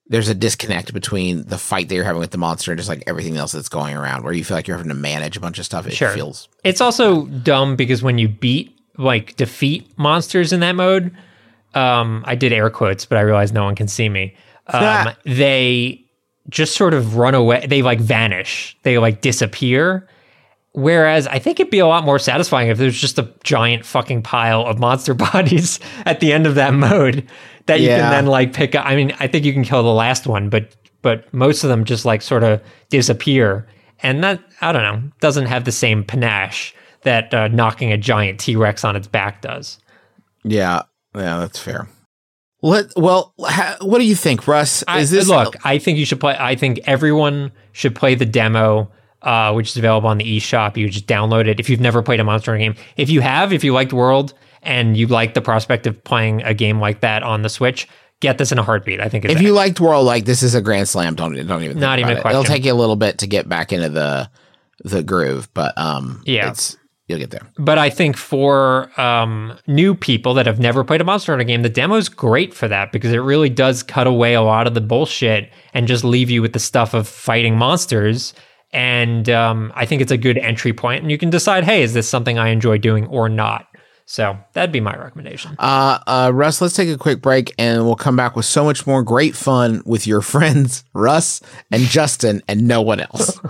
there's 0.07 0.29
a 0.29 0.35
disconnect 0.35 0.93
between 0.93 1.43
the 1.45 1.57
fight 1.57 1.89
that 1.89 1.95
you're 1.95 2.03
having 2.05 2.19
with 2.19 2.31
the 2.31 2.37
monster 2.37 2.71
and 2.71 2.77
just 2.79 2.87
like 2.89 3.03
everything 3.07 3.35
else 3.37 3.51
that's 3.51 3.69
going 3.69 3.95
around 3.97 4.23
where 4.23 4.33
you 4.33 4.43
feel 4.43 4.55
like 4.55 4.67
you're 4.67 4.77
having 4.77 4.89
to 4.89 4.95
manage 4.95 5.35
a 5.35 5.39
bunch 5.41 5.59
of 5.59 5.65
stuff. 5.65 5.85
It 5.87 5.93
Sure. 5.93 6.09
feels 6.11 6.47
It's 6.63 6.81
also 6.81 7.25
dumb 7.25 7.75
because 7.75 8.01
when 8.03 8.17
you 8.17 8.27
beat 8.29 8.77
like 8.97 9.35
defeat 9.35 9.89
monsters 9.97 10.53
in 10.53 10.59
that 10.61 10.75
mode, 10.75 11.11
um, 11.73 12.23
I 12.27 12.35
did 12.35 12.53
air 12.53 12.69
quotes, 12.69 13.05
but 13.05 13.17
I 13.17 13.21
realized 13.21 13.53
no 13.53 13.63
one 13.65 13.75
can 13.75 13.87
see 13.87 14.07
me. 14.07 14.35
Um, 14.67 15.09
they 15.25 16.02
just 16.49 16.75
sort 16.75 16.93
of 16.93 17.15
run 17.17 17.35
away. 17.35 17.65
They 17.67 17.81
like 17.81 17.99
vanish. 17.99 18.77
They 18.83 18.97
like 18.97 19.21
disappear. 19.21 20.07
Whereas 20.73 21.27
I 21.27 21.37
think 21.37 21.59
it'd 21.59 21.69
be 21.69 21.79
a 21.79 21.85
lot 21.87 22.03
more 22.03 22.17
satisfying 22.17 22.69
if 22.69 22.79
there's 22.79 22.99
just 22.99 23.19
a 23.19 23.31
giant 23.43 23.85
fucking 23.85 24.23
pile 24.23 24.61
of 24.65 24.79
monster 24.79 25.13
bodies 25.33 25.79
at 26.05 26.19
the 26.19 26.33
end 26.33 26.47
of 26.47 26.55
that 26.55 26.73
mode 26.73 27.27
that 27.67 27.79
you 27.79 27.87
Yeah. 27.89 27.97
can 27.99 28.11
then 28.11 28.25
like 28.25 28.53
pick 28.53 28.73
up. 28.75 28.85
I 28.85 28.95
mean, 28.95 29.13
I 29.19 29.27
think 29.27 29.45
you 29.45 29.53
can 29.53 29.63
kill 29.63 29.83
the 29.83 29.89
last 29.93 30.25
one, 30.27 30.49
but 30.49 30.75
but 31.03 31.31
most 31.33 31.63
of 31.63 31.69
them 31.69 31.83
just 31.85 32.05
like 32.05 32.21
sort 32.21 32.43
of 32.43 32.61
disappear, 32.89 33.67
and 34.01 34.23
that 34.23 34.39
I 34.61 34.71
don't 34.71 34.83
know 34.83 35.11
doesn't 35.19 35.45
have 35.45 35.65
the 35.65 35.71
same 35.71 36.03
panache 36.03 36.73
that 37.03 37.33
uh, 37.33 37.49
knocking 37.49 37.91
a 37.91 37.97
giant 37.97 38.39
T 38.39 38.55
Rex 38.55 38.83
on 38.83 38.95
its 38.95 39.07
back 39.07 39.41
does. 39.41 39.77
Yeah, 40.43 40.83
yeah, 41.15 41.37
that's 41.37 41.59
fair. 41.59 41.87
Let 42.63 42.93
well, 42.95 43.33
ha, 43.39 43.75
what 43.81 43.99
do 43.99 44.05
you 44.05 44.15
think, 44.15 44.47
Russ? 44.47 44.83
Is 44.95 45.11
this 45.11 45.27
look? 45.27 45.55
I 45.65 45.77
think 45.77 45.97
you 45.97 46.05
should 46.05 46.21
play. 46.21 46.35
I 46.39 46.55
think 46.55 46.79
everyone 46.85 47.51
should 47.73 47.93
play 47.93 48.15
the 48.15 48.25
demo, 48.25 48.89
uh, 49.21 49.51
which 49.51 49.69
is 49.71 49.77
available 49.77 50.07
on 50.07 50.17
the 50.17 50.37
eShop. 50.37 50.77
You 50.77 50.89
just 50.89 51.05
download 51.05 51.47
it 51.47 51.59
if 51.59 51.69
you've 51.69 51.81
never 51.81 52.01
played 52.01 52.21
a 52.21 52.23
Monster 52.23 52.51
Hunter 52.57 52.73
game. 52.73 52.85
If 52.95 53.09
you 53.09 53.19
have, 53.19 53.51
if 53.51 53.65
you 53.65 53.73
liked 53.73 53.91
World 53.91 54.33
and 54.61 54.95
you 54.95 55.07
like 55.07 55.33
the 55.33 55.41
prospect 55.41 55.87
of 55.87 56.01
playing 56.05 56.41
a 56.43 56.53
game 56.53 56.79
like 56.79 57.01
that 57.01 57.21
on 57.21 57.41
the 57.41 57.49
Switch, 57.49 57.85
get 58.21 58.37
this 58.37 58.53
in 58.53 58.59
a 58.59 58.63
heartbeat. 58.63 59.01
I 59.01 59.09
think. 59.09 59.25
If 59.25 59.41
you 59.41 59.51
liked 59.51 59.81
World, 59.81 60.05
like 60.05 60.23
this 60.23 60.41
is 60.41 60.55
a 60.55 60.61
grand 60.61 60.87
slam. 60.87 61.15
Don't 61.15 61.35
don't 61.45 61.63
even 61.63 61.79
Not 61.79 61.99
even 61.99 62.17
it. 62.17 62.25
It'll 62.25 62.45
take 62.45 62.63
you 62.63 62.71
a 62.71 62.75
little 62.75 62.95
bit 62.95 63.17
to 63.17 63.27
get 63.27 63.49
back 63.49 63.73
into 63.73 63.89
the 63.89 64.29
the 64.85 65.03
groove, 65.03 65.49
but 65.53 65.77
um, 65.77 66.21
Yeah. 66.25 66.49
it's 66.49 66.77
you'll 67.13 67.19
get 67.19 67.31
there. 67.31 67.47
but 67.57 67.77
I 67.77 67.89
think 67.89 68.17
for 68.17 68.89
um, 68.99 69.57
new 69.67 69.95
people 69.95 70.33
that 70.33 70.45
have 70.45 70.59
never 70.59 70.83
played 70.83 71.01
a 71.01 71.03
Monster 71.03 71.31
Hunter 71.31 71.43
game, 71.45 71.61
the 71.61 71.69
demo's 71.69 72.09
great 72.09 72.53
for 72.53 72.67
that 72.67 72.91
because 72.91 73.11
it 73.11 73.19
really 73.19 73.49
does 73.49 73.83
cut 73.83 74.07
away 74.07 74.33
a 74.33 74.41
lot 74.41 74.67
of 74.67 74.73
the 74.73 74.81
bullshit 74.81 75.51
and 75.73 75.87
just 75.87 76.03
leave 76.03 76.29
you 76.29 76.41
with 76.41 76.53
the 76.53 76.59
stuff 76.59 76.93
of 76.93 77.07
fighting 77.07 77.57
monsters. 77.57 78.33
And 78.71 79.29
um, 79.29 79.71
I 79.75 79.85
think 79.85 80.01
it's 80.01 80.11
a 80.11 80.17
good 80.17 80.37
entry 80.39 80.73
point, 80.73 81.03
and 81.03 81.11
you 81.11 81.17
can 81.19 81.29
decide, 81.29 81.63
hey, 81.63 81.83
is 81.83 81.93
this 81.93 82.09
something 82.09 82.39
I 82.39 82.49
enjoy 82.49 82.79
doing 82.79 83.05
or 83.05 83.29
not? 83.29 83.67
So 84.05 84.37
that'd 84.53 84.71
be 84.71 84.81
my 84.81 84.95
recommendation. 84.97 85.55
Uh, 85.59 85.99
uh, 86.07 86.31
Russ, 86.33 86.59
let's 86.61 86.75
take 86.75 86.89
a 86.89 86.97
quick 86.97 87.21
break 87.21 87.53
and 87.57 87.85
we'll 87.85 87.95
come 87.95 88.15
back 88.15 88.35
with 88.35 88.45
so 88.45 88.65
much 88.65 88.85
more 88.85 89.01
great 89.01 89.35
fun 89.35 89.81
with 89.85 90.05
your 90.05 90.21
friends, 90.33 90.83
Russ 90.93 91.41
and 91.71 91.83
Justin, 91.83 92.41
and 92.47 92.67
no 92.67 92.81
one 92.81 92.99
else. 92.99 93.39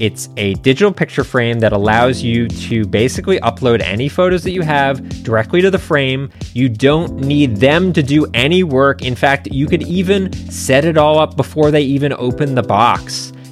It's 0.00 0.28
a 0.36 0.54
digital 0.54 0.92
picture 0.92 1.22
frame 1.22 1.60
that 1.60 1.72
allows 1.72 2.20
you 2.20 2.48
to 2.48 2.84
basically 2.84 3.38
upload 3.40 3.80
any 3.80 4.08
photos 4.08 4.42
that 4.42 4.50
you 4.50 4.62
have 4.62 5.22
directly 5.22 5.62
to 5.62 5.70
the 5.70 5.78
frame. 5.78 6.30
You 6.52 6.68
don't 6.68 7.18
need 7.18 7.58
them 7.58 7.92
to 7.92 8.02
do 8.02 8.26
any 8.34 8.64
work. 8.64 9.02
In 9.02 9.14
fact, 9.14 9.46
you 9.52 9.66
could 9.66 9.82
even 9.82 10.32
set 10.50 10.84
it 10.84 10.98
all 10.98 11.20
up 11.20 11.36
before 11.36 11.70
they 11.70 11.82
even 11.82 12.12
open 12.14 12.54
the 12.56 12.62
box. 12.62 13.32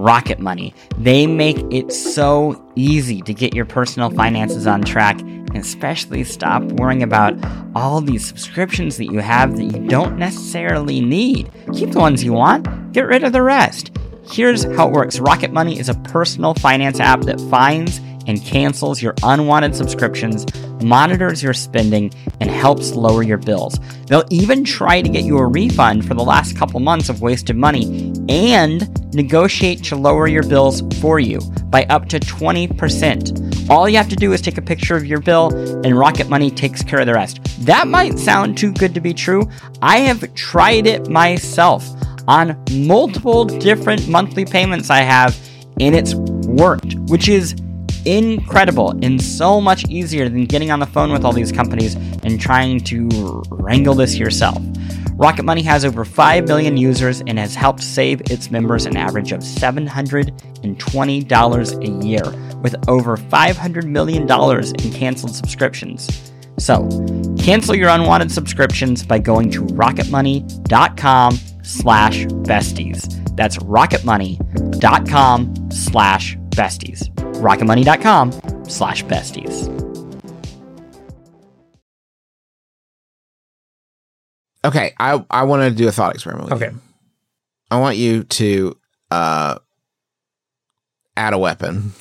Rocket 0.00 0.38
Money. 0.38 0.74
They 0.96 1.26
make 1.26 1.58
it 1.70 1.92
so 1.92 2.62
easy 2.74 3.20
to 3.22 3.34
get 3.34 3.54
your 3.54 3.66
personal 3.66 4.10
finances 4.10 4.66
on 4.66 4.82
track 4.82 5.20
and 5.20 5.56
especially 5.56 6.24
stop 6.24 6.62
worrying 6.62 7.02
about 7.02 7.34
all 7.74 8.00
these 8.00 8.26
subscriptions 8.26 8.96
that 8.96 9.06
you 9.06 9.18
have 9.18 9.56
that 9.56 9.64
you 9.64 9.86
don't 9.88 10.16
necessarily 10.18 11.00
need. 11.00 11.50
Keep 11.74 11.92
the 11.92 11.98
ones 11.98 12.24
you 12.24 12.32
want, 12.32 12.92
get 12.92 13.06
rid 13.06 13.24
of 13.24 13.32
the 13.32 13.42
rest. 13.42 13.90
Here's 14.30 14.64
how 14.76 14.88
it 14.88 14.92
works 14.92 15.18
Rocket 15.18 15.52
Money 15.52 15.78
is 15.78 15.88
a 15.88 15.94
personal 15.94 16.54
finance 16.54 17.00
app 17.00 17.22
that 17.22 17.40
finds 17.50 18.00
and 18.26 18.42
cancels 18.44 19.02
your 19.02 19.14
unwanted 19.22 19.74
subscriptions, 19.74 20.46
monitors 20.82 21.42
your 21.42 21.54
spending, 21.54 22.12
and 22.40 22.50
helps 22.50 22.92
lower 22.92 23.22
your 23.22 23.38
bills. 23.38 23.78
They'll 24.06 24.26
even 24.30 24.64
try 24.64 25.02
to 25.02 25.08
get 25.08 25.24
you 25.24 25.38
a 25.38 25.46
refund 25.46 26.06
for 26.06 26.14
the 26.14 26.22
last 26.22 26.56
couple 26.56 26.80
months 26.80 27.08
of 27.08 27.22
wasted 27.22 27.56
money 27.56 28.09
and 28.28 29.14
negotiate 29.14 29.82
to 29.84 29.96
lower 29.96 30.26
your 30.26 30.42
bills 30.42 30.82
for 31.00 31.18
you 31.18 31.40
by 31.70 31.84
up 31.84 32.08
to 32.08 32.20
20%. 32.20 33.70
All 33.70 33.88
you 33.88 33.96
have 33.96 34.08
to 34.08 34.16
do 34.16 34.32
is 34.32 34.40
take 34.40 34.58
a 34.58 34.62
picture 34.62 34.96
of 34.96 35.06
your 35.06 35.20
bill, 35.20 35.54
and 35.84 35.98
Rocket 35.98 36.28
Money 36.28 36.50
takes 36.50 36.82
care 36.82 37.00
of 37.00 37.06
the 37.06 37.14
rest. 37.14 37.40
That 37.64 37.86
might 37.86 38.18
sound 38.18 38.58
too 38.58 38.72
good 38.72 38.94
to 38.94 39.00
be 39.00 39.14
true. 39.14 39.48
I 39.80 39.98
have 39.98 40.34
tried 40.34 40.86
it 40.86 41.08
myself 41.08 41.88
on 42.26 42.62
multiple 42.72 43.44
different 43.44 44.08
monthly 44.08 44.44
payments 44.44 44.90
I 44.90 44.98
have, 44.98 45.38
and 45.78 45.94
it's 45.94 46.14
worked, 46.14 46.94
which 47.08 47.28
is 47.28 47.54
incredible 48.04 48.90
and 49.02 49.20
so 49.20 49.60
much 49.60 49.84
easier 49.88 50.28
than 50.28 50.46
getting 50.46 50.70
on 50.70 50.80
the 50.80 50.86
phone 50.86 51.12
with 51.12 51.24
all 51.24 51.32
these 51.32 51.52
companies 51.52 51.94
and 52.22 52.40
trying 52.40 52.80
to 52.80 53.42
wrangle 53.50 53.94
this 53.94 54.16
yourself. 54.16 54.58
Rocket 55.20 55.44
Money 55.44 55.62
has 55.64 55.84
over 55.84 56.06
5 56.06 56.48
million 56.48 56.78
users 56.78 57.20
and 57.26 57.38
has 57.38 57.54
helped 57.54 57.82
save 57.82 58.22
its 58.30 58.50
members 58.50 58.86
an 58.86 58.96
average 58.96 59.32
of 59.32 59.40
$720 59.40 61.84
a 61.84 61.90
year 62.06 62.22
with 62.62 62.74
over 62.88 63.18
$500 63.18 63.84
million 63.84 64.22
in 64.22 64.92
canceled 64.98 65.34
subscriptions. 65.34 66.32
So, 66.56 66.88
cancel 67.38 67.74
your 67.74 67.90
unwanted 67.90 68.32
subscriptions 68.32 69.04
by 69.04 69.18
going 69.18 69.50
to 69.50 69.60
rocketmoney.com 69.60 71.38
slash 71.64 72.24
besties. 72.24 73.36
That's 73.36 73.58
rocketmoney.com 73.58 75.70
slash 75.70 76.38
besties. 76.48 77.14
rocketmoney.com 77.42 78.32
slash 78.70 79.04
besties. 79.04 79.89
Okay, 84.64 84.92
I 84.98 85.24
I 85.30 85.44
want 85.44 85.62
to 85.62 85.70
do 85.70 85.88
a 85.88 85.92
thought 85.92 86.14
experiment. 86.14 86.50
With 86.50 86.62
Okay. 86.62 86.72
you. 86.72 86.80
I 87.70 87.78
want 87.80 87.96
you 87.96 88.24
to 88.24 88.76
uh 89.10 89.58
add 91.16 91.32
a 91.32 91.38
weapon 91.38 91.92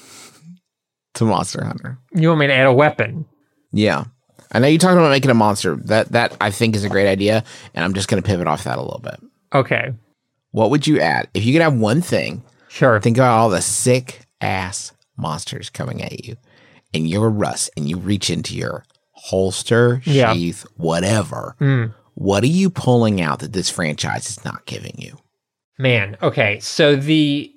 to 1.16 1.26
Monster 1.26 1.64
Hunter. 1.64 1.98
You 2.14 2.30
want 2.30 2.40
me 2.42 2.48
to 2.48 2.54
add 2.54 2.68
a 2.68 2.74
weapon? 2.74 3.26
Yeah. 3.72 4.06
I 4.52 4.60
know 4.60 4.68
you 4.68 4.78
talked 4.80 4.98
about 4.98 5.10
making 5.12 5.32
a 5.32 5.36
monster. 5.36 5.76
That 5.76 6.12
that 6.14 6.36
I 6.42 6.50
think 6.52 6.76
is 6.76 6.84
a 6.84 6.90
great 6.90 7.08
idea, 7.08 7.44
and 7.74 7.86
I'm 7.86 7.94
just 7.94 8.08
going 8.08 8.22
to 8.22 8.28
pivot 8.28 8.48
off 8.48 8.64
that 8.64 8.78
a 8.78 8.82
little 8.82 9.00
bit. 9.02 9.20
Okay. 9.54 9.94
What 10.52 10.72
would 10.72 10.88
you 10.88 11.00
add 11.00 11.30
if 11.36 11.46
you 11.46 11.54
could 11.54 11.62
have 11.62 11.76
one 11.76 12.02
thing? 12.02 12.44
Sure. 12.68 13.00
Think 13.00 13.18
about 13.18 13.38
all 13.38 13.50
the 13.50 13.62
sick 13.62 14.22
ass 14.42 14.92
monsters 15.18 15.70
coming 15.70 16.02
at 16.02 16.26
you, 16.26 16.36
and 16.94 17.08
you're 17.08 17.30
Russ, 17.30 17.70
and 17.78 17.88
you 17.88 17.98
reach 17.98 18.30
into 18.32 18.56
your 18.56 18.86
holster, 19.12 20.02
Yeah. 20.06 20.34
sheath, 20.34 20.66
whatever. 20.78 21.56
Mm. 21.62 21.94
What 22.20 22.44
are 22.44 22.48
you 22.48 22.70
pulling 22.70 23.22
out 23.22 23.40
that 23.40 23.54
this 23.54 23.70
franchise 23.70 24.30
is 24.30 24.44
not 24.44 24.66
giving 24.66 24.94
you? 24.98 25.18
Man, 25.78 26.18
okay. 26.22 26.60
So 26.60 26.98
the 26.98 27.50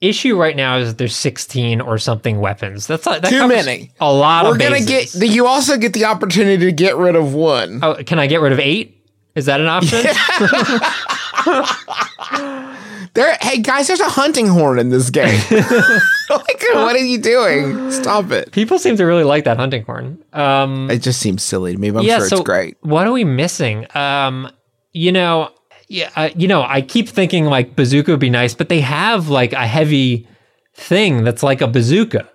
issue 0.00 0.36
right 0.36 0.56
now 0.56 0.78
is 0.78 0.88
that 0.88 0.98
there's 0.98 1.14
16 1.14 1.80
or 1.80 1.98
something 1.98 2.40
weapons. 2.40 2.88
That's 2.88 3.04
that 3.04 3.24
Too 3.24 3.46
many. 3.46 3.92
A 4.00 4.12
lot 4.12 4.44
We're 4.44 4.54
of 4.54 4.58
gonna 4.58 4.84
bases. 4.84 5.20
get. 5.20 5.30
You 5.30 5.46
also 5.46 5.76
get 5.76 5.92
the 5.92 6.06
opportunity 6.06 6.66
to 6.66 6.72
get 6.72 6.96
rid 6.96 7.14
of 7.14 7.32
one. 7.32 7.78
Oh, 7.80 7.94
can 8.02 8.18
I 8.18 8.26
get 8.26 8.40
rid 8.40 8.52
of 8.52 8.58
eight? 8.58 9.06
Is 9.36 9.46
that 9.46 9.60
an 9.60 9.68
option? 9.68 10.00
There, 13.14 13.36
hey 13.40 13.58
guys, 13.60 13.86
there's 13.88 14.00
a 14.00 14.08
hunting 14.08 14.46
horn 14.46 14.78
in 14.78 14.90
this 14.90 15.10
game. 15.10 15.40
like, 15.50 16.62
what 16.74 16.94
are 16.94 16.98
you 16.98 17.18
doing? 17.18 17.90
Stop 17.90 18.30
it. 18.30 18.52
People 18.52 18.78
seem 18.78 18.96
to 18.96 19.04
really 19.04 19.24
like 19.24 19.44
that 19.44 19.56
hunting 19.56 19.84
horn. 19.84 20.22
Um, 20.32 20.90
It 20.90 21.02
just 21.02 21.20
seems 21.20 21.42
silly 21.42 21.72
to 21.72 21.78
me, 21.78 21.90
but 21.90 22.00
I'm 22.00 22.04
yeah, 22.04 22.18
sure 22.18 22.28
so 22.28 22.36
it's 22.36 22.44
great. 22.44 22.76
What 22.82 23.06
are 23.06 23.12
we 23.12 23.24
missing? 23.24 23.86
Um, 23.96 24.50
you 24.92 25.10
know, 25.12 25.50
yeah, 25.88 26.10
uh, 26.16 26.28
you 26.36 26.48
know, 26.48 26.62
I 26.62 26.82
keep 26.82 27.08
thinking 27.08 27.46
like 27.46 27.74
bazooka 27.76 28.10
would 28.10 28.20
be 28.20 28.30
nice, 28.30 28.54
but 28.54 28.68
they 28.68 28.80
have 28.80 29.28
like 29.28 29.52
a 29.52 29.66
heavy 29.66 30.28
thing 30.74 31.24
that's 31.24 31.42
like 31.42 31.60
a 31.60 31.66
bazooka. 31.66 32.28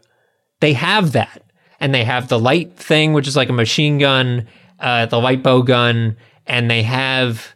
They 0.59 0.73
have 0.73 1.11
that, 1.11 1.43
and 1.79 1.93
they 1.93 2.03
have 2.03 2.29
the 2.29 2.39
light 2.39 2.75
thing, 2.77 3.13
which 3.13 3.27
is 3.27 3.35
like 3.35 3.49
a 3.49 3.53
machine 3.53 3.99
gun, 3.99 4.47
uh, 4.79 5.05
the 5.05 5.19
light 5.19 5.43
bow 5.43 5.61
gun, 5.61 6.17
and 6.47 6.69
they 6.69 6.83
have. 6.83 7.53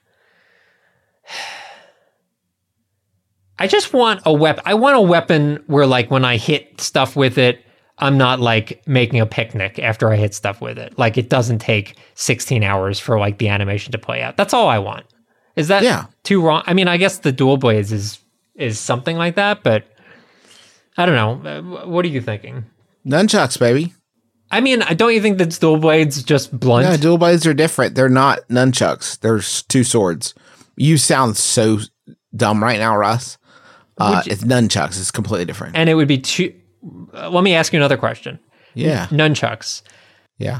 I 3.59 3.67
just 3.67 3.93
want 3.93 4.21
a 4.25 4.33
weapon. 4.33 4.63
I 4.65 4.73
want 4.75 4.95
a 4.97 5.01
weapon 5.01 5.63
where, 5.67 5.85
like, 5.87 6.11
when 6.11 6.23
I 6.25 6.37
hit 6.37 6.79
stuff 6.79 7.15
with 7.15 7.37
it, 7.37 7.63
I'm 7.99 8.17
not 8.17 8.39
like 8.39 8.83
making 8.87 9.19
a 9.19 9.25
picnic 9.25 9.79
after 9.79 10.11
I 10.11 10.15
hit 10.17 10.35
stuff 10.35 10.61
with 10.61 10.77
it. 10.77 10.97
Like, 10.99 11.17
it 11.17 11.29
doesn't 11.29 11.59
take 11.59 11.95
16 12.15 12.63
hours 12.63 12.99
for 12.99 13.17
like 13.19 13.39
the 13.39 13.49
animation 13.49 13.91
to 13.93 13.97
play 13.97 14.21
out. 14.21 14.37
That's 14.37 14.53
all 14.53 14.67
I 14.69 14.77
want. 14.77 15.05
Is 15.55 15.69
that 15.69 15.81
Yeah. 15.81 16.05
too 16.23 16.39
wrong? 16.41 16.61
I 16.67 16.73
mean, 16.75 16.87
I 16.87 16.97
guess 16.97 17.17
the 17.19 17.31
dual 17.31 17.57
blades 17.57 17.91
is 17.91 18.19
is 18.55 18.79
something 18.79 19.17
like 19.17 19.35
that, 19.35 19.63
but 19.63 19.85
I 20.97 21.05
don't 21.05 21.15
know. 21.43 21.49
Uh, 21.83 21.87
What 21.87 22.05
are 22.05 22.07
you 22.07 22.21
thinking? 22.21 22.65
Nunchucks, 23.05 23.59
baby. 23.59 23.93
I 24.49 24.61
mean, 24.61 24.79
don't 24.95 25.13
you 25.13 25.21
think 25.21 25.37
that 25.39 25.57
dual 25.59 25.77
blades 25.77 26.23
just 26.23 26.57
blunt? 26.57 26.87
No, 26.87 26.97
dual 26.97 27.17
blades 27.17 27.45
are 27.45 27.53
different. 27.53 27.95
They're 27.95 28.09
not 28.09 28.47
nunchucks. 28.49 29.19
They're 29.19 29.41
two 29.67 29.83
swords. 29.83 30.33
You 30.75 30.97
sound 30.97 31.37
so 31.37 31.79
dumb 32.35 32.63
right 32.63 32.79
now, 32.79 32.95
Russ. 32.95 33.37
Uh, 33.97 34.21
it's 34.25 34.43
nunchucks. 34.43 34.99
It's 34.99 35.11
completely 35.11 35.45
different. 35.45 35.75
and 35.75 35.89
it 35.89 35.95
would 35.95 36.07
be 36.07 36.17
two. 36.19 36.53
Uh, 37.13 37.29
let 37.29 37.43
me 37.43 37.53
ask 37.55 37.73
you 37.73 37.79
another 37.79 37.97
question. 37.97 38.39
Yeah, 38.73 39.07
Nunchucks. 39.07 39.81
yeah. 40.37 40.59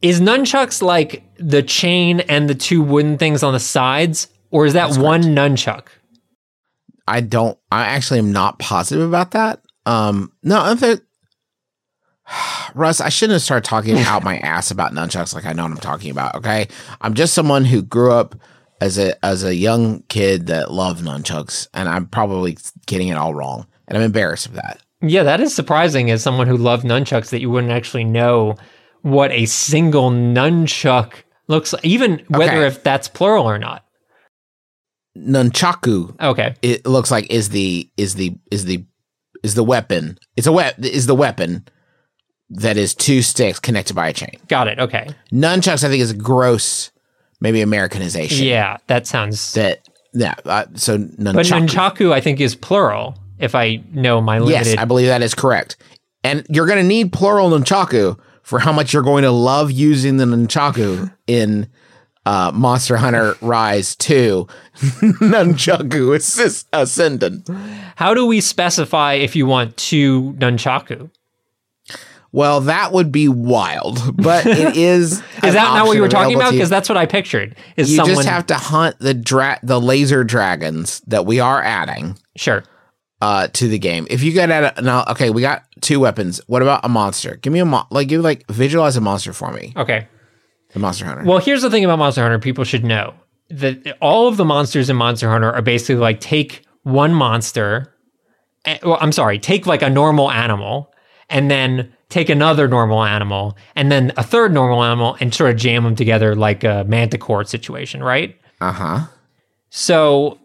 Is 0.00 0.20
nunchucks 0.20 0.80
like 0.80 1.24
the 1.38 1.60
chain 1.62 2.20
and 2.20 2.48
the 2.48 2.54
two 2.54 2.80
wooden 2.82 3.18
things 3.18 3.42
on 3.42 3.52
the 3.52 3.58
sides, 3.58 4.28
or 4.52 4.64
is 4.64 4.74
that 4.74 4.96
one 4.96 5.22
nunchuck? 5.22 5.86
I 7.08 7.20
don't. 7.20 7.58
I 7.72 7.86
actually 7.86 8.20
am 8.20 8.30
not 8.32 8.60
positive 8.60 9.06
about 9.08 9.32
that. 9.32 9.60
Um, 9.86 10.30
no, 10.44 10.60
I 10.62 10.76
think 10.76 11.00
Russ, 12.74 13.00
I 13.00 13.08
shouldn't 13.08 13.32
have 13.34 13.42
started 13.42 13.68
talking 13.68 13.98
out 13.98 14.22
my 14.22 14.38
ass 14.42 14.70
about 14.70 14.92
nunchucks 14.92 15.34
like 15.34 15.46
I 15.46 15.52
know 15.52 15.64
what 15.64 15.72
I'm 15.72 15.78
talking 15.78 16.10
about. 16.10 16.36
Okay, 16.36 16.68
I'm 17.00 17.14
just 17.14 17.34
someone 17.34 17.64
who 17.64 17.82
grew 17.82 18.12
up 18.12 18.36
as 18.80 18.98
a 18.98 19.24
as 19.24 19.42
a 19.44 19.54
young 19.54 20.02
kid 20.08 20.46
that 20.46 20.70
loved 20.70 21.04
nunchucks, 21.04 21.68
and 21.74 21.88
I'm 21.88 22.06
probably 22.06 22.56
getting 22.86 23.08
it 23.08 23.16
all 23.16 23.34
wrong, 23.34 23.66
and 23.86 23.96
I'm 23.96 24.04
embarrassed 24.04 24.46
of 24.46 24.54
that. 24.54 24.80
Yeah, 25.00 25.22
that 25.22 25.40
is 25.40 25.54
surprising 25.54 26.10
as 26.10 26.22
someone 26.22 26.46
who 26.48 26.56
loved 26.56 26.84
nunchucks 26.84 27.30
that 27.30 27.40
you 27.40 27.50
wouldn't 27.50 27.72
actually 27.72 28.04
know 28.04 28.56
what 29.02 29.30
a 29.30 29.46
single 29.46 30.10
nunchuck 30.10 31.12
looks 31.46 31.72
like, 31.72 31.84
even 31.84 32.22
whether 32.28 32.58
Okay. 32.58 32.66
if 32.66 32.82
that's 32.82 33.08
plural 33.08 33.48
or 33.48 33.58
not. 33.58 33.84
Nunchaku 35.16 36.14
Okay. 36.20 36.54
it 36.62 36.86
looks 36.86 37.10
like 37.10 37.30
is 37.30 37.48
the 37.48 37.88
is 37.96 38.14
the 38.14 38.36
is 38.50 38.64
the 38.64 38.84
is 39.42 39.54
the 39.54 39.64
weapon. 39.64 40.18
It's 40.36 40.46
a 40.46 40.52
wep 40.52 40.78
is 40.78 41.06
the 41.06 41.14
weapon 41.14 41.66
that 42.50 42.76
is 42.76 42.94
two 42.94 43.22
sticks 43.22 43.58
connected 43.58 43.94
by 43.94 44.08
a 44.08 44.12
chain. 44.12 44.38
Got 44.48 44.68
it. 44.68 44.78
Okay. 44.78 45.08
Nunchucks, 45.32 45.84
I 45.84 45.88
think, 45.88 46.00
is 46.02 46.12
a 46.12 46.16
gross, 46.16 46.90
maybe 47.40 47.60
Americanization. 47.60 48.46
Yeah, 48.46 48.78
that 48.86 49.06
sounds. 49.06 49.52
That 49.52 49.86
yeah. 50.14 50.34
Uh, 50.44 50.66
so 50.74 50.98
nunchaku. 50.98 51.34
but 51.34 51.46
nunchaku, 51.46 52.12
I 52.12 52.20
think, 52.20 52.40
is 52.40 52.54
plural. 52.54 53.18
If 53.38 53.54
I 53.54 53.82
know 53.92 54.20
my 54.20 54.38
limited. 54.40 54.66
yes. 54.70 54.78
I 54.78 54.84
believe 54.84 55.06
that 55.06 55.22
is 55.22 55.34
correct. 55.34 55.76
And 56.24 56.44
you're 56.50 56.66
going 56.66 56.78
to 56.80 56.86
need 56.86 57.12
plural 57.12 57.50
nunchaku 57.50 58.18
for 58.42 58.58
how 58.58 58.72
much 58.72 58.92
you're 58.92 59.02
going 59.02 59.22
to 59.22 59.30
love 59.30 59.70
using 59.70 60.16
the 60.16 60.24
nunchaku 60.24 61.12
in 61.28 61.68
uh, 62.26 62.50
Monster 62.52 62.96
Hunter 62.96 63.36
Rise 63.40 63.94
2. 63.96 64.46
nunchaku 65.20 66.16
assist- 66.16 66.66
ascendant. 66.72 67.48
How 67.96 68.12
do 68.12 68.26
we 68.26 68.40
specify 68.40 69.14
if 69.14 69.36
you 69.36 69.46
want 69.46 69.76
two 69.76 70.34
nunchaku? 70.38 71.10
Well, 72.30 72.60
that 72.62 72.92
would 72.92 73.10
be 73.10 73.28
wild, 73.28 74.16
but 74.16 74.46
it 74.46 74.76
is. 74.76 75.12
Is 75.12 75.22
that 75.40 75.54
not 75.54 75.86
what 75.86 75.96
you 75.96 76.02
were 76.02 76.08
talking 76.08 76.36
about? 76.36 76.52
Because 76.52 76.68
that's 76.70 76.88
what 76.88 76.98
I 76.98 77.06
pictured. 77.06 77.56
Is 77.76 77.90
you 77.90 77.96
someone 77.96 78.16
just 78.16 78.28
have 78.28 78.46
to 78.46 78.54
hunt 78.54 78.98
the 78.98 79.14
dra- 79.14 79.60
the 79.62 79.80
laser 79.80 80.24
dragons 80.24 81.00
that 81.06 81.24
we 81.24 81.40
are 81.40 81.62
adding 81.62 82.18
sure? 82.36 82.64
uh, 83.22 83.48
to 83.48 83.68
the 83.68 83.78
game. 83.78 84.06
If 84.10 84.22
you 84.22 84.32
get 84.32 84.50
at 84.50 84.84
now, 84.84 85.04
okay, 85.10 85.30
we 85.30 85.40
got 85.40 85.64
two 85.80 86.00
weapons. 86.00 86.40
What 86.46 86.60
about 86.60 86.84
a 86.84 86.88
monster? 86.88 87.36
Give 87.36 87.52
me 87.52 87.60
a 87.60 87.64
mo- 87.64 87.86
like, 87.90 88.08
give 88.08 88.22
like 88.22 88.46
visualize 88.48 88.96
a 88.96 89.00
monster 89.00 89.32
for 89.32 89.50
me. 89.52 89.72
Okay. 89.76 90.06
The 90.74 90.80
Monster 90.80 91.06
Hunter. 91.06 91.24
Well, 91.24 91.38
here's 91.38 91.62
the 91.62 91.70
thing 91.70 91.82
about 91.84 91.98
Monster 91.98 92.20
Hunter 92.20 92.38
people 92.38 92.62
should 92.64 92.84
know 92.84 93.14
that 93.48 93.96
all 94.02 94.28
of 94.28 94.36
the 94.36 94.44
monsters 94.44 94.90
in 94.90 94.96
Monster 94.96 95.30
Hunter 95.30 95.50
are 95.50 95.62
basically 95.62 95.94
like 95.94 96.20
take 96.20 96.66
one 96.82 97.14
monster, 97.14 97.94
eh, 98.66 98.78
well, 98.82 98.98
I'm 99.00 99.12
sorry, 99.12 99.38
take 99.38 99.66
like 99.66 99.80
a 99.80 99.88
normal 99.88 100.30
animal 100.30 100.92
and 101.30 101.50
then 101.50 101.94
take 102.08 102.28
another 102.28 102.68
normal 102.68 103.04
animal 103.04 103.56
and 103.76 103.92
then 103.92 104.12
a 104.16 104.22
third 104.22 104.52
normal 104.52 104.82
animal 104.82 105.16
and 105.20 105.34
sort 105.34 105.50
of 105.50 105.56
jam 105.56 105.84
them 105.84 105.94
together 105.94 106.34
like 106.34 106.64
a 106.64 106.84
manticore 106.88 107.44
situation, 107.44 108.02
right? 108.02 108.38
Uh 108.60 108.72
huh. 108.72 109.00
So 109.70 110.38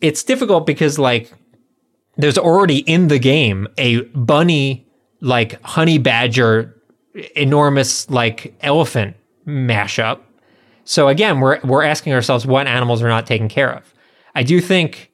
it's 0.00 0.22
difficult 0.22 0.66
because 0.66 0.98
like 0.98 1.32
there's 2.16 2.38
already 2.38 2.78
in 2.78 3.08
the 3.08 3.18
game 3.18 3.68
a 3.78 4.02
bunny 4.02 4.86
like 5.20 5.60
honey 5.62 5.98
badger 5.98 6.76
enormous 7.36 8.08
like 8.10 8.54
elephant 8.60 9.16
mashup. 9.46 10.20
So 10.84 11.08
again, 11.08 11.40
we're 11.40 11.60
we're 11.62 11.82
asking 11.82 12.12
ourselves 12.12 12.46
what 12.46 12.66
animals 12.66 13.02
are 13.02 13.08
not 13.08 13.26
taken 13.26 13.48
care 13.48 13.72
of. 13.72 13.92
I 14.34 14.42
do 14.42 14.60
think 14.60 15.11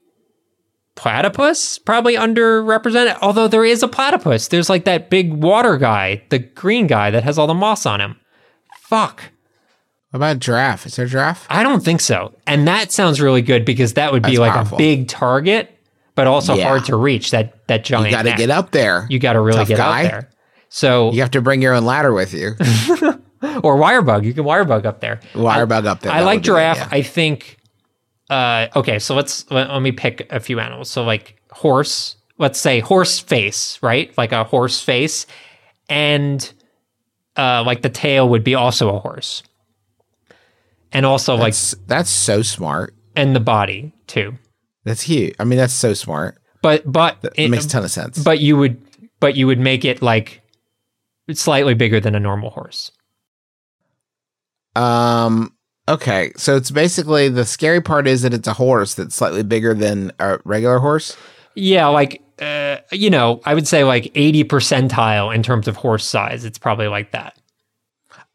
platypus 0.99 1.79
probably 1.79 2.15
underrepresented, 2.17 3.17
although 3.23 3.49
there 3.49 3.65
is 3.65 3.83
a 3.83 3.89
platypus. 3.89 4.49
There's 4.49 4.69
like 4.69 4.85
that 4.85 5.09
big 5.09 5.33
water 5.33 5.79
guy, 5.79 6.23
the 6.29 6.39
green 6.41 6.87
guy 6.87 7.11
that 7.11 7.23
has 7.25 7.39
all 7.39 7.47
the 7.47 7.55
moss 7.55 7.87
on 7.87 8.01
him. 8.01 8.17
Fuck. 8.81 9.23
What 10.11 10.19
about 10.19 10.39
giraffe? 10.41 10.87
Is 10.87 10.97
there 10.97 11.07
a 11.07 11.09
giraffe? 11.09 11.47
I 11.51 11.63
don't 11.63 11.85
think 11.85 12.01
so. 12.01 12.35
And 12.47 12.67
that 12.67 12.93
sounds 12.93 13.21
really 13.21 13.43
good 13.43 13.65
because 13.65 13.95
that 13.95 14.13
would 14.13 14.23
be 14.23 14.31
That's 14.31 14.39
like 14.41 14.53
powerful. 14.53 14.77
a 14.77 14.79
big 14.79 15.09
target, 15.09 15.71
but 16.15 16.27
also 16.27 16.55
Yeah. 16.55 16.65
hard 16.69 16.85
to 16.87 16.97
reach. 16.97 17.31
That 17.31 17.67
that 17.69 17.85
giant. 17.85 18.07
You 18.07 18.13
got 18.13 18.23
to 18.23 18.31
neck. 18.31 18.39
get 18.39 18.51
up 18.51 18.71
there. 18.73 19.07
You 19.11 19.19
got 19.19 19.35
to 19.35 19.41
really 19.41 19.59
Tough 19.59 19.69
get 19.69 19.77
guy. 19.77 20.05
out 20.07 20.11
there. 20.11 20.31
So 20.71 21.13
You 21.13 21.21
have 21.21 21.31
to 21.33 21.41
bring 21.43 21.63
your 21.63 21.75
own 21.75 21.85
ladder 21.85 22.13
with 22.13 22.33
you. 22.35 22.49
or 23.63 23.77
wirebug, 23.77 24.25
you 24.25 24.33
can 24.35 24.45
wirebug 24.45 24.85
up 24.87 25.01
there. 25.01 25.21
Wirebug 25.35 25.87
up 25.87 26.01
there. 26.01 26.11
I 26.13 26.21
that 26.21 26.25
like 26.25 26.37
would 26.37 26.43
be 26.43 26.47
good, 26.49 26.53
giraffe. 26.55 26.77
yeah. 26.79 26.89
I 26.91 27.03
think. 27.03 27.58
Uh, 28.31 28.69
okay, 28.77 28.99
so 28.99 29.15
let's 29.15 29.51
let, 29.51 29.71
let 29.71 29.81
me 29.81 29.93
pick 29.93 30.27
a 30.31 30.41
few 30.41 30.61
animals. 30.61 30.91
So 30.91 31.03
like 31.05 31.41
horse. 31.51 32.17
Let's 32.41 32.61
say 32.61 32.79
horse 32.81 33.19
face, 33.19 33.79
right? 33.83 34.17
Like 34.17 34.31
a 34.31 34.45
horse 34.45 34.81
face, 34.81 35.27
and 35.89 36.53
uh, 37.37 37.65
like 37.67 37.83
the 37.83 37.89
tail 37.91 38.29
would 38.29 38.45
be 38.45 38.55
also 38.55 38.95
a 38.95 39.01
horse, 39.01 39.43
and 40.93 41.05
also 41.05 41.35
like 41.35 41.55
That's, 41.55 41.75
that's 41.89 42.11
so 42.11 42.43
smart. 42.43 42.95
and 43.17 43.35
the 43.35 43.41
body 43.41 43.93
too. 44.07 44.35
That's 44.85 45.03
huge. 45.03 45.35
I 45.41 45.45
mean, 45.45 45.59
that's 45.59 45.73
so 45.73 45.95
smart. 45.95 46.39
But 46.63 46.91
but 46.91 47.17
It, 47.25 47.33
it- 47.37 47.49
makes 47.51 47.65
a 47.67 47.69
ton 47.71 47.83
of 47.85 47.91
sense. 47.91 48.23
but 48.23 48.39
you 48.39 48.57
would 48.57 48.81
but 49.19 49.35
you 49.35 49.49
would 49.49 49.59
make 49.59 49.85
it 49.85 50.01
like 50.01 50.41
slightly 51.33 51.75
bigger 51.75 51.99
than 51.99 52.15
a 52.15 52.21
normal 52.21 52.51
horse. 52.51 52.93
Um. 54.77 55.55
Okay, 55.89 56.33
so 56.37 56.55
it's 56.57 56.71
basically 56.71 57.29
the 57.31 57.45
scary 57.47 57.81
part 57.81 58.07
is 58.07 58.23
that 58.23 58.35
it's 58.35 58.47
a 58.47 58.53
horse 58.53 58.95
that's 58.95 59.15
slightly 59.17 59.43
bigger 59.43 59.73
than 59.75 60.13
a 60.19 60.39
regular 60.45 60.79
horse. 60.79 61.17
Yeah, 61.55 61.87
like 61.87 62.23
uh, 62.41 62.77
you 62.93 63.09
know, 63.11 63.41
I 63.47 63.55
would 63.55 63.67
say 63.67 63.85
like 63.85 64.13
80 64.15 64.45
percentile 64.45 65.35
in 65.35 65.43
terms 65.43 65.67
of 65.67 65.77
horse 65.77 66.07
size. 66.07 66.45
It's 66.45 66.59
probably 66.59 66.89
like 66.89 67.13
that. 67.13 67.37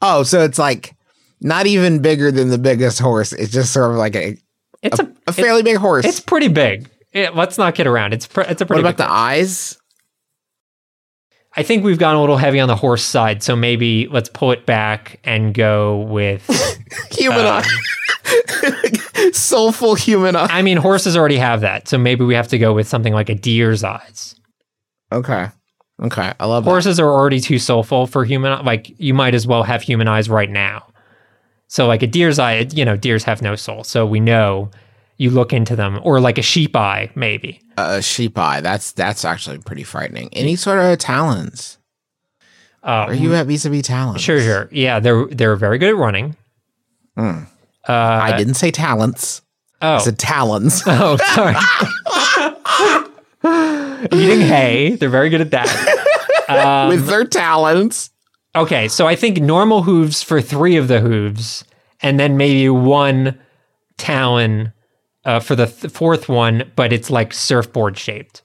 Oh, 0.02 0.24
so 0.24 0.44
it's 0.44 0.58
like 0.60 0.96
not 1.42 1.66
even 1.68 2.02
bigger 2.02 2.32
than 2.32 2.50
the 2.50 2.58
biggest 2.58 3.00
horse. 3.00 3.32
It's 3.34 3.52
just 3.54 3.72
sort 3.72 3.92
of 3.92 3.98
like 3.98 4.16
a 4.16 4.36
It's 4.82 5.00
a, 5.00 5.14
a 5.28 5.32
fairly 5.34 5.62
big 5.64 5.78
horse. 5.78 6.06
it's 6.06 6.20
pretty 6.20 6.48
big. 6.50 6.90
It- 7.12 7.36
let's 7.36 7.58
not 7.60 7.76
kid 7.76 7.86
around. 7.88 8.14
It's 8.14 8.26
it's 8.26 8.62
a 8.62 8.66
pretty. 8.66 8.82
what 8.84 8.90
about 8.90 8.98
the 8.98 9.10
eyes? 9.10 9.78
I 11.56 11.64
think 11.64 11.84
we've 11.84 12.00
gone 12.00 12.16
a 12.16 12.20
little 12.20 12.38
heavy 12.38 12.60
on 12.60 12.68
the 12.68 12.76
horse 12.76 13.04
side, 13.04 13.44
so 13.44 13.56
maybe 13.56 14.08
let's 14.08 14.30
pull 14.30 14.52
it 14.52 14.66
back 14.66 15.20
and 15.24 15.54
go 15.54 16.00
with. 16.02 16.46
Human 17.12 17.46
Uh, 17.46 17.62
eye. 17.64 19.30
Soulful 19.34 19.96
human 19.96 20.36
eye. 20.36 20.48
I 20.50 20.62
mean, 20.62 20.78
horses 20.78 21.16
already 21.16 21.38
have 21.38 21.62
that, 21.62 21.88
so 21.88 21.98
maybe 21.98 22.26
we 22.26 22.34
have 22.36 22.48
to 22.50 22.58
go 22.58 22.74
with 22.74 22.88
something 22.88 23.14
like 23.14 23.30
a 23.30 23.36
deer's 23.36 23.84
eyes. 23.84 24.36
Okay. 25.12 25.48
Okay. 26.02 26.34
I 26.40 26.46
love 26.46 26.64
that. 26.66 26.70
Horses 26.70 27.00
are 27.00 27.08
already 27.10 27.40
too 27.40 27.60
soulful 27.60 28.08
for 28.08 28.26
human. 28.26 28.66
Like 28.66 28.94
you 29.00 29.14
might 29.14 29.36
as 29.36 29.46
well 29.46 29.64
have 29.64 29.82
human 29.82 30.08
eyes 30.08 30.30
right 30.30 30.50
now. 30.50 30.88
So 31.68 31.88
like 31.88 32.02
a 32.04 32.08
deer's 32.08 32.40
eye, 32.40 32.68
you 32.72 32.84
know, 32.86 32.98
deers 32.98 33.24
have 33.26 33.42
no 33.42 33.56
soul, 33.56 33.84
so 33.84 34.06
we 34.06 34.20
know 34.20 34.72
you 35.18 35.30
look 35.30 35.54
into 35.54 35.76
them, 35.76 36.00
or 36.04 36.20
like 36.20 36.38
a 36.38 36.42
sheep 36.42 36.76
eye, 36.76 37.10
maybe. 37.16 37.62
A 37.78 38.02
sheep 38.02 38.38
eye. 38.38 38.62
That's 38.62 38.92
that's 38.92 39.24
actually 39.26 39.60
pretty 39.60 39.84
frightening. 39.84 40.30
Any 40.34 40.56
sort 40.56 40.80
of 40.80 40.98
talons? 41.00 41.78
Uh, 42.84 43.06
Are 43.08 43.14
you 43.14 43.34
at 43.36 43.48
vis-a-vis 43.48 43.84
talons? 43.88 44.22
Sure, 44.22 44.42
sure. 44.42 44.68
Yeah, 44.72 45.00
they're 45.00 45.26
they're 45.28 45.56
very 45.56 45.78
good 45.78 45.90
at 45.90 45.96
running. 45.96 46.36
Mm. 47.18 47.48
Uh, 47.88 47.92
I 47.92 48.36
didn't 48.38 48.56
say 48.56 48.72
talents. 48.72 49.42
oh, 49.82 49.96
I 49.96 49.98
said 50.00 50.20
talons. 50.20 50.82
oh, 50.88 51.18
sorry. 51.34 51.56
Eating 54.12 54.42
hay, 54.42 54.96
they're 54.96 55.10
very 55.10 55.30
good 55.30 55.42
at 55.42 55.52
that. 55.52 56.00
Um, 56.50 56.90
With 56.90 57.08
their 57.08 57.24
talons. 57.24 58.12
okay, 58.54 58.90
so 58.90 59.08
I 59.08 59.16
think 59.16 59.40
normal 59.40 59.82
hooves 59.84 60.22
for 60.22 60.42
three 60.42 60.76
of 60.76 60.90
the 60.90 61.00
hooves, 61.00 61.64
and 62.02 62.20
then 62.20 62.36
maybe 62.36 62.68
one 62.70 63.40
talon 63.98 64.74
uh, 65.26 65.40
for 65.40 65.56
the 65.56 65.68
th- 65.68 65.92
fourth 65.94 66.28
one, 66.30 66.72
but 66.76 66.92
it's 66.94 67.10
like 67.10 67.34
surfboard 67.34 67.98
shaped 67.98 68.42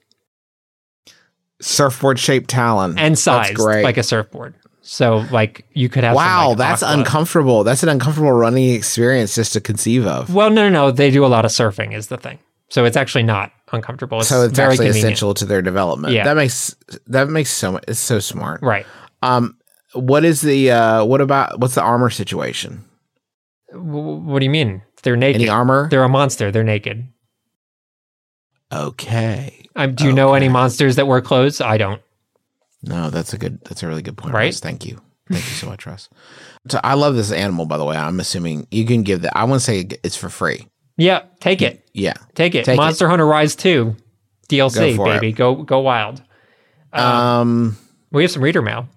Surfboard 1.61 2.17
shaped 2.19 2.49
Talon. 2.49 2.97
and 2.97 3.19
sized 3.19 3.55
great. 3.55 3.83
like 3.83 3.97
a 3.97 4.03
surfboard. 4.03 4.55
So 4.81 5.25
like 5.29 5.65
you 5.73 5.89
could 5.89 6.03
have. 6.05 6.15
some, 6.15 6.25
wow, 6.25 6.49
like, 6.49 6.57
that's 6.57 6.83
aqua- 6.83 6.99
uncomfortable. 6.99 7.63
That's 7.65 7.83
an 7.83 7.89
uncomfortable 7.89 8.31
running 8.31 8.69
experience 8.73 9.35
just 9.35 9.53
to 9.53 9.61
conceive 9.61 10.05
of. 10.05 10.33
Well, 10.33 10.49
no, 10.49 10.69
no, 10.69 10.87
no. 10.87 10.91
They 10.91 11.11
do 11.11 11.25
a 11.25 11.27
lot 11.27 11.43
of 11.45 11.51
surfing, 11.51 11.93
is 11.93 12.07
the 12.07 12.17
thing. 12.17 12.39
So 12.69 12.85
it's 12.85 12.95
actually 12.95 13.23
not 13.23 13.51
uncomfortable. 13.73 14.19
It's 14.19 14.29
so 14.29 14.43
it's 14.43 14.55
very 14.55 14.71
actually 14.71 14.85
convenient. 14.87 15.05
essential 15.13 15.33
to 15.33 15.45
their 15.45 15.61
development. 15.61 16.13
Yeah. 16.13 16.23
That 16.23 16.35
makes 16.37 16.75
that 17.07 17.27
makes 17.29 17.49
so 17.51 17.73
much 17.73 17.83
it's 17.87 17.99
so 17.99 18.19
smart. 18.19 18.61
Right. 18.61 18.85
Um 19.21 19.57
what 19.93 20.23
is 20.23 20.41
the 20.41 20.71
uh 20.71 21.03
what 21.03 21.19
about 21.19 21.59
what's 21.59 21.75
the 21.75 21.81
armor 21.81 22.09
situation? 22.09 22.85
W- 23.73 24.17
what 24.21 24.39
do 24.39 24.45
you 24.45 24.51
mean? 24.51 24.81
They're 25.03 25.15
naked. 25.17 25.41
Any 25.41 25.49
armor? 25.49 25.87
They're 25.89 26.03
a 26.03 26.09
monster. 26.09 26.51
They're 26.51 26.63
naked. 26.63 27.07
Okay. 28.71 29.65
Um, 29.75 29.95
do 29.95 30.05
you 30.05 30.13
know 30.13 30.33
any 30.33 30.49
monsters 30.49 30.95
that 30.97 31.07
wear 31.07 31.21
clothes? 31.21 31.61
I 31.61 31.77
don't. 31.77 32.01
No, 32.83 33.09
that's 33.09 33.33
a 33.33 33.37
good 33.37 33.59
that's 33.65 33.83
a 33.83 33.87
really 33.87 34.01
good 34.01 34.17
point. 34.17 34.33
Right? 34.33 34.45
Russ. 34.45 34.59
Thank 34.59 34.85
you. 34.85 35.01
Thank 35.29 35.45
you 35.45 35.53
so 35.53 35.67
much, 35.67 35.85
Russ. 35.85 36.09
So 36.69 36.79
I 36.83 36.93
love 36.95 37.15
this 37.15 37.31
animal, 37.31 37.65
by 37.65 37.77
the 37.77 37.85
way. 37.85 37.95
I'm 37.97 38.19
assuming 38.19 38.67
you 38.71 38.85
can 38.85 39.03
give 39.03 39.21
that 39.21 39.35
I 39.35 39.43
want 39.45 39.59
to 39.61 39.65
say 39.65 39.87
it's 40.03 40.15
for 40.15 40.29
free. 40.29 40.67
Yeah, 40.97 41.23
take 41.39 41.61
it. 41.61 41.87
Yeah. 41.93 42.13
Take 42.35 42.55
it. 42.55 42.65
Take 42.65 42.73
it. 42.75 42.77
Monster 42.77 43.07
Hunter 43.07 43.25
Rise 43.25 43.55
2 43.55 43.95
DLC, 44.49 44.97
Go 44.97 45.05
baby. 45.05 45.29
it. 45.29 45.31
Go 45.33 45.55
go 45.55 45.79
wild. 45.79 46.21
Um 46.93 47.77
We 48.11 48.23
have 48.23 48.31
some 48.31 48.43
reader 48.43 48.61
mail. 48.61 48.87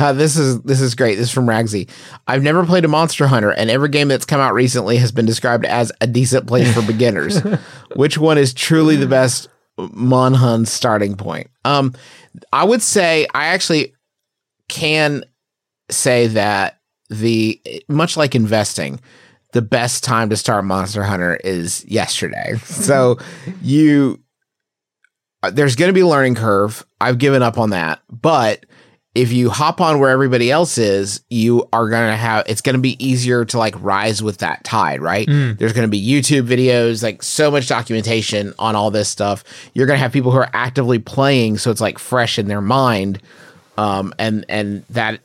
Uh, 0.00 0.14
this 0.14 0.36
is 0.36 0.62
this 0.62 0.80
is 0.80 0.94
great. 0.94 1.16
This 1.16 1.28
is 1.28 1.30
from 1.30 1.46
Ragsy. 1.46 1.88
I've 2.26 2.42
never 2.42 2.64
played 2.64 2.86
a 2.86 2.88
Monster 2.88 3.26
Hunter, 3.26 3.50
and 3.50 3.70
every 3.70 3.90
game 3.90 4.08
that's 4.08 4.24
come 4.24 4.40
out 4.40 4.54
recently 4.54 4.96
has 4.96 5.12
been 5.12 5.26
described 5.26 5.66
as 5.66 5.92
a 6.00 6.06
decent 6.06 6.46
place 6.46 6.72
for 6.72 6.80
beginners. 6.80 7.40
Which 7.96 8.16
one 8.16 8.38
is 8.38 8.54
truly 8.54 8.96
the 8.96 9.06
best 9.06 9.48
Monhun 9.78 10.66
starting 10.66 11.16
point? 11.16 11.50
Um, 11.66 11.94
I 12.50 12.64
would 12.64 12.80
say 12.80 13.26
I 13.34 13.46
actually 13.46 13.94
can 14.70 15.22
say 15.90 16.28
that 16.28 16.78
the 17.10 17.60
much 17.88 18.16
like 18.16 18.34
investing, 18.34 19.00
the 19.52 19.62
best 19.62 20.02
time 20.02 20.30
to 20.30 20.36
start 20.36 20.64
Monster 20.64 21.02
Hunter 21.02 21.36
is 21.44 21.84
yesterday. 21.86 22.54
So 22.64 23.18
you 23.60 24.18
uh, 25.42 25.50
there's 25.50 25.76
going 25.76 25.90
to 25.90 25.94
be 25.94 26.00
a 26.00 26.06
learning 26.06 26.36
curve. 26.36 26.86
I've 27.00 27.18
given 27.18 27.42
up 27.42 27.58
on 27.58 27.70
that, 27.70 28.00
but 28.10 28.64
if 29.14 29.32
you 29.32 29.50
hop 29.50 29.80
on 29.80 29.98
where 29.98 30.10
everybody 30.10 30.50
else 30.50 30.78
is, 30.78 31.20
you 31.30 31.68
are 31.72 31.88
going 31.88 32.08
to 32.08 32.16
have 32.16 32.44
it's 32.46 32.60
going 32.60 32.76
to 32.76 32.80
be 32.80 33.02
easier 33.04 33.44
to 33.44 33.58
like 33.58 33.74
rise 33.82 34.22
with 34.22 34.38
that 34.38 34.62
tide, 34.62 35.00
right? 35.00 35.26
Mm. 35.26 35.58
There's 35.58 35.72
going 35.72 35.86
to 35.86 35.90
be 35.90 36.00
YouTube 36.00 36.46
videos, 36.46 37.02
like 37.02 37.22
so 37.22 37.50
much 37.50 37.66
documentation 37.66 38.54
on 38.58 38.76
all 38.76 38.90
this 38.90 39.08
stuff. 39.08 39.42
You're 39.74 39.86
going 39.86 39.96
to 39.96 40.02
have 40.02 40.12
people 40.12 40.30
who 40.30 40.38
are 40.38 40.50
actively 40.52 41.00
playing, 41.00 41.58
so 41.58 41.70
it's 41.70 41.80
like 41.80 41.98
fresh 41.98 42.38
in 42.38 42.46
their 42.46 42.60
mind. 42.60 43.20
Um, 43.76 44.14
and 44.18 44.44
and 44.48 44.84
that 44.90 45.20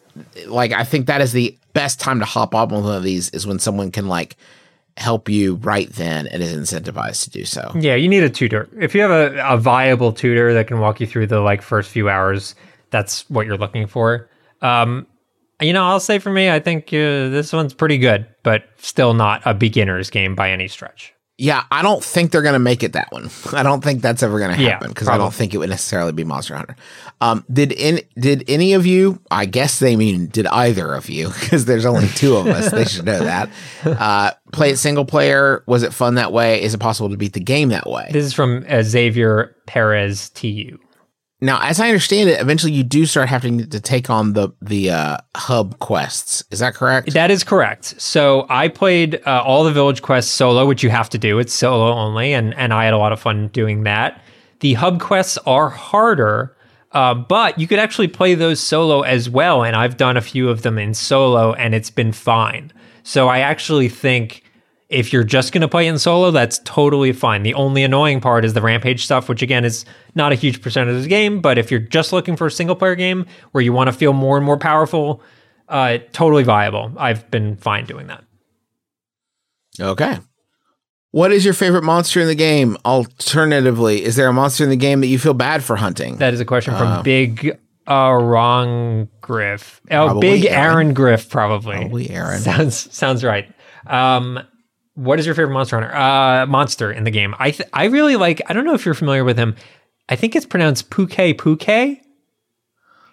like 0.48 0.72
I 0.72 0.84
think 0.84 1.06
that 1.08 1.22
is 1.22 1.32
the 1.32 1.56
best 1.74 2.00
time 2.00 2.20
to 2.20 2.26
hop 2.26 2.56
on 2.56 2.70
one 2.70 2.86
of 2.86 3.04
these 3.04 3.30
is 3.30 3.46
when 3.46 3.60
someone 3.60 3.92
can 3.92 4.08
like 4.08 4.36
help 4.98 5.28
you 5.28 5.56
right 5.56 5.90
then 5.92 6.26
and 6.28 6.42
is 6.42 6.56
incentivized 6.56 7.26
to 7.26 7.30
do 7.30 7.46
so. 7.46 7.72
Yeah, 7.76 7.96
you 7.96 8.08
need 8.08 8.24
a 8.24 8.30
tutor. 8.30 8.70
If 8.80 8.96
you 8.96 9.02
have 9.02 9.12
a, 9.12 9.54
a 9.54 9.58
viable 9.58 10.14
tutor 10.14 10.54
that 10.54 10.68
can 10.68 10.80
walk 10.80 11.02
you 11.02 11.06
through 11.06 11.28
the 11.28 11.42
like 11.42 11.62
first 11.62 11.92
few 11.92 12.10
hours, 12.10 12.56
that's 12.96 13.30
what 13.30 13.46
you're 13.46 13.58
looking 13.58 13.88
for. 13.88 14.30
Um, 14.62 15.06
you 15.60 15.74
know, 15.74 15.84
I'll 15.84 16.00
say 16.00 16.18
for 16.20 16.32
me, 16.32 16.50
I 16.50 16.62
think 16.62 16.88
uh, 16.88 17.28
this 17.30 17.52
one's 17.52 17.74
pretty 17.74 17.98
good, 17.98 18.26
but 18.42 18.64
still 18.78 19.14
not 19.14 19.42
a 19.46 19.54
beginner's 19.54 20.10
game 20.10 20.34
by 20.34 20.52
any 20.52 20.70
stretch. 20.70 21.14
Yeah, 21.38 21.64
I 21.70 21.82
don't 21.82 22.02
think 22.02 22.32
they're 22.32 22.42
going 22.42 22.54
to 22.54 22.60
make 22.60 22.82
it 22.82 22.94
that 22.94 23.12
one. 23.12 23.30
I 23.52 23.64
don't 23.64 23.84
think 23.84 24.02
that's 24.02 24.24
ever 24.24 24.40
going 24.40 24.56
to 24.58 24.70
happen 24.70 24.88
because 24.88 25.10
I 25.10 25.18
don't 25.18 25.34
think 25.34 25.54
it 25.54 25.58
would 25.58 25.70
necessarily 25.70 26.14
be 26.14 26.24
Monster 26.24 26.56
Hunter. 26.56 26.78
Um, 27.20 27.44
did 27.52 27.74
in 27.74 28.00
did 28.18 28.46
any 28.48 28.72
of 28.72 28.86
you? 28.86 29.20
I 29.30 29.46
guess 29.46 29.80
they 29.80 29.98
mean 29.98 30.28
did 30.28 30.48
either 30.48 30.94
of 30.94 31.10
you 31.10 31.28
because 31.42 31.66
there's 31.66 31.86
only 31.86 32.08
two 32.10 32.38
of 32.38 32.48
us. 32.48 32.72
they 32.72 32.86
should 32.86 33.06
know 33.06 33.20
that. 33.20 33.50
Uh, 33.86 34.32
play 34.52 34.72
it 34.72 34.78
single 34.78 35.06
player. 35.06 35.64
Was 35.68 35.84
it 35.84 35.94
fun 35.94 36.16
that 36.16 36.32
way? 36.32 36.62
Is 36.62 36.74
it 36.74 36.80
possible 36.80 37.10
to 37.10 37.18
beat 37.18 37.34
the 37.34 37.40
game 37.40 37.70
that 37.70 37.88
way? 37.88 38.10
This 38.12 38.26
is 38.26 38.34
from 38.34 38.66
uh, 38.68 38.82
Xavier 38.82 39.56
Perez 39.68 40.30
TU. 40.30 40.78
Now, 41.42 41.60
as 41.62 41.82
I 41.82 41.88
understand 41.90 42.30
it, 42.30 42.40
eventually 42.40 42.72
you 42.72 42.84
do 42.84 43.06
start 43.06 43.28
having 43.28 43.70
to 43.70 43.80
take 43.80 44.10
on 44.10 44.34
the 44.34 44.50
the 44.62 44.92
uh, 44.92 45.18
hub 45.36 45.80
quests. 45.80 46.44
Is 46.50 46.60
that 46.60 46.76
correct? 46.76 47.14
That 47.14 47.30
is 47.30 47.44
correct. 47.44 48.00
So 48.00 48.46
I 48.50 48.70
played 48.70 49.22
uh, 49.26 49.44
all 49.44 49.64
the 49.66 49.72
village 49.72 50.02
quests 50.02 50.32
solo, 50.32 50.66
which 50.66 50.82
you 50.82 50.90
have 50.90 51.10
to 51.10 51.18
do. 51.18 51.38
It's 51.40 51.54
solo 51.54 51.94
only, 51.94 52.34
and 52.34 52.54
and 52.56 52.74
I 52.74 52.86
had 52.86 52.94
a 52.94 52.98
lot 52.98 53.12
of 53.12 53.20
fun 53.20 53.50
doing 53.50 53.84
that. 53.84 54.22
The 54.62 54.76
hub 54.76 55.02
quests 55.02 55.38
are 55.40 55.70
harder, 55.70 56.56
uh, 56.94 57.14
but 57.14 57.60
you 57.60 57.68
could 57.68 57.80
actually 57.80 58.08
play 58.08 58.34
those 58.34 58.62
solo 58.62 59.02
as 59.02 59.30
well. 59.30 59.64
And 59.64 59.76
I've 59.76 59.98
done 59.98 60.16
a 60.16 60.22
few 60.22 60.50
of 60.50 60.62
them 60.62 60.80
in 60.80 60.94
solo, 60.94 61.54
and 61.54 61.76
it's 61.76 61.90
been 61.90 62.14
fine. 62.14 62.72
So 63.04 63.28
I 63.28 63.40
actually 63.40 63.90
think 63.90 64.45
if 64.90 65.12
you're 65.12 65.24
just 65.24 65.52
going 65.52 65.62
to 65.62 65.68
play 65.68 65.88
in 65.88 65.98
solo, 65.98 66.32
that's 66.32 66.60
totally 66.60 67.12
fine. 67.12 67.44
The 67.44 67.54
only 67.56 67.84
annoying 67.84 68.22
part 68.22 68.46
is 68.46 68.54
the 68.54 68.62
rampage 68.62 69.04
stuff, 69.04 69.28
which 69.28 69.42
again 69.42 69.66
is 69.66 69.84
not 70.14 70.32
a 70.32 70.36
huge 70.36 70.62
percentage 70.62 70.96
of 70.96 71.02
the 71.04 71.10
game. 71.10 71.42
But 71.42 71.58
if 71.58 71.72
you're 71.72 71.80
just 71.80 72.14
looking 72.14 72.36
for 72.36 72.48
a 72.48 72.52
single 72.52 72.76
player 72.76 72.96
game 72.96 73.26
where 73.52 73.64
you 73.64 73.74
want 73.74 73.88
to 73.88 73.94
feel 73.94 74.14
more 74.14 74.38
and 74.38 74.46
more 74.46 74.58
powerful, 74.58 75.22
uh, 75.70 75.98
totally 76.14 76.44
viable. 76.44 76.92
I've 76.98 77.30
been 77.32 77.56
fine 77.58 77.86
doing 77.86 78.08
that. 78.08 78.24
Okay. 79.80 80.20
What 81.12 81.32
is 81.32 81.46
your 81.46 81.54
favorite 81.54 81.84
monster 81.84 82.20
in 82.20 82.28
the 82.28 82.36
game? 82.36 82.78
Alternatively, 82.86 84.04
is 84.04 84.16
there 84.18 84.28
a 84.28 84.34
monster 84.34 84.64
in 84.66 84.70
the 84.70 84.76
game 84.76 85.02
that 85.02 85.08
you 85.08 85.18
feel 85.18 85.34
bad 85.34 85.64
for 85.64 85.78
hunting? 85.78 86.18
That 86.18 86.34
is 86.34 86.40
a 86.42 86.46
question 86.46 86.76
from 86.76 86.88
Uh, 86.88 87.02
Big 87.04 87.58
Wrong 87.88 89.08
Griff. 89.22 89.82
Oh, 89.92 90.20
Big 90.20 90.46
Aaron. 90.46 90.72
Aaron 90.74 90.94
Griff, 90.94 91.30
probably. 91.30 91.78
Probably 91.78 92.10
Aaron. 92.10 92.40
Sounds 92.40 92.94
sounds 92.94 93.24
right. 93.24 93.50
Um, 93.88 94.40
what 94.96 95.20
is 95.20 95.26
your 95.26 95.36
favorite 95.36 95.54
monster 95.54 95.80
hunter? 95.80 95.96
Uh, 95.96 96.46
monster 96.48 96.92
in 96.92 97.04
the 97.04 97.12
game. 97.12 97.36
I 97.38 97.52
th- 97.52 97.70
I 97.74 97.86
really 97.86 98.16
like. 98.16 98.42
I 98.48 98.54
don't 98.54 98.66
know 98.66 98.74
if 98.74 98.86
you're 98.86 98.96
familiar 98.96 99.24
with 99.24 99.38
him. 99.38 99.56
I 100.10 100.16
think 100.16 100.36
it's 100.36 100.46
pronounced 100.46 100.90
Puke 100.90 101.38
Puke. 101.38 102.02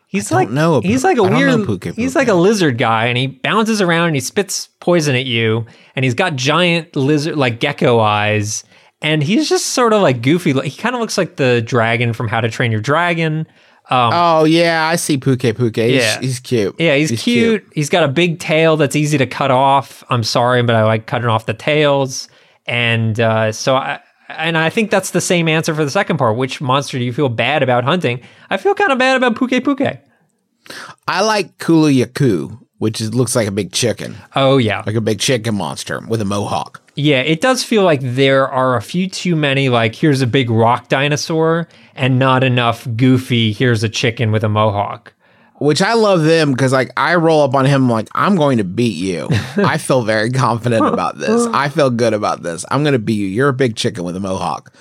He's 0.06 0.30
like 0.30 0.50
no. 0.50 0.80
he's 0.80 1.04
like 1.04 1.16
a 1.16 1.22
weird. 1.22 1.58
know 1.60 1.64
Puke 1.64 1.94
He's 1.94 2.14
like 2.14 2.28
a 2.28 2.34
lizard 2.34 2.78
guy, 2.78 3.06
and 3.06 3.16
he 3.16 3.26
bounces 3.26 3.80
around 3.80 4.08
and 4.08 4.16
he 4.16 4.20
spits 4.20 4.68
poison 4.78 5.14
at 5.14 5.24
you, 5.24 5.66
and 5.96 6.04
he's 6.04 6.14
got 6.14 6.36
giant 6.36 6.94
lizard 6.94 7.36
like 7.36 7.60
gecko 7.60 7.98
eyes, 7.98 8.62
and 9.00 9.22
he's 9.22 9.48
just 9.48 9.68
sort 9.68 9.92
of 9.92 10.02
like 10.02 10.22
goofy. 10.22 10.52
He 10.52 10.76
kind 10.76 10.94
of 10.94 11.00
looks 11.00 11.16
like 11.16 11.36
the 11.36 11.62
dragon 11.62 12.12
from 12.12 12.28
How 12.28 12.40
to 12.40 12.50
Train 12.50 12.70
Your 12.70 12.80
Dragon. 12.82 13.46
Um, 13.92 14.10
Oh 14.14 14.44
yeah, 14.44 14.86
I 14.86 14.96
see 14.96 15.18
Puke 15.18 15.40
Puke. 15.56 15.76
He's, 15.76 15.94
Yeah. 16.02 16.20
he's 16.20 16.40
cute. 16.40 16.74
Yeah, 16.78 16.94
he's, 16.96 17.10
cute. 17.20 17.66
He's 17.74 17.88
got 17.90 18.04
a 18.04 18.08
big 18.08 18.38
tail 18.38 18.76
that's 18.76 18.96
easy 18.96 19.18
to 19.18 19.26
cut 19.26 19.50
off. 19.50 20.02
I'm 20.08 20.22
sorry, 20.24 20.62
but 20.62 20.74
I 20.76 20.84
like 20.84 21.06
cutting 21.06 21.28
off 21.28 21.46
the 21.46 21.54
tails. 21.54 22.28
And 22.66 23.18
uh, 23.20 23.52
so 23.52 23.76
I 23.76 24.00
and 24.28 24.56
I 24.56 24.70
think 24.70 24.90
that's 24.90 25.10
the 25.10 25.20
same 25.20 25.46
answer 25.48 25.74
for 25.74 25.84
the 25.84 25.90
second 25.90 26.16
part. 26.16 26.36
Which 26.36 26.60
monster 26.60 26.98
do 26.98 27.04
you 27.04 27.12
feel 27.12 27.28
bad 27.28 27.62
about 27.62 27.84
hunting? 27.84 28.20
I 28.50 28.56
feel 28.56 28.74
kind 28.74 28.92
of 28.92 28.98
bad 28.98 29.16
about 29.16 29.36
Puke 29.36 29.62
Puke. 29.64 29.98
I 31.08 31.22
like 31.22 31.58
Kulu 31.58 31.90
Yaku, 31.92 32.58
which 32.78 33.00
is, 33.00 33.14
looks 33.14 33.34
like 33.34 33.48
a 33.48 33.50
big 33.50 33.72
chicken, 33.72 34.16
Oh 34.36 34.58
yeah. 34.58 34.82
like 34.86 34.94
a 34.94 35.00
big 35.00 35.18
chicken 35.18 35.56
monster 35.56 36.00
with 36.08 36.20
a 36.20 36.24
mohawk. 36.24 36.80
Yeah, 36.94 37.20
it 37.20 37.40
does 37.40 37.64
feel 37.64 37.84
like 37.84 38.00
there 38.02 38.48
are 38.48 38.76
a 38.76 38.82
few 38.82 39.08
too 39.08 39.34
many 39.34 39.68
like 39.68 39.94
here's 39.94 40.20
a 40.20 40.26
big 40.26 40.50
rock 40.50 40.88
dinosaur 40.88 41.68
and 41.94 42.18
not 42.18 42.44
enough 42.44 42.86
goofy 42.96 43.52
here's 43.52 43.82
a 43.82 43.88
chicken 43.88 44.30
with 44.30 44.44
a 44.44 44.48
mohawk. 44.48 45.14
Which 45.58 45.80
I 45.80 45.94
love 45.94 46.24
them 46.24 46.50
because 46.50 46.72
like 46.72 46.90
I 46.96 47.14
roll 47.14 47.42
up 47.42 47.54
on 47.54 47.64
him 47.64 47.88
like 47.88 48.08
I'm 48.14 48.36
going 48.36 48.58
to 48.58 48.64
beat 48.64 48.96
you. 48.96 49.28
I 49.56 49.78
feel 49.78 50.02
very 50.02 50.30
confident 50.30 50.84
about 50.84 51.18
this. 51.18 51.46
I 51.46 51.68
feel 51.68 51.88
good 51.88 52.14
about 52.14 52.42
this. 52.42 52.64
I'm 52.70 52.82
going 52.82 52.94
to 52.94 52.98
beat 52.98 53.14
you. 53.14 53.26
You're 53.26 53.48
a 53.48 53.54
big 53.54 53.76
chicken 53.76 54.04
with 54.04 54.16
a 54.16 54.20
mohawk. 54.20 54.74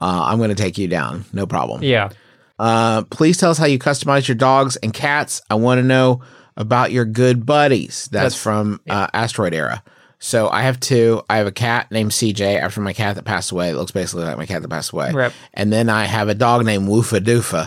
Uh, 0.00 0.26
I'm 0.26 0.36
going 0.38 0.50
to 0.50 0.54
take 0.54 0.76
you 0.76 0.88
down. 0.88 1.24
No 1.32 1.46
problem. 1.46 1.82
Yeah. 1.82 2.10
Uh, 2.58 3.02
please 3.04 3.38
tell 3.38 3.50
us 3.50 3.58
how 3.58 3.64
you 3.66 3.78
customize 3.78 4.28
your 4.28 4.34
dogs 4.34 4.76
and 4.76 4.92
cats. 4.92 5.40
I 5.48 5.54
want 5.54 5.78
to 5.78 5.82
know 5.82 6.20
about 6.56 6.92
your 6.92 7.06
good 7.06 7.46
buddies. 7.46 8.08
That's, 8.12 8.34
That's- 8.34 8.42
from 8.42 8.80
uh, 8.88 9.06
Asteroid 9.14 9.54
Era. 9.54 9.82
So 10.18 10.48
I 10.48 10.62
have 10.62 10.80
two. 10.80 11.22
I 11.28 11.36
have 11.36 11.46
a 11.46 11.52
cat 11.52 11.90
named 11.90 12.10
CJ 12.10 12.58
after 12.60 12.80
my 12.80 12.92
cat 12.92 13.16
that 13.16 13.24
passed 13.24 13.52
away. 13.52 13.70
It 13.70 13.74
looks 13.74 13.92
basically 13.92 14.24
like 14.24 14.38
my 14.38 14.46
cat 14.46 14.62
that 14.62 14.68
passed 14.68 14.92
away. 14.92 15.12
Rip. 15.12 15.32
And 15.52 15.72
then 15.72 15.88
I 15.90 16.04
have 16.04 16.28
a 16.28 16.34
dog 16.34 16.64
named 16.64 16.88
Woofa 16.88 17.20
Doofa. 17.20 17.66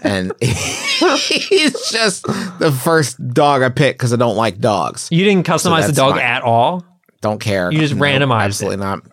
and 0.02 0.32
he's 0.40 1.90
just 1.90 2.24
the 2.58 2.72
first 2.72 3.34
dog 3.34 3.62
I 3.62 3.68
picked 3.68 3.98
because 3.98 4.12
I 4.12 4.16
don't 4.16 4.36
like 4.36 4.58
dogs. 4.58 5.08
You 5.10 5.24
didn't 5.24 5.46
customize 5.46 5.86
the 5.86 5.92
dog 5.92 6.14
fine. 6.14 6.22
at 6.22 6.42
all? 6.42 6.84
Don't 7.20 7.40
care. 7.40 7.70
You 7.70 7.80
just 7.80 7.94
randomized 7.94 8.44
Absolutely 8.44 8.78
not. 8.78 9.04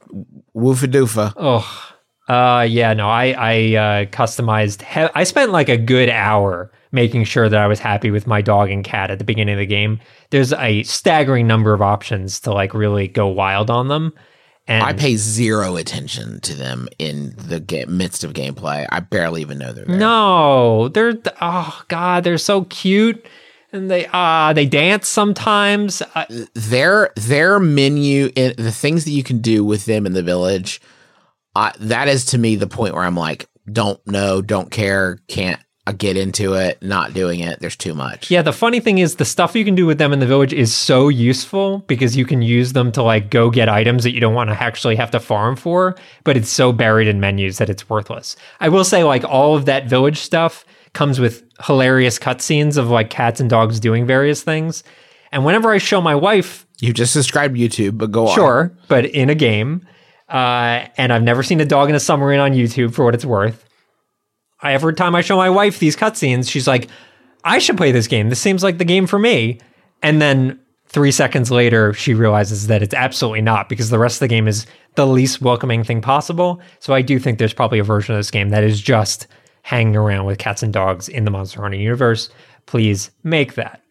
Woofa 0.55 0.89
Doofa. 0.89 1.33
Oh, 1.35 1.93
uh, 2.33 2.63
yeah, 2.63 2.93
no, 2.93 3.09
I 3.09 3.31
I 3.31 3.53
uh, 3.75 4.05
customized. 4.05 4.81
He- 4.81 5.11
I 5.13 5.23
spent 5.23 5.51
like 5.51 5.69
a 5.69 5.77
good 5.77 6.09
hour 6.09 6.71
making 6.91 7.23
sure 7.25 7.49
that 7.49 7.59
I 7.59 7.67
was 7.67 7.79
happy 7.79 8.11
with 8.11 8.27
my 8.27 8.41
dog 8.41 8.69
and 8.69 8.83
cat 8.83 9.11
at 9.11 9.19
the 9.19 9.25
beginning 9.25 9.53
of 9.55 9.59
the 9.59 9.65
game. 9.65 9.99
There's 10.29 10.53
a 10.53 10.83
staggering 10.83 11.47
number 11.47 11.73
of 11.73 11.81
options 11.81 12.39
to 12.41 12.53
like 12.53 12.73
really 12.73 13.07
go 13.07 13.27
wild 13.27 13.69
on 13.69 13.87
them, 13.87 14.13
And 14.67 14.83
I 14.83 14.93
pay 14.93 15.15
zero 15.15 15.75
attention 15.75 16.39
to 16.41 16.53
them 16.55 16.87
in 16.99 17.33
the 17.37 17.59
ga- 17.59 17.85
midst 17.85 18.23
of 18.23 18.33
gameplay. 18.33 18.87
I 18.89 18.99
barely 19.01 19.41
even 19.41 19.57
know 19.57 19.73
they're 19.73 19.85
there. 19.85 19.97
No, 19.97 20.87
they're 20.89 21.13
oh 21.41 21.81
god, 21.87 22.23
they're 22.23 22.37
so 22.37 22.63
cute, 22.65 23.25
and 23.71 23.89
they 23.91 24.07
ah 24.13 24.53
they 24.53 24.65
dance 24.65 25.07
sometimes. 25.07 26.01
I, 26.15 26.25
their 26.53 27.11
their 27.15 27.59
menu 27.59 28.31
in 28.35 28.53
the 28.57 28.71
things 28.71 29.05
that 29.05 29.11
you 29.11 29.23
can 29.23 29.39
do 29.39 29.63
with 29.63 29.85
them 29.85 30.05
in 30.05 30.13
the 30.13 30.23
village 30.23 30.81
uh, 31.55 31.71
that 31.79 32.07
is 32.07 32.23
to 32.25 32.37
me 32.37 32.55
the 32.55 32.67
point 32.67 32.93
where 32.93 33.03
i'm 33.03 33.15
like 33.15 33.49
don't 33.71 34.05
know 34.05 34.41
don't 34.43 34.69
care 34.69 35.17
can't 35.27 35.59
get 35.91 36.17
into 36.17 36.53
it 36.53 36.81
not 36.81 37.13
doing 37.13 37.39
it 37.39 37.59
there's 37.59 37.75
too 37.75 37.93
much 37.93 38.27
yeah, 38.29 38.41
the 38.41 38.53
funny 38.53 38.79
thing 38.79 38.97
is 38.97 39.15
the 39.15 39.25
stuff 39.25 39.55
you 39.55 39.63
can 39.63 39.75
do 39.75 39.85
with 39.85 39.97
them 39.97 40.11
in 40.13 40.19
the 40.19 40.25
village 40.25 40.53
is 40.53 40.73
so 40.73 41.07
useful 41.07 41.79
because 41.87 42.15
you 42.15 42.25
can 42.25 42.41
use 42.41 42.73
them 42.73 42.91
to 42.91 43.01
like 43.01 43.29
go 43.29 43.49
get 43.49 43.69
items 43.69 44.03
that 44.03 44.13
you 44.13 44.19
don't 44.19 44.33
want 44.33 44.49
to 44.49 44.61
actually 44.61 44.95
have 44.95 45.11
to 45.11 45.19
farm 45.19 45.55
for, 45.55 45.95
but 46.23 46.35
it's 46.35 46.49
so 46.49 46.71
buried 46.71 47.07
in 47.07 47.19
menus 47.19 47.57
that 47.57 47.69
it's 47.69 47.89
worthless. 47.89 48.35
I 48.59 48.69
will 48.69 48.83
say 48.83 49.03
like 49.03 49.23
all 49.23 49.55
of 49.55 49.65
that 49.65 49.87
village 49.87 50.17
stuff 50.19 50.65
comes 50.93 51.19
with 51.19 51.43
hilarious 51.65 52.19
cutscenes 52.19 52.77
of 52.77 52.89
like 52.89 53.09
cats 53.09 53.39
and 53.39 53.49
dogs 53.49 53.79
doing 53.79 54.05
various 54.05 54.43
things. 54.43 54.83
And 55.31 55.45
whenever 55.45 55.71
I 55.71 55.77
show 55.77 56.01
my 56.01 56.15
wife 56.15 56.65
you 56.79 56.93
just 56.93 57.13
described 57.13 57.55
youtube 57.55 57.97
but 57.97 58.11
go 58.11 58.27
on 58.27 58.35
Sure, 58.35 58.71
but 58.87 59.05
in 59.05 59.29
a 59.29 59.35
game. 59.35 59.87
Uh, 60.29 60.85
and 60.97 61.13
I've 61.13 61.23
never 61.23 61.41
seen 61.41 61.61
a 61.61 61.65
dog 61.65 61.89
in 61.89 61.95
a 61.95 62.01
submarine 62.01 62.41
on 62.41 62.51
YouTube 62.51 62.93
for 62.93 63.05
what 63.05 63.15
it's 63.15 63.23
worth. 63.23 63.66
I 64.61 64.73
every 64.73 64.93
time 64.93 65.15
I 65.15 65.21
show 65.21 65.37
my 65.37 65.49
wife 65.49 65.79
these 65.79 65.95
cutscenes, 65.95 66.49
she's 66.49 66.67
like, 66.67 66.87
"I 67.43 67.59
should 67.59 67.77
play 67.77 67.91
this 67.91 68.07
game. 68.07 68.29
This 68.29 68.39
seems 68.39 68.63
like 68.63 68.77
the 68.77 68.85
game 68.85 69.07
for 69.07 69.19
me." 69.19 69.59
And 70.01 70.21
then 70.21 70.59
three 70.87 71.11
seconds 71.11 71.51
later, 71.51 71.93
she 71.93 72.13
realizes 72.13 72.67
that 72.67 72.81
it's 72.81 72.93
absolutely 72.93 73.41
not 73.41 73.67
because 73.69 73.89
the 73.89 73.99
rest 73.99 74.15
of 74.17 74.19
the 74.21 74.27
game 74.27 74.47
is 74.47 74.65
the 74.95 75.05
least 75.07 75.41
welcoming 75.41 75.83
thing 75.83 76.01
possible. 76.01 76.61
So 76.79 76.93
I 76.93 77.01
do 77.01 77.19
think 77.19 77.37
there's 77.39 77.53
probably 77.53 77.79
a 77.79 77.83
version 77.83 78.15
of 78.15 78.19
this 78.19 78.31
game 78.31 78.49
that 78.49 78.63
is 78.63 78.79
just 78.81 79.27
hanging 79.63 79.95
around 79.95 80.25
with 80.25 80.37
cats 80.37 80.63
and 80.63 80.71
dogs 80.71 81.09
in 81.09 81.25
the 81.25 81.31
Monster 81.31 81.61
Hunter 81.61 81.77
universe. 81.77 82.29
Please 82.67 83.11
make 83.23 83.55
that. 83.55 83.81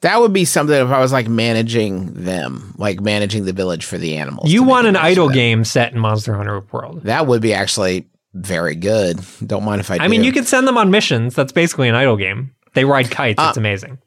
that 0.00 0.20
would 0.20 0.32
be 0.32 0.44
something 0.44 0.74
if 0.76 0.88
i 0.88 0.98
was 0.98 1.12
like 1.12 1.28
managing 1.28 2.12
them 2.14 2.74
like 2.78 3.00
managing 3.00 3.44
the 3.44 3.52
village 3.52 3.84
for 3.84 3.98
the 3.98 4.16
animals 4.16 4.50
You 4.50 4.62
want 4.62 4.86
an 4.86 4.96
idle 4.96 5.28
game 5.28 5.62
set 5.64 5.92
in 5.92 5.98
Monster 5.98 6.34
Hunter 6.34 6.60
World. 6.72 7.02
that 7.04 7.26
would 7.26 7.42
be 7.42 7.52
actually 7.52 8.06
very 8.34 8.74
good 8.76 9.18
don't 9.44 9.64
mind 9.64 9.80
if 9.80 9.90
i 9.90 9.96
I 9.98 10.08
mean, 10.08 10.22
you 10.24 10.32
can 10.32 10.44
send 10.44 10.68
them 10.68 10.78
on 10.78 10.90
missions. 10.90 11.34
That's 11.34 11.52
basically 11.52 11.88
an 11.88 11.94
idle 11.96 12.16
game. 12.16 12.54
They 12.74 12.84
ride 12.84 13.10
kites. 13.10 13.40
Uh, 13.42 13.46
it's 13.48 13.56
amazing. 13.58 13.98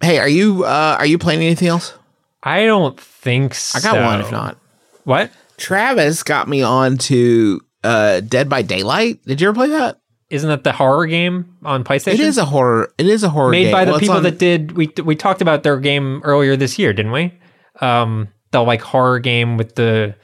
hey 0.00 0.18
are 0.18 0.28
you 0.28 0.64
uh 0.64 0.96
are 0.98 1.06
you 1.06 1.18
playing 1.18 1.40
anything 1.42 1.68
else 1.68 1.94
I 2.42 2.66
don't 2.66 3.00
think 3.00 3.54
so. 3.54 3.78
i 3.78 3.82
got 3.82 4.02
one 4.04 4.20
if 4.20 4.30
not 4.30 4.58
What? 5.04 5.30
Travis 5.56 6.22
got 6.22 6.48
me 6.48 6.62
on 6.62 6.98
to 6.98 7.60
uh, 7.84 8.20
Dead 8.20 8.48
by 8.48 8.62
Daylight. 8.62 9.22
Did 9.24 9.40
you 9.40 9.48
ever 9.48 9.54
play 9.54 9.68
that? 9.68 10.00
Isn't 10.30 10.48
that 10.48 10.64
the 10.64 10.72
horror 10.72 11.06
game 11.06 11.56
on 11.64 11.84
PlayStation? 11.84 12.14
It 12.14 12.20
is 12.20 12.38
a 12.38 12.44
horror. 12.46 12.92
It 12.98 13.06
is 13.06 13.22
a 13.22 13.28
horror 13.28 13.50
made 13.50 13.64
game. 13.64 13.72
by 13.72 13.84
the 13.84 13.92
Well, 13.92 14.00
people 14.00 14.16
on- 14.16 14.22
that 14.24 14.38
did. 14.38 14.72
We 14.72 14.90
we 15.04 15.14
talked 15.14 15.42
about 15.42 15.62
their 15.62 15.78
game 15.78 16.20
earlier 16.24 16.56
this 16.56 16.78
year, 16.78 16.92
didn't 16.92 17.12
we? 17.12 17.32
Um, 17.80 18.28
the 18.50 18.62
like 18.62 18.80
horror 18.82 19.18
game 19.20 19.56
with 19.58 19.74
the 19.76 20.16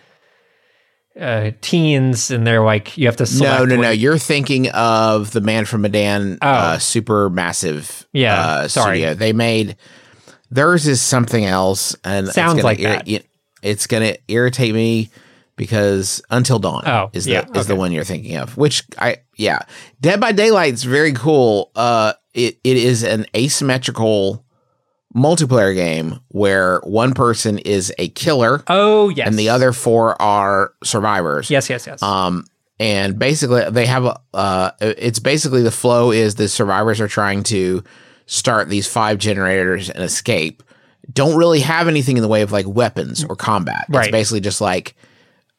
uh, 1.20 1.50
teens, 1.60 2.30
and 2.30 2.46
they're 2.46 2.62
like 2.62 2.96
you 2.96 3.06
have 3.06 3.16
to 3.16 3.24
No, 3.24 3.26
select. 3.26 3.68
no, 3.68 3.76
what- 3.76 3.82
no. 3.82 3.90
You're 3.90 4.18
thinking 4.18 4.68
of 4.70 5.30
the 5.32 5.40
Man 5.40 5.64
from 5.66 5.82
Medan, 5.82 6.38
uh, 6.40 6.72
Oh. 6.74 6.78
Supermassive. 6.78 8.04
Yeah, 8.12 8.40
uh, 8.40 8.68
sorry. 8.68 8.98
Studio. 8.98 9.14
They 9.14 9.32
made 9.32 9.76
theirs 10.50 10.86
is 10.86 11.00
something 11.00 11.44
else, 11.44 11.94
and 12.04 12.26
it's 12.26 12.34
Sounds 12.34 12.54
gonna 12.54 12.64
like 12.64 12.80
that. 12.80 13.06
it- 13.08 13.26
it's 13.62 13.86
gonna 13.86 14.14
irritate 14.28 14.74
me 14.74 15.10
because 15.56 16.22
Until 16.30 16.58
Dawn 16.58 16.82
Oh, 16.86 17.10
is 17.12 17.26
yeah, 17.26 17.42
the 17.42 17.60
is 17.60 17.66
the 17.66 17.76
one 17.76 17.92
you're 17.92 18.04
thinking 18.04 18.36
of. 18.36 18.56
Which 18.56 18.82
I 18.98 19.18
yeah, 19.36 19.58
Dead 20.00 20.18
by 20.20 20.32
Daylight 20.32 20.72
is 20.74 20.84
very 20.84 21.12
cool. 21.12 21.70
Uh, 21.76 22.14
it 22.32 22.58
it 22.64 22.76
is 22.78 23.02
an 23.02 23.26
asymmetrical 23.36 24.44
multiplayer 25.14 25.74
game 25.74 26.20
where 26.28 26.80
one 26.80 27.14
person 27.14 27.58
is 27.58 27.92
a 27.98 28.08
killer 28.08 28.62
Oh 28.68 29.08
yes, 29.08 29.26
and 29.26 29.38
the 29.38 29.48
other 29.48 29.72
four 29.72 30.20
are 30.20 30.72
survivors. 30.84 31.50
Yes, 31.50 31.68
yes, 31.68 31.86
yes. 31.86 32.02
Um, 32.02 32.44
and 32.78 33.18
basically, 33.18 33.68
they 33.70 33.86
have 33.86 34.06
a. 34.06 34.20
Uh, 34.32 34.70
it's 34.80 35.18
basically 35.18 35.62
the 35.62 35.70
flow 35.70 36.12
is 36.12 36.36
the 36.36 36.48
survivors 36.48 37.00
are 37.00 37.08
trying 37.08 37.42
to 37.44 37.84
start 38.24 38.68
these 38.68 38.86
five 38.86 39.18
generators 39.18 39.90
and 39.90 40.02
escape. 40.02 40.62
Don't 41.12 41.36
really 41.36 41.60
have 41.60 41.88
anything 41.88 42.16
in 42.16 42.22
the 42.22 42.28
way 42.28 42.42
of 42.42 42.52
like 42.52 42.66
weapons 42.66 43.24
or 43.24 43.36
combat. 43.36 43.86
It's 43.88 44.10
basically 44.10 44.40
just 44.40 44.60
like 44.60 44.94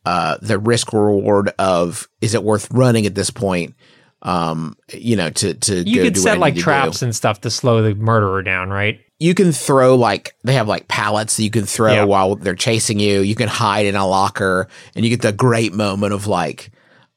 uh, 0.05 0.37
the 0.41 0.57
risk 0.57 0.93
reward 0.93 1.51
of 1.59 2.07
is 2.21 2.33
it 2.33 2.43
worth 2.43 2.71
running 2.71 3.05
at 3.05 3.13
this 3.13 3.29
point? 3.29 3.75
Um, 4.23 4.75
you 4.91 5.15
know, 5.15 5.29
to 5.29 5.53
to 5.53 5.83
you 5.83 6.01
could 6.01 6.17
set 6.17 6.39
like 6.39 6.53
to 6.53 6.59
do. 6.59 6.63
traps 6.63 7.01
and 7.01 7.15
stuff 7.15 7.41
to 7.41 7.51
slow 7.51 7.83
the 7.83 7.93
murderer 7.93 8.41
down, 8.41 8.69
right? 8.69 8.99
You 9.21 9.35
can 9.35 9.51
throw 9.51 9.93
like 9.95 10.35
they 10.43 10.53
have 10.53 10.67
like 10.67 10.87
pallets 10.87 11.37
that 11.37 11.43
you 11.43 11.51
can 11.51 11.65
throw 11.65 11.93
Yeah. 11.93 12.03
while 12.05 12.35
they're 12.35 12.55
chasing 12.55 12.99
you. 12.99 13.21
You 13.21 13.35
can 13.35 13.47
hide 13.47 13.85
in 13.85 13.95
a 13.95 14.07
locker 14.07 14.67
and 14.95 15.05
you 15.05 15.11
get 15.11 15.21
the 15.21 15.31
great 15.31 15.73
moment 15.73 16.13
of 16.13 16.25
like 16.25 16.71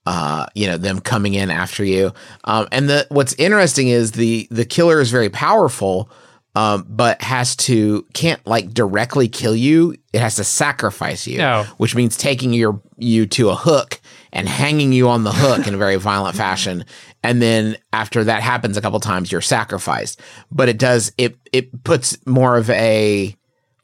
uh 0.07 0.44
you 0.55 0.66
know 0.66 0.76
them 0.76 1.00
coming 1.00 1.32
in 1.34 1.50
after 1.50 1.82
you. 1.82 2.12
Um 2.44 2.68
and 2.70 2.90
the 2.90 3.07
what's 3.09 3.32
interesting 3.34 3.88
is 3.88 4.12
the 4.12 4.46
the 4.50 4.66
killer 4.66 5.00
is 5.00 5.11
very 5.11 5.30
powerful 5.30 6.11
um 6.55 6.84
but 6.88 7.22
has 7.22 7.57
to 7.57 8.05
can't 8.12 8.46
like 8.46 8.74
directly 8.74 9.26
kill 9.28 9.57
you. 9.57 9.94
It 10.12 10.20
has 10.20 10.36
to 10.36 10.44
sacrifice 10.44 11.26
you, 11.26 11.40
Oh. 11.40 11.64
which 11.78 11.94
means 11.96 12.16
taking 12.18 12.52
your 12.52 12.82
you 12.98 13.24
to 13.28 13.48
a 13.48 13.55
hook 13.57 14.00
and 14.35 14.47
hanging 14.49 14.93
you 14.93 15.09
on 15.09 15.24
the 15.24 15.32
hook 15.32 15.66
in 15.66 15.72
a 15.74 15.78
very 15.78 15.97
violent 15.97 16.37
fashion. 16.37 16.85
And 17.22 17.41
then 17.41 17.76
after 17.93 18.24
that 18.24 18.43
happens 18.43 18.76
a 18.76 18.82
couple 18.82 19.01
times, 19.01 19.32
you're 19.32 19.41
sacrificed. 19.41 20.20
But 20.51 20.68
it 20.68 20.76
does 20.76 21.12
it 21.16 21.37
it 21.53 21.85
puts 21.85 22.18
more 22.26 22.59
of 22.59 22.68
a 22.70 23.35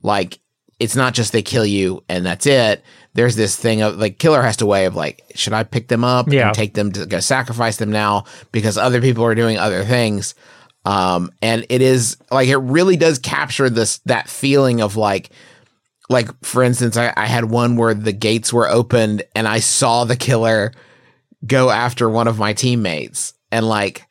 like 0.02 0.38
it's 0.78 0.96
not 0.96 1.14
just 1.14 1.32
they 1.32 1.42
kill 1.42 1.64
you 1.64 2.02
and 2.08 2.26
that's 2.26 2.46
it. 2.46 2.82
There's 3.14 3.36
this 3.36 3.54
thing 3.56 3.82
of 3.82 3.96
like 3.96 4.18
killer 4.18 4.42
has 4.42 4.56
to 4.58 4.66
way 4.66 4.86
of 4.86 4.94
like, 4.96 5.22
should 5.34 5.52
I 5.52 5.62
pick 5.62 5.88
them 5.88 6.04
up 6.04 6.28
Yeah. 6.32 6.48
and 6.48 6.54
take 6.54 6.74
them 6.74 6.90
to 6.92 7.06
go 7.06 7.20
sacrifice 7.20 7.76
them 7.76 7.90
now 7.90 8.24
because 8.50 8.76
other 8.78 9.00
people 9.00 9.24
are 9.24 9.34
doing 9.34 9.58
other 9.58 9.84
things. 9.84 10.34
Um, 10.86 11.30
and 11.42 11.66
it 11.68 11.82
is 11.82 12.16
like 12.30 12.48
it 12.48 12.56
really 12.56 12.96
does 12.96 13.18
capture 13.18 13.68
this 13.68 13.98
that 14.06 14.28
feeling 14.28 14.80
of 14.80 14.96
like 14.96 15.30
like 16.10 16.28
for 16.44 16.62
instance, 16.62 16.98
I, 16.98 17.14
I 17.16 17.24
had 17.26 17.46
one 17.46 17.76
where 17.76 17.94
the 17.94 18.12
gates 18.12 18.52
were 18.52 18.68
opened 18.68 19.22
and 19.34 19.48
I 19.48 19.60
saw 19.60 20.04
the 20.04 20.16
killer 20.16 20.72
go 21.46 21.70
after 21.70 22.10
one 22.10 22.28
of 22.28 22.38
my 22.38 22.52
teammates 22.52 23.32
and 23.50 23.66
like 23.66 24.04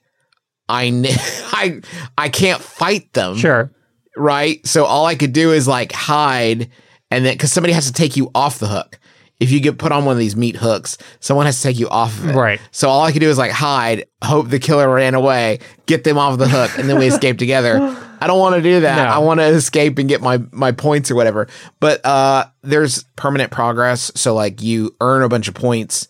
I 0.67 0.89
kn- 0.89 1.05
I 1.51 1.81
I 2.17 2.29
can't 2.29 2.61
fight 2.61 3.13
them 3.13 3.35
Sure. 3.37 3.71
right? 4.17 4.65
So 4.65 4.85
all 4.85 5.05
I 5.05 5.13
could 5.15 5.33
do 5.33 5.51
is 5.51 5.67
like 5.67 5.91
hide, 5.91 6.69
and 7.11 7.25
then 7.25 7.33
because 7.35 7.51
somebody 7.51 7.73
has 7.73 7.85
to 7.87 7.93
take 7.93 8.15
you 8.17 8.31
off 8.33 8.59
the 8.59 8.67
hook. 8.67 8.97
If 9.39 9.51
you 9.51 9.59
get 9.59 9.77
put 9.77 9.91
on 9.91 10.03
one 10.05 10.13
of 10.13 10.19
these 10.19 10.35
meat 10.35 10.57
hooks, 10.57 10.97
someone 11.21 11.45
has 11.45 11.57
to 11.57 11.63
take 11.63 11.79
you 11.79 11.87
off 11.89 12.17
of 12.19 12.29
it. 12.29 12.35
Right. 12.35 12.59
So 12.71 12.89
all 12.89 13.03
I 13.03 13.11
could 13.11 13.21
do 13.21 13.29
is 13.29 13.37
like 13.37 13.51
hide, 13.51 14.05
hope 14.23 14.49
the 14.49 14.59
killer 14.59 14.93
ran 14.93 15.15
away, 15.15 15.59
get 15.85 16.03
them 16.03 16.17
off 16.17 16.37
the 16.37 16.47
hook, 16.47 16.77
and 16.77 16.89
then 16.89 16.99
we 16.99 17.07
escape 17.07 17.37
together. 17.39 17.79
I 18.21 18.27
don't 18.27 18.39
want 18.39 18.55
to 18.55 18.61
do 18.61 18.81
that. 18.81 19.05
No. 19.05 19.11
I 19.11 19.19
want 19.19 19.39
to 19.39 19.45
escape 19.45 19.97
and 19.97 20.09
get 20.09 20.21
my 20.21 20.41
my 20.51 20.71
points 20.73 21.09
or 21.09 21.15
whatever. 21.15 21.47
But 21.79 22.05
uh, 22.05 22.45
there's 22.63 23.03
permanent 23.15 23.51
progress, 23.51 24.11
so 24.15 24.33
like 24.33 24.61
you 24.61 24.95
earn 24.99 25.23
a 25.23 25.29
bunch 25.29 25.47
of 25.47 25.53
points 25.53 26.07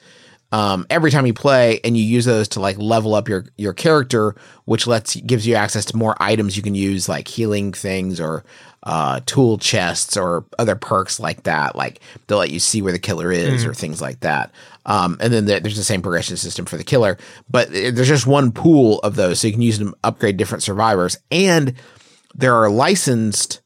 um, 0.52 0.86
every 0.89 1.12
time 1.12 1.26
you 1.28 1.34
play, 1.34 1.80
and 1.84 1.95
you 1.95 2.04
use 2.04 2.26
those 2.26 2.47
to 2.50 2.60
like 2.60 2.78
level 2.78 3.14
up 3.16 3.30
your 3.30 3.45
your 3.58 3.74
character, 3.74 4.36
which 4.66 4.88
lets 4.88 5.16
gives 5.16 5.45
you 5.45 5.56
access 5.56 5.86
to 5.86 5.97
more 5.97 6.16
items 6.20 6.58
you 6.58 6.64
can 6.64 6.76
use, 6.76 7.08
like 7.08 7.28
healing 7.28 7.72
things 7.74 8.20
or 8.20 8.43
uh, 8.84 9.20
tool 9.26 9.58
chests 9.58 10.16
or 10.18 10.45
other 10.58 10.76
perks 10.76 11.20
like 11.20 11.43
that. 11.43 11.76
Like 11.76 12.00
they'll 12.28 12.38
let 12.39 12.50
you 12.50 12.60
see 12.60 12.82
where 12.82 12.93
the 12.93 12.97
killer 13.00 13.32
is 13.32 13.64
or 13.66 13.74
things 13.74 14.02
like 14.02 14.22
that. 14.22 14.52
Um, 14.86 15.18
and 15.20 15.32
then 15.34 15.45
there- 15.45 15.60
there's 15.60 15.76
the 15.76 15.84
same 15.84 16.02
progression 16.02 16.38
system 16.38 16.66
for 16.66 16.78
the 16.78 16.84
killer, 16.84 17.18
but 17.52 17.70
there's 17.72 18.08
just 18.08 18.26
one 18.26 18.52
pool 18.52 19.00
of 19.02 19.16
those, 19.16 19.39
so 19.41 19.47
you 19.47 19.54
can 19.54 19.62
use 19.62 19.78
them 19.78 19.91
to 19.91 19.97
upgrade 20.04 20.38
different 20.38 20.64
survivors, 20.64 21.18
and 21.30 21.74
there 22.34 22.56
are 22.56 22.70
licensed 22.70 23.60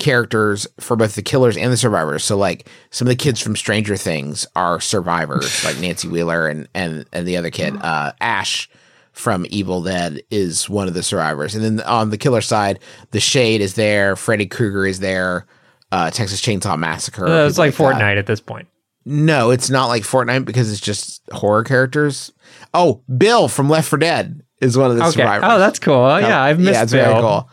characters 0.00 0.66
for 0.80 0.96
both 0.96 1.14
the 1.14 1.22
killers 1.22 1.56
and 1.56 1.72
the 1.72 1.76
survivors. 1.76 2.24
So 2.24 2.36
like 2.36 2.68
some 2.90 3.06
of 3.06 3.10
the 3.10 3.16
kids 3.16 3.40
from 3.40 3.54
Stranger 3.54 3.96
Things 3.96 4.46
are 4.56 4.80
survivors, 4.80 5.64
like 5.64 5.78
Nancy 5.80 6.08
Wheeler 6.08 6.48
and 6.48 6.68
and 6.74 7.06
and 7.12 7.26
the 7.26 7.36
other 7.36 7.50
kid, 7.50 7.76
uh, 7.76 8.12
Ash 8.20 8.68
from 9.12 9.46
Evil 9.50 9.82
Dead 9.82 10.22
is 10.30 10.68
one 10.68 10.88
of 10.88 10.94
the 10.94 11.02
survivors. 11.02 11.54
And 11.54 11.62
then 11.62 11.80
on 11.86 12.10
the 12.10 12.18
killer 12.18 12.40
side, 12.40 12.78
the 13.10 13.20
Shape 13.20 13.60
is 13.60 13.74
there, 13.74 14.16
Freddy 14.16 14.46
Krueger 14.46 14.86
is 14.86 15.00
there, 15.00 15.46
uh, 15.92 16.10
Texas 16.10 16.40
Chainsaw 16.40 16.78
Massacre. 16.78 17.26
Uh, 17.26 17.46
it's 17.46 17.58
like 17.58 17.74
that. 17.74 17.82
Fortnite 17.82 18.18
at 18.18 18.26
this 18.26 18.40
point. 18.40 18.68
No, 19.04 19.50
it's 19.50 19.70
not 19.70 19.86
like 19.86 20.02
Fortnite 20.02 20.44
because 20.44 20.70
it's 20.70 20.80
just 20.80 21.22
horror 21.32 21.64
characters. 21.64 22.32
Oh, 22.74 23.02
Bill 23.16 23.48
from 23.48 23.68
Left 23.68 23.88
4 23.88 23.98
Dead 23.98 24.42
is 24.60 24.76
one 24.76 24.90
of 24.90 24.96
the 24.96 25.02
Okay. 25.04 25.12
survivors. 25.12 25.48
Oh, 25.50 25.58
that's 25.58 25.78
cool. 25.78 25.94
Oh, 25.94 26.18
yeah, 26.18 26.42
I've 26.42 26.58
missed 26.58 26.72
yeah, 26.72 26.82
it's 26.82 26.92
Bill. 26.92 27.04
very 27.04 27.20
cool. 27.20 27.50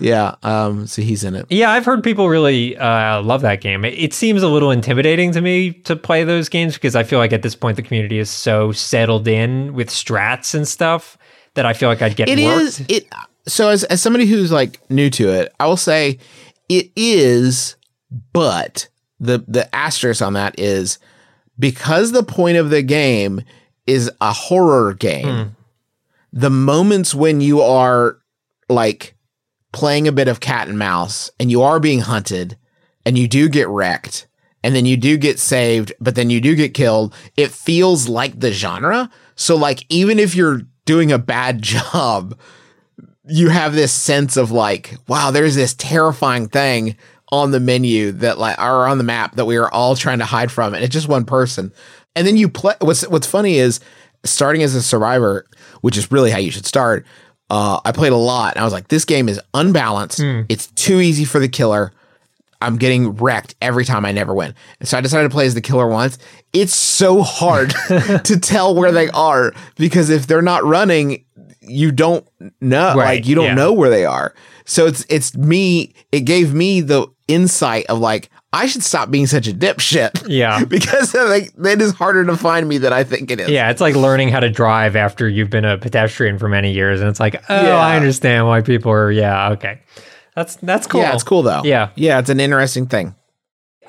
Yeah, 0.00 0.34
um, 0.44 0.86
so 0.86 1.02
he's 1.02 1.24
in 1.24 1.34
it. 1.34 1.46
Yeah, 1.50 1.70
I've 1.70 1.84
heard 1.84 2.04
people 2.04 2.28
really 2.28 2.76
uh, 2.76 3.20
love 3.22 3.40
that 3.42 3.60
game. 3.60 3.84
It, 3.84 3.94
it 3.94 4.14
seems 4.14 4.42
a 4.44 4.48
little 4.48 4.70
intimidating 4.70 5.32
to 5.32 5.40
me 5.40 5.72
to 5.72 5.96
play 5.96 6.22
those 6.24 6.48
games 6.48 6.74
because 6.74 6.94
I 6.94 7.02
feel 7.02 7.18
like 7.18 7.32
at 7.32 7.42
this 7.42 7.56
point 7.56 7.76
the 7.76 7.82
community 7.82 8.18
is 8.18 8.30
so 8.30 8.70
settled 8.72 9.26
in 9.26 9.74
with 9.74 9.88
strats 9.88 10.54
and 10.54 10.66
stuff 10.68 11.18
that 11.54 11.66
I 11.66 11.72
feel 11.72 11.88
like 11.88 12.00
I'd 12.00 12.14
get 12.14 12.28
It 12.28 12.38
is 12.38 12.80
it. 12.88 13.08
So 13.48 13.70
as 13.70 13.82
as 13.84 14.00
somebody 14.00 14.26
who's 14.26 14.52
like 14.52 14.78
new 14.90 15.10
to 15.10 15.30
it, 15.30 15.52
I 15.58 15.66
will 15.66 15.76
say 15.76 16.18
it 16.68 16.92
is, 16.94 17.74
but 18.32 18.88
the 19.18 19.44
the 19.48 19.74
asterisk 19.74 20.22
on 20.22 20.34
that 20.34 20.54
is 20.60 20.98
because 21.58 22.12
the 22.12 22.22
point 22.22 22.56
of 22.56 22.70
the 22.70 22.82
game 22.82 23.40
is 23.88 24.10
a 24.20 24.32
horror 24.32 24.94
game. 24.94 25.56
The 26.38 26.50
moments 26.50 27.16
when 27.16 27.40
you 27.40 27.60
are 27.60 28.18
like 28.68 29.16
playing 29.72 30.06
a 30.06 30.12
bit 30.12 30.28
of 30.28 30.38
cat 30.38 30.68
and 30.68 30.78
mouse 30.78 31.32
and 31.40 31.50
you 31.50 31.62
are 31.62 31.80
being 31.80 31.98
hunted 31.98 32.56
and 33.04 33.18
you 33.18 33.26
do 33.26 33.48
get 33.48 33.66
wrecked 33.66 34.28
and 34.62 34.72
then 34.72 34.86
you 34.86 34.96
do 34.96 35.16
get 35.16 35.40
saved, 35.40 35.92
but 35.98 36.14
then 36.14 36.30
you 36.30 36.40
do 36.40 36.54
get 36.54 36.74
killed, 36.74 37.12
it 37.36 37.50
feels 37.50 38.08
like 38.08 38.38
the 38.38 38.52
genre. 38.52 39.10
So 39.34 39.56
like 39.56 39.84
even 39.88 40.20
if 40.20 40.36
you're 40.36 40.62
doing 40.84 41.10
a 41.10 41.18
bad 41.18 41.60
job, 41.74 42.38
you 43.24 43.48
have 43.48 43.74
this 43.74 43.92
sense 43.92 44.36
of 44.36 44.52
like, 44.52 44.94
wow, 45.08 45.32
there's 45.32 45.56
this 45.56 45.74
terrifying 45.74 46.46
thing 46.46 46.96
on 47.32 47.50
the 47.50 47.58
menu 47.58 48.12
that 48.12 48.38
like 48.38 48.60
or 48.60 48.86
on 48.86 48.98
the 48.98 49.04
map 49.04 49.34
that 49.34 49.44
we 49.44 49.56
are 49.56 49.70
all 49.72 49.96
trying 49.96 50.20
to 50.20 50.24
hide 50.24 50.52
from, 50.52 50.72
and 50.72 50.84
it's 50.84 50.92
just 50.92 51.08
one 51.08 51.24
person. 51.24 51.72
And 52.14 52.24
then 52.24 52.36
you 52.36 52.48
play. 52.48 52.74
What's 52.80 53.06
What's 53.08 53.26
funny 53.26 53.56
is 53.56 53.80
starting 54.24 54.62
as 54.62 54.74
a 54.74 54.82
survivor, 54.82 55.46
which 55.80 55.96
is 55.96 56.10
really 56.10 56.30
how 56.30 56.38
you 56.38 56.50
should 56.50 56.66
start. 56.66 57.06
Uh, 57.50 57.80
I 57.84 57.92
played 57.92 58.12
a 58.12 58.16
lot, 58.16 58.54
and 58.54 58.60
I 58.60 58.64
was 58.64 58.72
like, 58.72 58.88
this 58.88 59.04
game 59.04 59.28
is 59.28 59.40
unbalanced. 59.54 60.20
It's 60.48 60.66
too 60.68 61.00
easy 61.00 61.24
for 61.24 61.38
the 61.38 61.48
killer. 61.48 61.92
I'm 62.60 62.76
getting 62.76 63.14
wrecked 63.16 63.54
every 63.62 63.84
time 63.84 64.04
I 64.04 64.10
never 64.12 64.34
win. 64.34 64.52
And 64.80 64.88
so 64.88 64.98
I 64.98 65.00
decided 65.00 65.28
to 65.28 65.32
play 65.32 65.46
as 65.46 65.54
the 65.54 65.60
killer 65.60 65.86
once. 65.86 66.18
It's 66.52 66.74
so 66.74 67.22
hard 67.22 67.70
to 67.88 68.38
tell 68.40 68.74
where 68.74 68.90
they 68.90 69.08
are 69.10 69.54
because 69.76 70.10
if 70.10 70.26
they're 70.26 70.42
not 70.42 70.64
running, 70.64 71.24
you 71.60 71.92
don't 71.92 72.26
know. 72.60 72.94
Right, 72.96 73.18
Like 73.18 73.26
you 73.26 73.36
don't 73.36 73.44
yeah. 73.46 73.54
know 73.54 73.72
where 73.72 73.90
they 73.90 74.04
are. 74.04 74.34
So 74.64 74.86
it's 74.86 75.06
it's 75.08 75.36
me. 75.36 75.94
It 76.10 76.22
gave 76.22 76.52
me 76.52 76.80
the 76.80 77.06
insight 77.28 77.86
of 77.86 78.00
like 78.00 78.28
I 78.52 78.66
should 78.66 78.82
stop 78.82 79.10
being 79.10 79.26
such 79.26 79.46
a 79.46 79.52
dipshit. 79.52 80.26
Yeah. 80.28 80.64
because 80.68 81.14
like 81.14 81.52
it 81.58 81.82
is 81.82 81.92
harder 81.92 82.24
to 82.24 82.36
find 82.36 82.68
me 82.68 82.78
than 82.78 82.92
I 82.92 83.04
think 83.04 83.30
it 83.30 83.40
is. 83.40 83.50
Yeah, 83.50 83.70
it's 83.70 83.80
like 83.80 83.94
learning 83.94 84.30
how 84.30 84.40
to 84.40 84.48
drive 84.50 84.96
after 84.96 85.28
you've 85.28 85.50
been 85.50 85.64
a 85.64 85.76
pedestrian 85.78 86.38
for 86.38 86.48
many 86.48 86.72
years, 86.72 87.00
and 87.00 87.08
it's 87.10 87.20
like, 87.20 87.42
oh, 87.48 87.64
Yeah. 87.64 87.76
I 87.76 87.96
understand 87.96 88.46
why 88.46 88.62
people 88.62 88.90
are. 88.90 89.10
Yeah, 89.10 89.50
okay, 89.50 89.80
that's 90.34 90.56
that's 90.56 90.86
cool. 90.86 91.02
Yeah, 91.02 91.14
it's 91.14 91.22
cool 91.24 91.42
though. 91.42 91.62
Yeah. 91.64 91.90
yeah, 91.94 92.18
it's 92.18 92.30
an 92.30 92.40
interesting 92.40 92.86
thing. 92.86 93.14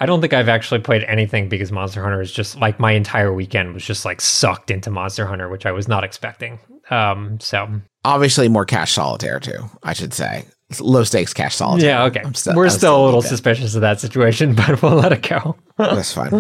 I 0.02 0.06
don't 0.06 0.22
think 0.22 0.34
I've 0.34 0.48
actually 0.50 0.80
played 0.80 1.04
anything 1.04 1.50
because 1.50 1.74
Monster 1.74 2.02
Hunter 2.02 2.22
is 2.22 2.32
just 2.32 2.58
like 2.58 2.80
my 2.80 2.94
entire 2.94 3.34
weekend 3.34 3.74
was 3.74 3.84
just 3.84 4.06
like 4.06 4.22
sucked 4.22 4.72
into 4.72 4.90
Monster 4.90 5.26
Hunter, 5.26 5.50
which 5.50 5.66
I 5.66 5.74
was 5.74 5.90
not 5.90 6.06
expecting. 6.06 6.60
Um, 6.90 7.38
so 7.42 7.82
Obviously, 8.06 8.48
more 8.48 8.64
cash 8.66 8.94
solitaire 8.94 9.42
too. 9.42 9.70
I 9.84 9.92
should 9.94 10.14
say 10.14 10.46
low 10.80 11.04
stakes 11.04 11.34
cash 11.34 11.56
solitaire. 11.56 11.90
yeah, 11.90 12.04
okay, 12.06 12.22
still- 12.34 12.56
we're 12.56 12.66
I'm 12.66 12.70
still 12.70 13.04
a 13.04 13.06
little 13.06 13.22
suspicious 13.22 13.76
of 13.76 13.82
that 13.82 14.00
situation, 14.00 14.54
but 14.60 14.82
we'll 14.82 14.96
let 14.96 15.12
it 15.12 15.28
go. 15.28 15.56
That's 15.78 16.14
fine. 16.14 16.34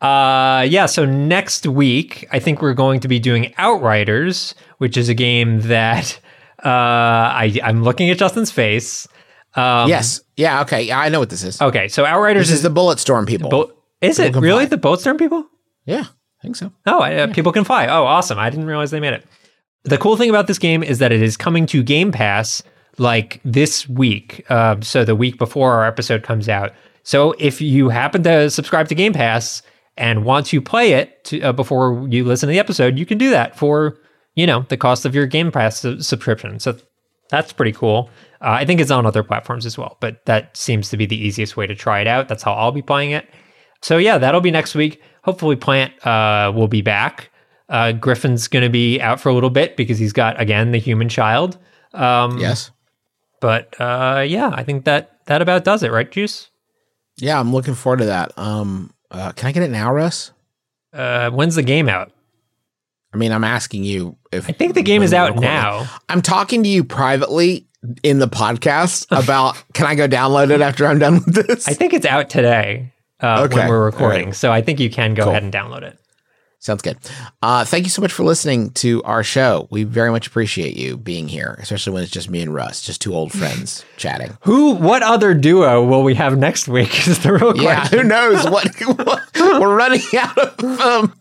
Uh, 0.00 0.62
yeah. 0.68 0.86
So 0.86 1.04
next 1.04 1.66
week, 1.66 2.26
I 2.32 2.38
think 2.40 2.60
we're 2.60 2.74
going 2.74 3.00
to 3.00 3.08
be 3.08 3.18
doing 3.18 3.54
Outriders, 3.56 4.54
which 4.78 4.96
is 4.96 5.08
a 5.08 5.14
game 5.14 5.60
that 5.62 6.18
uh, 6.64 6.68
I 6.68 7.58
I'm 7.62 7.82
looking 7.84 8.10
at 8.10 8.18
Justin's 8.18 8.50
face. 8.50 9.06
Um, 9.54 9.88
yes. 9.88 10.20
Yeah. 10.36 10.62
Okay. 10.62 10.82
Yeah, 10.82 10.98
I 10.98 11.08
know 11.08 11.20
what 11.20 11.30
this 11.30 11.44
is. 11.44 11.60
Okay. 11.62 11.86
So 11.88 12.04
Outriders 12.04 12.48
this 12.48 12.50
is 12.50 12.54
is 12.56 12.62
the 12.62 12.70
Bulletstorm 12.80 13.26
people. 13.28 13.48
Bo- 13.50 13.72
is 14.00 14.18
it 14.18 14.24
People 14.28 14.40
can 14.40 14.48
really 14.48 14.66
fly. 14.66 14.76
the 14.76 14.88
Boatstorm 14.88 15.18
people? 15.18 15.46
yeah, 15.84 16.00
I 16.06 16.42
think 16.42 16.56
so. 16.56 16.72
Oh, 16.86 17.00
uh, 17.02 17.32
people 17.32 17.52
can 17.52 17.62
fly. 17.62 17.86
Oh, 17.86 18.02
awesome! 18.04 18.36
I 18.38 18.50
didn't 18.50 18.66
realize 18.66 18.90
they 18.90 18.98
made 18.98 19.12
it. 19.12 19.24
The 19.84 19.96
cool 19.98 20.16
thing 20.16 20.28
about 20.30 20.48
this 20.48 20.58
game 20.58 20.82
is 20.82 20.98
that 20.98 21.12
it 21.12 21.22
is 21.22 21.36
coming 21.36 21.66
to 21.66 21.84
Game 21.84 22.10
Pass 22.10 22.64
like 22.98 23.40
this 23.44 23.88
week. 23.88 24.44
Uh, 24.48 24.76
so 24.80 25.04
the 25.04 25.16
week 25.16 25.38
before 25.38 25.72
our 25.72 25.86
episode 25.86 26.22
comes 26.22 26.48
out. 26.48 26.72
So 27.02 27.34
if 27.38 27.60
you 27.60 27.88
happen 27.88 28.22
to 28.24 28.50
subscribe 28.50 28.88
to 28.88 28.94
Game 28.94 29.12
Pass 29.12 29.62
and 29.96 30.24
want 30.24 30.46
to 30.46 30.60
play 30.60 30.92
it 30.92 31.24
to, 31.24 31.40
uh, 31.40 31.52
before 31.52 32.06
you 32.08 32.24
listen 32.24 32.46
to 32.48 32.52
the 32.52 32.58
episode, 32.58 32.98
you 32.98 33.06
can 33.06 33.18
do 33.18 33.30
that 33.30 33.56
for 33.58 33.98
you 34.34 34.46
know 34.46 34.64
the 34.68 34.76
cost 34.76 35.04
of 35.04 35.14
your 35.14 35.26
Game 35.26 35.50
Pass 35.50 35.80
su- 35.80 36.00
subscription. 36.00 36.58
So 36.60 36.76
that's 37.30 37.52
pretty 37.52 37.72
cool. 37.72 38.08
Uh, 38.40 38.50
I 38.50 38.64
think 38.64 38.80
it's 38.80 38.90
on 38.90 39.06
other 39.06 39.22
platforms 39.22 39.66
as 39.66 39.78
well, 39.78 39.96
but 40.00 40.24
that 40.26 40.56
seems 40.56 40.90
to 40.90 40.96
be 40.96 41.06
the 41.06 41.16
easiest 41.16 41.56
way 41.56 41.66
to 41.66 41.74
try 41.74 42.00
it 42.00 42.06
out. 42.06 42.28
That's 42.28 42.42
how 42.42 42.52
I'll 42.52 42.72
be 42.72 42.82
playing 42.82 43.12
it. 43.12 43.28
So 43.80 43.96
yeah, 43.98 44.18
that'll 44.18 44.40
be 44.40 44.50
next 44.50 44.74
week. 44.74 45.00
Hopefully, 45.24 45.56
Plante 45.56 45.94
uh, 46.06 46.52
will 46.52 46.68
be 46.68 46.82
back. 46.82 47.30
Uh, 47.68 47.92
Griffin's 47.92 48.48
going 48.48 48.62
to 48.64 48.68
be 48.68 49.00
out 49.00 49.18
for 49.20 49.28
a 49.28 49.34
little 49.34 49.50
bit 49.50 49.76
because 49.76 49.98
he's 49.98 50.12
got 50.12 50.40
again 50.40 50.72
the 50.72 50.78
human 50.78 51.08
child. 51.08 51.58
Um, 51.94 52.38
Yes. 52.38 52.70
But 53.42 53.74
uh, 53.80 54.24
yeah, 54.26 54.50
I 54.54 54.62
think 54.62 54.84
that 54.84 55.18
that 55.26 55.42
about 55.42 55.64
does 55.64 55.82
it, 55.82 55.90
right, 55.90 56.10
Juice? 56.10 56.48
Yeah, 57.18 57.38
I'm 57.38 57.52
looking 57.52 57.74
forward 57.74 57.98
to 57.98 58.04
that. 58.06 58.32
Um, 58.38 58.94
uh, 59.10 59.32
can 59.32 59.48
I 59.48 59.52
get 59.52 59.64
it 59.64 59.70
now, 59.70 59.92
Russ? 59.92 60.30
Uh, 60.92 61.28
when's 61.30 61.56
the 61.56 61.62
game 61.64 61.88
out? 61.88 62.12
I 63.12 63.16
mean, 63.16 63.32
I'm 63.32 63.44
asking 63.44 63.82
you 63.84 64.16
if 64.30 64.48
I 64.48 64.52
think 64.52 64.74
the 64.74 64.82
game 64.82 65.02
is 65.02 65.12
out 65.12 65.36
now. 65.36 65.86
I'm 66.08 66.22
talking 66.22 66.62
to 66.62 66.68
you 66.68 66.84
privately 66.84 67.66
in 68.04 68.20
the 68.20 68.28
podcast 68.28 69.06
about 69.24 69.62
can 69.74 69.86
I 69.86 69.96
go 69.96 70.06
download 70.06 70.50
it 70.50 70.60
after 70.60 70.86
I'm 70.86 71.00
done 71.00 71.14
with 71.14 71.34
this? 71.46 71.66
I 71.68 71.74
think 71.74 71.92
it's 71.92 72.06
out 72.06 72.30
today 72.30 72.92
uh, 73.20 73.42
Okay, 73.46 73.56
when 73.56 73.68
we're 73.68 73.84
recording. 73.84 74.26
right. 74.26 74.34
So 74.36 74.52
I 74.52 74.62
think 74.62 74.78
you 74.80 74.88
can 74.88 75.14
go 75.14 75.24
Cool. 75.24 75.32
ahead 75.32 75.42
and 75.42 75.52
download 75.52 75.82
it. 75.82 75.98
Sounds 76.64 76.80
good. 76.80 76.96
Uh, 77.42 77.64
thank 77.64 77.82
you 77.86 77.90
so 77.90 78.00
much 78.00 78.12
for 78.12 78.22
listening 78.22 78.70
to 78.70 79.02
our 79.02 79.24
show. 79.24 79.66
We 79.72 79.82
very 79.82 80.12
much 80.12 80.28
appreciate 80.28 80.76
you 80.76 80.96
being 80.96 81.26
here, 81.26 81.56
especially 81.60 81.92
when 81.92 82.04
it's 82.04 82.12
just 82.12 82.30
me 82.30 82.40
and 82.40 82.54
Russ, 82.54 82.80
just 82.82 83.00
two 83.00 83.12
old 83.16 83.32
friends 83.32 83.84
chatting. 83.96 84.38
Who? 84.42 84.74
What 84.76 85.02
other 85.02 85.34
duo 85.34 85.84
will 85.84 86.04
we 86.04 86.14
have 86.14 86.38
next 86.38 86.68
week? 86.68 87.08
Is 87.08 87.18
the 87.24 87.32
real 87.32 87.56
Yeah, 87.56 87.74
question. 87.80 87.98
who 87.98 88.04
knows 88.04 88.44
what, 88.48 88.68
what 88.96 89.22
we're 89.60 89.74
running 89.74 90.02
out 90.16 90.38
of 90.38 90.80
um, 90.80 91.12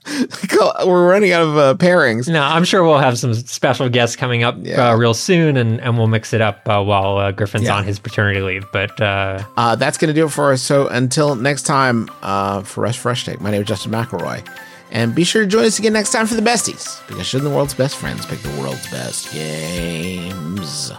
we're 0.86 1.10
running 1.10 1.32
out 1.32 1.42
of 1.42 1.58
uh, 1.58 1.74
pairings. 1.74 2.32
No, 2.32 2.44
I'm 2.44 2.64
sure 2.64 2.84
we'll 2.84 3.00
have 3.00 3.18
some 3.18 3.34
special 3.34 3.90
guests 3.90 4.16
coming 4.16 4.44
up 4.44 4.58
Yeah. 4.60 4.92
uh, 4.92 4.96
real 4.96 5.16
soon, 5.16 5.58
and, 5.58 5.82
and 5.82 5.98
we'll 5.98 6.06
mix 6.06 6.34
it 6.34 6.42
up 6.42 6.70
uh, 6.70 6.84
while 6.84 7.18
uh, 7.18 7.32
Griffin's 7.32 7.64
Yeah. 7.64 7.78
on 7.78 7.84
his 7.84 7.98
paternity 7.98 8.42
leave. 8.42 8.66
But 8.72 9.02
uh, 9.02 9.44
Uh, 9.58 9.76
that's 9.76 9.98
going 9.98 10.10
to 10.10 10.14
do 10.14 10.28
it 10.28 10.32
for 10.32 10.52
us. 10.54 10.62
So 10.62 10.88
until 10.90 11.34
next 11.34 11.64
time, 11.64 12.12
uh, 12.22 12.62
for 12.62 12.82
Russ 12.82 12.96
Frushtick, 12.96 13.40
my 13.42 13.50
name 13.50 13.64
is 13.64 13.68
Justin 13.68 13.92
McElroy. 13.92 14.48
And 14.92 15.16
be 15.16 15.24
sure 15.24 15.44
to 15.44 15.48
join 15.48 15.64
us 15.64 15.80
again 15.80 15.94
next 15.94 16.12
time 16.12 16.28
for 16.28 16.36
the 16.36 16.42
besties, 16.42 17.06
because 17.08 17.26
shouldn't 17.26 17.50
the 17.50 17.56
world's 17.56 17.74
best 17.74 17.96
friends 17.96 18.26
pick 18.26 18.40
the 18.40 18.50
world's 18.60 18.90
best 18.92 19.32
games? 19.34 20.92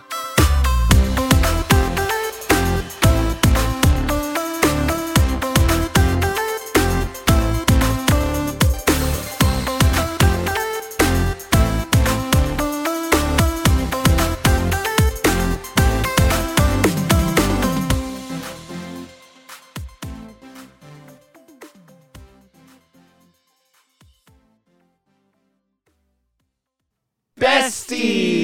Besties! 27.63 28.42